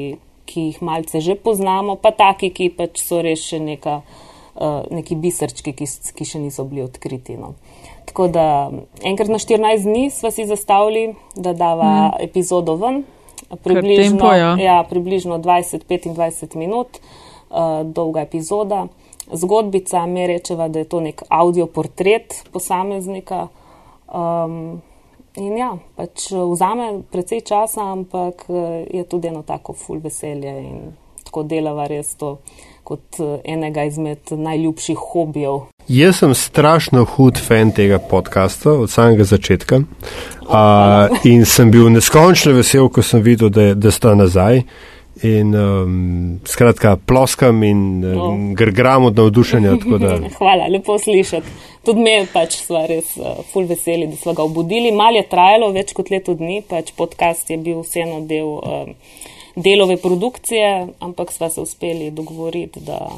ki 0.51 0.67
jih 0.71 0.83
malce 0.83 1.23
že 1.23 1.37
poznamo, 1.39 1.97
pa 1.97 2.11
taki, 2.11 2.51
ki 2.51 2.71
pač 2.75 3.03
so 3.03 3.21
res 3.23 3.43
še 3.47 3.61
neka, 3.63 4.01
uh, 4.03 4.83
neki 4.91 5.19
bisrčki, 5.21 5.75
ki, 5.77 5.87
ki 5.87 6.27
še 6.27 6.43
niso 6.43 6.67
bili 6.67 6.85
odkriti. 6.85 7.39
No. 7.39 7.55
Tako 8.11 8.27
da 8.35 8.47
enkrat 9.07 9.31
na 9.31 9.39
14 9.39 9.87
dni 9.87 10.11
smo 10.11 10.35
si 10.35 10.49
zastavili, 10.51 11.15
da 11.37 11.55
dava 11.55 11.91
mm. 11.91 12.27
epizodo 12.27 12.75
ven, 12.81 13.05
približno, 13.63 14.19
tempo, 14.19 14.35
ja. 14.35 14.57
Ja, 14.59 14.77
približno 14.91 15.39
20-25 15.39 16.59
minut, 16.59 16.99
uh, 16.99 17.87
dolga 17.87 18.27
epizoda. 18.27 18.89
Zgodbica 19.31 20.03
mi 20.11 20.27
rečeva, 20.27 20.67
da 20.67 20.83
je 20.83 20.91
to 20.91 20.99
nek 21.01 21.23
audio 21.31 21.69
portret 21.71 22.43
posameznika. 22.51 23.47
Um, 24.11 24.81
In 25.39 25.55
ja, 25.55 25.77
pač 25.95 26.33
eh, 26.33 26.39
vzame 26.43 27.05
precej 27.13 27.45
časa, 27.47 27.93
ampak 27.93 28.49
eh, 28.51 28.87
je 28.91 29.05
tudi 29.07 29.31
eno 29.31 29.45
tako 29.47 29.77
ful 29.79 30.01
veselje 30.03 30.51
in 30.59 30.91
tako 31.23 31.45
delava 31.47 31.87
res 31.87 32.17
to 32.19 32.41
kot 32.83 33.21
eh, 33.23 33.37
enega 33.55 33.85
izmed 33.87 34.33
najljubših 34.35 34.99
hobijev. 35.13 35.69
Jaz 35.87 36.19
sem 36.23 36.35
strašno 36.35 37.05
hud 37.15 37.39
fan 37.39 37.71
tega 37.71 37.99
podcasta 37.99 38.73
od 38.73 38.91
samega 38.91 39.25
začetka 39.25 39.81
uh, 39.81 41.25
in 41.27 41.47
sem 41.47 41.71
bil 41.71 41.89
neskončno 41.91 42.53
vesel, 42.55 42.89
ko 42.91 43.03
sem 43.03 43.23
videl, 43.23 43.51
da, 43.51 43.73
da 43.75 43.91
sta 43.91 44.15
nazaj. 44.15 44.63
In 45.23 45.55
um, 45.55 46.41
skratka, 46.49 46.95
ploskam 46.97 47.63
in 47.63 48.05
um, 48.05 48.15
no. 48.17 48.55
grgram 48.57 49.05
od 49.05 49.17
navdušenja. 49.17 49.75
Hvala, 50.39 50.69
lepo 50.73 50.99
slišati. 50.99 51.47
Tudi 51.85 52.01
me 52.01 52.15
pač 52.33 52.57
smo 52.65 52.81
res 52.89 53.13
uh, 53.21 53.43
full 53.53 53.69
veseli, 53.69 54.09
da 54.09 54.17
smo 54.17 54.33
ga 54.33 54.47
obudili. 54.49 54.93
Mal 54.97 55.17
je 55.21 55.27
trajalo 55.29 55.71
več 55.77 55.93
kot 55.97 56.09
leto 56.13 56.33
dni, 56.37 56.63
pač 56.69 56.95
podcast 56.97 57.53
je 57.53 57.61
bil 57.61 57.83
vseeno 57.85 58.23
del 58.29 58.49
um, 58.49 58.95
delove 59.61 59.97
produkcije, 60.01 60.89
ampak 61.05 61.33
smo 61.33 61.51
se 61.51 61.61
uspeli 61.61 62.11
dogovoriti, 62.11 62.81
da, 62.81 63.11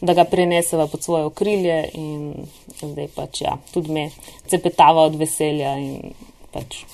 da 0.00 0.14
ga 0.14 0.24
preneseva 0.24 0.86
pod 0.86 1.04
svoje 1.04 1.24
okrilje 1.24 1.80
in 1.94 2.32
zdaj 2.80 3.08
pač 3.14 3.42
ja, 3.44 3.58
tudi 3.74 3.92
me 3.92 4.10
cepetava 4.48 5.04
od 5.10 5.20
veselja 5.20 5.76
in 5.76 6.14
pač 6.52 6.84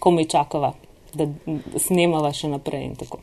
komi 0.00 0.24
čakava, 0.24 0.72
da 1.12 1.28
snemava 1.76 2.32
še 2.32 2.48
naprej 2.48 2.86
in 2.86 2.94
tako. 2.96 3.20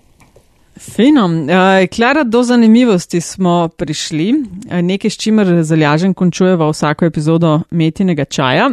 Fino. 0.80 1.26
Uh, 1.26 1.88
Klara, 1.96 2.24
do 2.24 2.44
zanimivosti 2.44 3.22
smo 3.22 3.68
prišli. 3.68 4.34
Uh, 4.34 4.82
nekaj, 4.82 5.10
s 5.10 5.18
čimer 5.18 5.64
zalažen 5.64 6.14
končujeva 6.14 6.70
vsako 6.70 7.06
epizodo 7.06 7.62
metinega 7.72 8.26
čaja. 8.26 8.70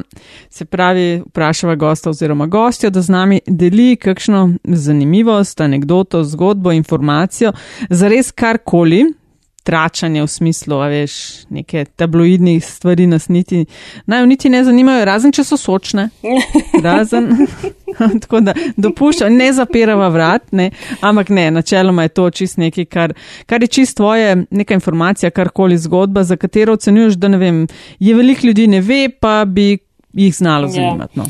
Se 0.50 0.64
pravi, 0.64 1.22
vprašava 1.26 1.74
gosta 1.74 2.10
oziroma 2.10 2.46
gostjo, 2.46 2.90
da 2.90 3.02
z 3.02 3.10
nami 3.10 3.40
deli 3.46 3.96
kakšno 3.96 4.50
zanimivost, 4.64 5.60
anegdoto, 5.60 6.24
zgodbo, 6.24 6.72
informacijo, 6.72 7.52
za 7.90 8.08
res 8.08 8.32
karkoli, 8.32 9.04
tračanje 9.64 10.22
v 10.22 10.28
smislu, 10.28 10.76
a 10.76 10.88
veš, 10.92 11.12
neke 11.50 11.84
tabloidnih 11.96 12.64
stvari 12.64 13.06
nas 13.06 13.28
niti, 13.28 13.64
naj 14.06 14.26
niti 14.26 14.50
ne 14.52 14.60
zanimajo, 14.64 15.04
razen 15.08 15.32
če 15.32 15.44
so 15.44 15.56
sočne. 15.56 16.10
Razen, 16.84 17.30
tako 18.22 18.42
da 18.44 18.54
dopušča, 18.76 19.30
ne 19.32 19.48
zapirava 19.56 20.10
vrat, 20.12 20.52
ne, 20.52 20.70
ampak 21.00 21.32
ne, 21.32 21.48
načeloma 21.50 22.04
je 22.04 22.12
to 22.12 22.28
čist 22.30 22.60
nekaj, 22.60 22.84
kar, 22.84 23.16
kar 23.46 23.64
je 23.64 23.72
čist 23.78 23.96
tvoje, 23.96 24.36
neka 24.50 24.76
informacija, 24.76 25.32
karkoli 25.32 25.80
zgodba, 25.80 26.24
za 26.28 26.36
katero 26.36 26.76
ocenjuješ, 26.76 27.16
da 27.16 27.32
ne 27.32 27.40
vem, 27.40 27.66
je 27.98 28.14
veliko 28.14 28.46
ljudi 28.46 28.66
ne 28.66 28.84
ve, 28.84 29.08
pa 29.20 29.44
bi 29.48 29.78
jih 30.12 30.34
znalo 30.36 30.64
ja. 30.64 30.68
zanimati. 30.68 31.18
No. 31.18 31.24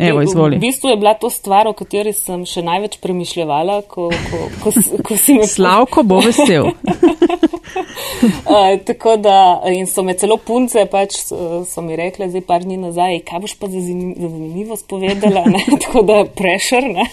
Evo, 0.00 0.20
v, 0.20 0.56
v 0.56 0.60
bistvu 0.60 0.90
je 0.90 0.96
bila 0.96 1.14
to 1.14 1.30
stvar, 1.30 1.66
o 1.68 1.72
kateri 1.72 2.12
sem 2.12 2.44
še 2.44 2.60
največ 2.62 2.98
premišljala, 3.00 3.80
ko, 3.88 4.10
ko, 4.12 4.40
ko, 4.60 4.72
ko 5.00 5.16
si 5.16 5.38
me. 5.38 5.46
Slavko 5.48 6.04
bo 6.04 6.20
vesel. 6.20 6.68
uh, 7.76 8.80
tako 8.88 9.16
da, 9.16 9.62
in 9.72 9.86
so 9.86 10.02
me 10.02 10.14
celo 10.14 10.36
punce, 10.36 10.84
pač 10.90 11.16
so 11.68 11.82
mi 11.84 11.96
rekle, 11.96 12.28
zdaj 12.30 12.44
par 12.48 12.64
dni 12.64 12.76
nazaj, 12.80 13.20
kaj 13.28 13.42
boš 13.44 13.56
pa 13.60 13.70
za 13.72 13.80
zanimivost 13.80 14.88
povedala, 14.88 15.44
ne? 15.46 15.64
tako 15.84 16.02
da 16.02 16.22
prešer. 16.24 16.88
Uh, 16.92 17.10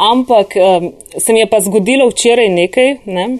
ampak 0.12 0.56
um, 0.56 0.92
se 1.18 1.32
mi 1.32 1.40
je 1.40 1.50
pa 1.50 1.60
zgodilo 1.60 2.08
včeraj 2.10 2.48
nekaj, 2.48 2.96
ne? 3.06 3.30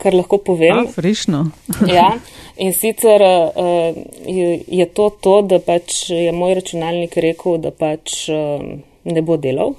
kar 0.00 0.14
lahko 0.14 0.38
povem. 0.38 0.86
Frišno. 0.88 1.46
ja. 1.86 2.14
In 2.56 2.72
sicer 2.72 3.20
uh, 3.22 3.92
je, 4.26 4.60
je 4.66 4.86
to 4.96 5.10
to, 5.20 5.42
da 5.42 5.58
pač 5.60 6.08
je 6.10 6.32
moj 6.32 6.54
računalnik 6.56 7.18
rekel, 7.20 7.58
da 7.60 7.70
pač 7.70 8.24
uh, 8.32 8.64
ne 9.04 9.22
bo 9.22 9.36
delal. 9.36 9.74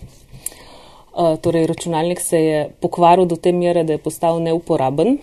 Uh, 1.18 1.34
torej, 1.42 1.66
računalnik 1.66 2.20
se 2.20 2.38
je 2.38 2.70
pokvaril 2.80 3.26
do 3.26 3.36
te 3.36 3.52
mere, 3.52 3.82
da 3.84 3.96
je 3.96 3.98
postal 3.98 4.38
neuporaben. 4.44 5.16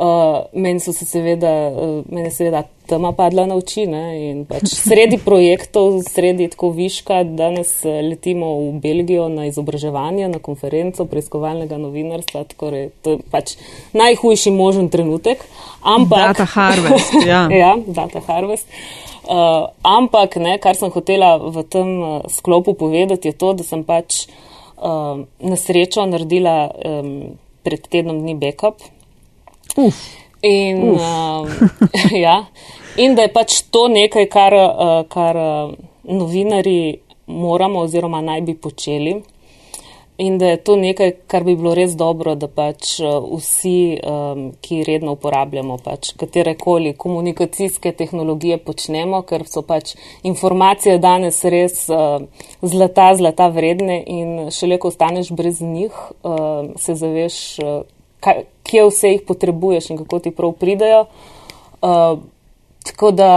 Uh, 0.00 0.40
meni 0.52 0.80
so 0.80 0.90
se 0.92 1.06
seveda, 1.06 1.50
uh, 1.68 2.00
meni 2.10 2.30
seveda 2.34 2.64
tema 2.88 3.12
padla 3.12 3.44
na 3.46 3.54
oči 3.54 3.84
ne? 3.86 4.02
in 4.30 4.40
pač 4.50 4.66
sredi 4.88 5.20
projektov, 5.22 6.00
sredi 6.08 6.48
tako 6.50 6.72
viška, 6.74 7.20
danes 7.38 7.70
letimo 7.84 8.50
v 8.64 8.82
Belgijo 8.82 9.28
na 9.30 9.46
izobraževanje, 9.46 10.26
na 10.32 10.42
konferenco 10.42 11.06
preiskovalnega 11.06 11.78
novinarstva, 11.78 12.44
tako 12.50 12.74
da 12.74 12.82
to 13.04 13.14
je 13.14 13.22
pač 13.30 13.54
najhujši 13.94 14.56
možen 14.58 14.90
trenutek. 14.90 15.46
Ampak, 15.86 16.34
data 16.34 16.50
harvest, 16.56 17.18
ja. 17.30 17.46
ja, 17.54 17.72
data 17.86 18.26
harvest. 18.26 18.66
Uh, 19.22 19.70
ampak, 19.86 20.40
ne, 20.42 20.58
kar 20.58 20.74
sem 20.74 20.90
hotela 20.90 21.36
v 21.38 21.68
tem 21.70 21.98
sklopu 22.26 22.74
povedati, 22.74 23.30
je 23.30 23.38
to, 23.38 23.54
da 23.54 23.62
sem 23.62 23.86
pač 23.86 24.24
uh, 24.26 24.46
na 24.80 25.56
srečo 25.56 26.06
naredila 26.06 26.70
um, 26.70 27.36
pred 27.62 27.84
tednom 27.88 28.20
dni 28.20 28.34
backup. 28.40 28.80
Uf. 29.76 29.98
In, 30.42 30.96
Uf. 30.96 31.00
Uh, 31.00 31.44
ja, 32.24 32.46
in 32.96 33.14
da 33.14 33.28
je 33.28 33.32
pač 33.32 33.60
to 33.68 33.88
nekaj, 33.92 34.26
kar, 34.32 34.56
uh, 34.56 35.02
kar 35.08 35.36
uh, 35.36 35.74
novinari 36.08 37.00
moramo 37.26 37.84
oziroma 37.84 38.22
naj 38.24 38.40
bi 38.48 38.54
počeli. 38.56 39.20
In 40.20 40.38
da 40.38 40.46
je 40.46 40.56
to 40.56 40.76
nekaj, 40.76 41.12
kar 41.26 41.44
bi 41.44 41.54
bilo 41.56 41.72
res 41.74 41.94
dobro, 41.96 42.34
da 42.36 42.48
pač 42.48 42.98
vsi, 43.00 43.76
um, 44.04 44.42
ki 44.60 44.82
redno 44.84 45.14
uporabljamo 45.16 45.78
pač 45.80 46.12
katerekoli 46.20 46.92
komunikacijske 47.00 47.92
tehnologije 47.96 48.58
počnemo, 48.64 49.22
ker 49.24 49.46
so 49.48 49.62
pač 49.64 49.94
informacije 50.28 50.98
danes 51.00 51.40
res 51.44 51.86
uh, 51.88 52.20
zlata, 52.60 53.14
zlata 53.16 53.48
vredne 53.54 53.96
in 54.04 54.50
šele 54.52 54.76
ko 54.82 54.92
ostaneš 54.92 55.32
brez 55.32 55.62
njih, 55.64 55.96
uh, 56.20 56.68
se 56.76 56.98
zaveš, 57.00 57.40
uh, 57.64 57.80
kaj, 58.20 58.44
kje 58.68 58.86
vse 58.90 59.14
jih 59.14 59.24
potrebuješ 59.28 59.90
in 59.90 60.04
kako 60.04 60.20
ti 60.20 60.36
prav 60.36 60.52
pridajo. 60.60 61.06
Uh, 61.80 62.20
tako 62.84 63.10
da 63.16 63.32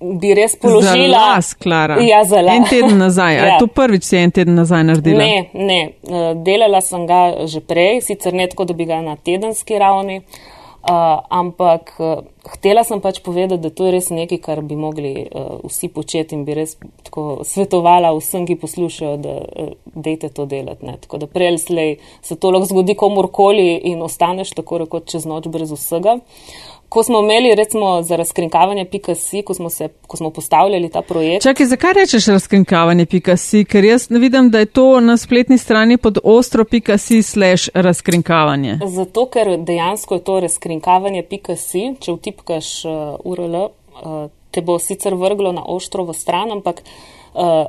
bi 0.00 0.34
res 0.34 0.56
položila. 0.56 1.18
Za 1.18 1.34
las, 1.34 1.54
Klara. 1.54 2.00
Ja, 2.02 2.24
za 2.24 2.40
las. 2.40 2.56
En 2.56 2.64
teden 2.70 2.98
nazaj. 2.98 3.34
ja. 3.34 3.58
To 3.58 3.66
prvič 3.66 4.04
si 4.04 4.16
en 4.16 4.30
teden 4.30 4.54
nazaj 4.54 4.84
naredila? 4.84 5.24
Ne, 5.24 5.48
ne. 5.54 5.80
Eh, 6.02 6.32
delala 6.44 6.80
sem 6.80 7.06
ga 7.06 7.46
že 7.46 7.60
prej, 7.60 8.02
sicer 8.04 8.34
ne 8.34 8.48
tako, 8.50 8.64
da 8.64 8.74
bi 8.74 8.84
ga 8.88 9.00
na 9.02 9.16
tedenski 9.16 9.78
ravni, 9.78 10.20
uh, 10.20 11.20
ampak 11.30 11.94
uh, 11.98 12.24
htela 12.56 12.84
sem 12.84 13.00
pač 13.00 13.20
povedati, 13.24 13.62
da 13.62 13.70
to 13.70 13.86
je 13.86 13.94
res 13.94 14.10
nekaj, 14.12 14.40
kar 14.42 14.60
bi 14.62 14.76
mogli 14.76 15.14
uh, 15.24 15.62
vsi 15.64 15.88
početi 15.88 16.36
in 16.36 16.44
bi 16.44 16.56
res 16.56 16.76
tako 17.06 17.44
svetovala 17.46 18.12
vsem, 18.18 18.46
ki 18.48 18.58
poslušajo, 18.60 19.16
da 19.22 19.38
uh, 19.40 19.72
dejte 19.94 20.28
to 20.34 20.46
delati. 20.50 20.84
Ne. 20.86 20.98
Tako 21.00 21.24
da 21.24 21.30
prej 21.30 21.54
ali 21.54 21.62
slej 21.62 21.96
se 22.22 22.36
to 22.36 22.50
lahko 22.50 22.72
zgodi 22.72 22.98
komorkoli 22.98 23.80
in 23.92 24.02
ostaneš 24.02 24.54
tako 24.58 24.84
rekoč 24.84 25.12
čez 25.14 25.28
noč 25.28 25.48
brez 25.48 25.72
vsega. 25.72 26.18
Uh, 26.18 26.73
ko 26.94 27.02
smo 27.02 27.18
imeli 27.18 27.54
recimo 27.54 28.02
za 28.02 28.16
razkrinkavanje 28.16 28.84
PKC, 28.84 29.42
ko 29.44 29.54
smo, 29.54 29.70
se, 29.70 29.88
ko 30.06 30.16
smo 30.16 30.30
postavljali 30.30 30.88
ta 30.88 31.02
projekt. 31.02 31.42
Čakaj, 31.42 31.66
zakaj 31.66 31.92
rečeš 31.92 32.26
razkrinkavanje 32.26 33.06
PKC? 33.06 33.64
Ker 33.68 33.84
jaz 33.84 34.10
ne 34.10 34.18
vidim, 34.18 34.50
da 34.50 34.58
je 34.58 34.66
to 34.66 35.00
na 35.00 35.16
spletni 35.16 35.58
strani 35.58 35.96
pod 35.96 36.18
ostro 36.24 36.64
PKC 36.64 37.22
slash 37.22 37.68
razkrinkavanje. 37.74 38.78
Zato, 38.86 39.26
ker 39.26 39.56
dejansko 39.58 40.14
je 40.14 40.24
to 40.24 40.38
razkrinkavanje 40.40 41.22
PKC, 41.22 41.82
če 42.00 42.14
vtipkaš 42.14 42.70
uh, 42.84 42.94
URL, 43.24 43.56
uh, 43.64 44.30
te 44.54 44.62
bo 44.62 44.78
sicer 44.78 45.18
vrglo 45.18 45.52
na 45.52 45.66
ostro 45.66 46.06
v 46.06 46.14
stran, 46.14 46.54
ampak 46.54 46.84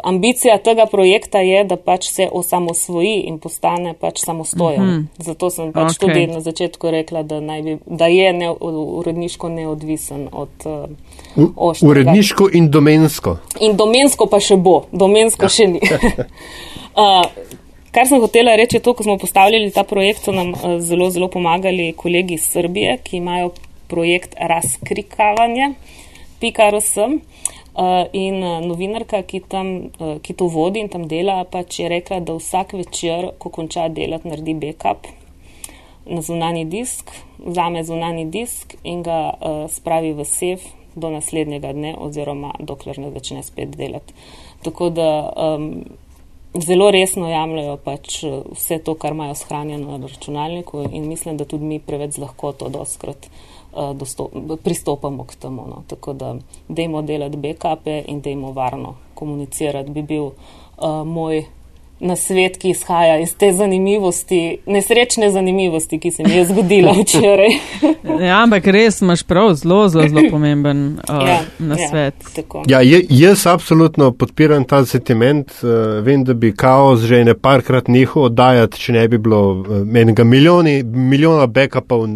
ambicija 0.03 0.57
tega 0.57 0.85
projekta 0.85 1.39
je, 1.39 1.63
da 1.63 1.75
pač 1.75 2.09
se 2.09 2.27
osamosvoji 2.31 3.23
in 3.27 3.39
postane 3.39 3.93
pač 3.99 4.19
samostojen. 4.25 4.83
Mm 4.83 4.89
-hmm. 4.89 5.23
Zato 5.23 5.49
sem 5.49 5.71
pač 5.73 5.87
okay. 5.87 5.99
tudi 5.99 6.27
na 6.27 6.39
začetku 6.39 6.91
rekla, 6.91 7.23
da, 7.23 7.39
bi, 7.39 7.77
da 7.85 8.07
je 8.07 8.33
ne, 8.33 8.51
uredniško 8.59 9.49
neodvisen 9.49 10.29
od 10.31 10.49
uh, 10.65 11.45
oštrega. 11.55 11.91
Uredniško 11.91 12.49
in 12.53 12.71
domensko. 12.71 13.37
In 13.59 13.75
domensko 13.75 14.25
pa 14.25 14.39
še 14.39 14.55
bo, 14.55 14.85
domensko 14.91 15.49
še 15.49 15.67
ni. 15.67 15.79
uh, 16.95 17.25
Kar 17.95 18.07
sem 18.07 18.19
hotela 18.19 18.55
reči, 18.55 18.75
je 18.75 18.81
to, 18.81 18.93
ko 18.93 19.03
smo 19.03 19.17
postavljali 19.17 19.71
ta 19.71 19.83
projekt, 19.83 20.23
so 20.23 20.31
nam 20.31 20.49
uh, 20.49 20.79
zelo, 20.79 21.09
zelo 21.09 21.27
pomagali 21.27 21.93
kolegi 21.93 22.33
iz 22.33 22.41
Srbije, 22.51 22.97
ki 23.03 23.17
imajo 23.17 23.51
projekt 23.87 24.35
razkrikavanje. 24.39 25.73
PKRS, 26.39 26.97
Uh, 26.97 27.54
in 28.13 28.43
uh, 28.43 28.61
novinarka, 28.63 29.21
ki, 29.27 29.41
tam, 29.51 29.91
uh, 29.99 30.15
ki 30.23 30.33
to 30.33 30.47
vodi 30.47 30.79
in 30.79 30.89
tam 30.89 31.07
dela, 31.11 31.41
pač 31.43 31.79
je 31.81 31.89
rekla, 31.91 32.21
da 32.23 32.37
vsak 32.37 32.73
večer, 32.79 33.33
ko 33.39 33.51
konča 33.51 33.89
delati, 33.91 34.29
naredi 34.31 34.55
backup 34.55 35.09
na 36.05 36.21
zunani 36.21 36.65
disk, 36.69 37.09
vzame 37.41 37.83
zunani 37.83 38.27
disk 38.31 38.77
in 38.83 39.01
ga 39.03 39.19
uh, 39.33 39.65
spravi 39.71 40.13
v 40.13 40.25
sef 40.29 40.63
do 40.95 41.09
naslednjega 41.11 41.73
dne, 41.75 41.95
oziroma 41.99 42.53
dokler 42.59 42.99
ne 43.01 43.11
začne 43.11 43.43
spet 43.43 43.75
delati. 43.75 44.15
Tako 44.63 44.89
da 44.95 45.09
um, 45.35 45.83
zelo 46.55 46.87
resno 46.91 47.27
jemljajo 47.27 47.75
pač 47.83 48.21
vse 48.53 48.79
to, 48.79 48.95
kar 48.95 49.11
imajo 49.11 49.35
shranjeno 49.35 49.97
na 49.97 50.07
računalniku, 50.07 50.85
in 50.91 51.09
mislim, 51.09 51.37
da 51.37 51.45
tudi 51.45 51.65
mi 51.65 51.81
preveč 51.83 52.21
lahko 52.23 52.53
to 52.55 52.69
doskrat. 52.71 53.27
Eh, 53.27 53.54
dostop, 53.93 54.31
pristopamo 54.63 55.23
k 55.23 55.35
temu. 55.35 55.67
No. 55.67 55.83
Tako 55.87 56.13
da 56.13 56.35
dajmo 56.67 57.01
delati 57.01 57.37
backupe 57.37 58.03
in 58.07 58.21
dajmo 58.21 58.51
varno 58.51 58.95
komunicirati, 59.13 59.91
bi 59.91 60.01
bil 60.01 60.23
uh, 60.23 60.33
moj 61.05 61.45
nasvet, 61.99 62.57
ki 62.59 62.69
izhaja 62.69 63.19
iz 63.23 63.35
te 63.39 63.51
zanimivosti, 63.53 64.57
nesrečne 64.67 65.29
zanimivosti, 65.31 65.99
ki 65.99 66.11
se 66.11 66.23
mi 66.23 66.33
je 66.33 66.45
zgodila 66.45 66.91
včeraj. 66.99 67.55
ja, 68.27 68.41
ampak 68.43 68.67
res 68.67 69.01
imaš 69.01 69.23
prav 69.23 69.53
zelo, 69.53 69.87
zelo, 69.89 70.07
zelo 70.09 70.25
pomemben 70.31 70.99
uh, 71.09 71.27
ja, 71.27 71.39
nasvet. 71.59 72.15
Ja, 72.67 72.81
ja, 72.81 72.99
jaz 73.09 73.47
absolutno 73.47 74.11
podpiram 74.11 74.63
ta 74.63 74.85
sentiment. 74.85 75.51
Uh, 75.63 76.03
vem, 76.03 76.23
da 76.23 76.33
bi 76.33 76.51
kaos 76.55 77.07
že 77.07 77.23
ne 77.23 77.33
parkrat 77.33 77.87
njihov 77.87 78.29
oddajati, 78.29 78.79
če 78.79 78.99
ne 78.99 79.07
bi 79.07 79.17
bilo 79.17 79.41
uh, 79.51 80.25
milijoni, 80.25 80.83
milijona 80.83 81.47
backupov 81.47 82.07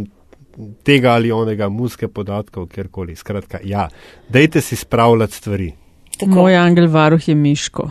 tega 0.84 1.14
ali 1.14 1.32
onega 1.32 1.70
muske 1.70 2.08
podatkov, 2.08 2.68
kjerkoli. 2.68 3.16
Skratka, 3.16 3.60
ja, 3.64 3.88
dejte 4.30 4.62
si 4.62 4.76
spravljati 4.76 5.34
stvari. 5.34 5.74
Tako. 6.20 6.32
Moj 6.32 6.56
angel 6.56 6.88
varuh 6.88 7.28
je 7.28 7.36
Miško. 7.36 7.90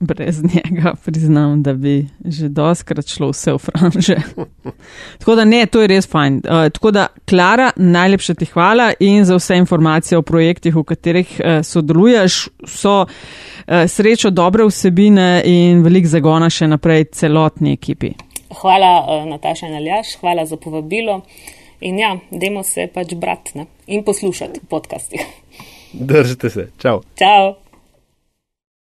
Brez 0.00 0.42
njega 0.42 0.94
priznam, 1.04 1.62
da 1.62 1.74
bi 1.74 2.08
že 2.24 2.48
doskrat 2.48 3.06
šlo 3.06 3.30
vse 3.30 3.52
v 3.52 3.58
franže. 3.58 4.16
tako 5.18 5.34
da 5.34 5.44
ne, 5.44 5.66
to 5.66 5.80
je 5.80 5.86
res 5.86 6.08
fajn. 6.08 6.40
Uh, 6.44 6.70
tako 6.72 6.90
da, 6.90 7.06
Klara, 7.28 7.70
najlepša 7.76 8.34
ti 8.34 8.44
hvala 8.44 8.92
in 9.00 9.24
za 9.24 9.36
vse 9.36 9.56
informacije 9.56 10.18
o 10.18 10.22
projektih, 10.22 10.76
v 10.76 10.84
katerih 10.84 11.40
uh, 11.40 11.60
sodeluješ. 11.66 12.48
So 12.64 13.02
uh, 13.02 13.08
srečo 13.88 14.30
dobre 14.30 14.64
vsebine 14.64 15.42
in 15.44 15.84
velik 15.84 16.06
zagona 16.06 16.48
še 16.50 16.70
naprej 16.70 17.10
celotni 17.12 17.76
ekipi. 17.76 18.14
Hvala, 18.60 18.94
uh, 19.04 19.28
Nataša 19.28 19.68
Naljaš, 19.68 20.16
hvala 20.20 20.46
za 20.46 20.56
povabilo. 20.56 21.20
In 21.80 21.98
ja, 21.98 22.18
dajmo 22.30 22.62
se 22.62 22.86
pač 22.94 23.14
brati 23.14 23.64
in 23.86 24.04
poslušati 24.04 24.60
podcasti. 24.68 25.18
Držite 25.92 26.50
se. 26.50 26.68
Čau. 26.78 27.00
Čau. 27.18 27.54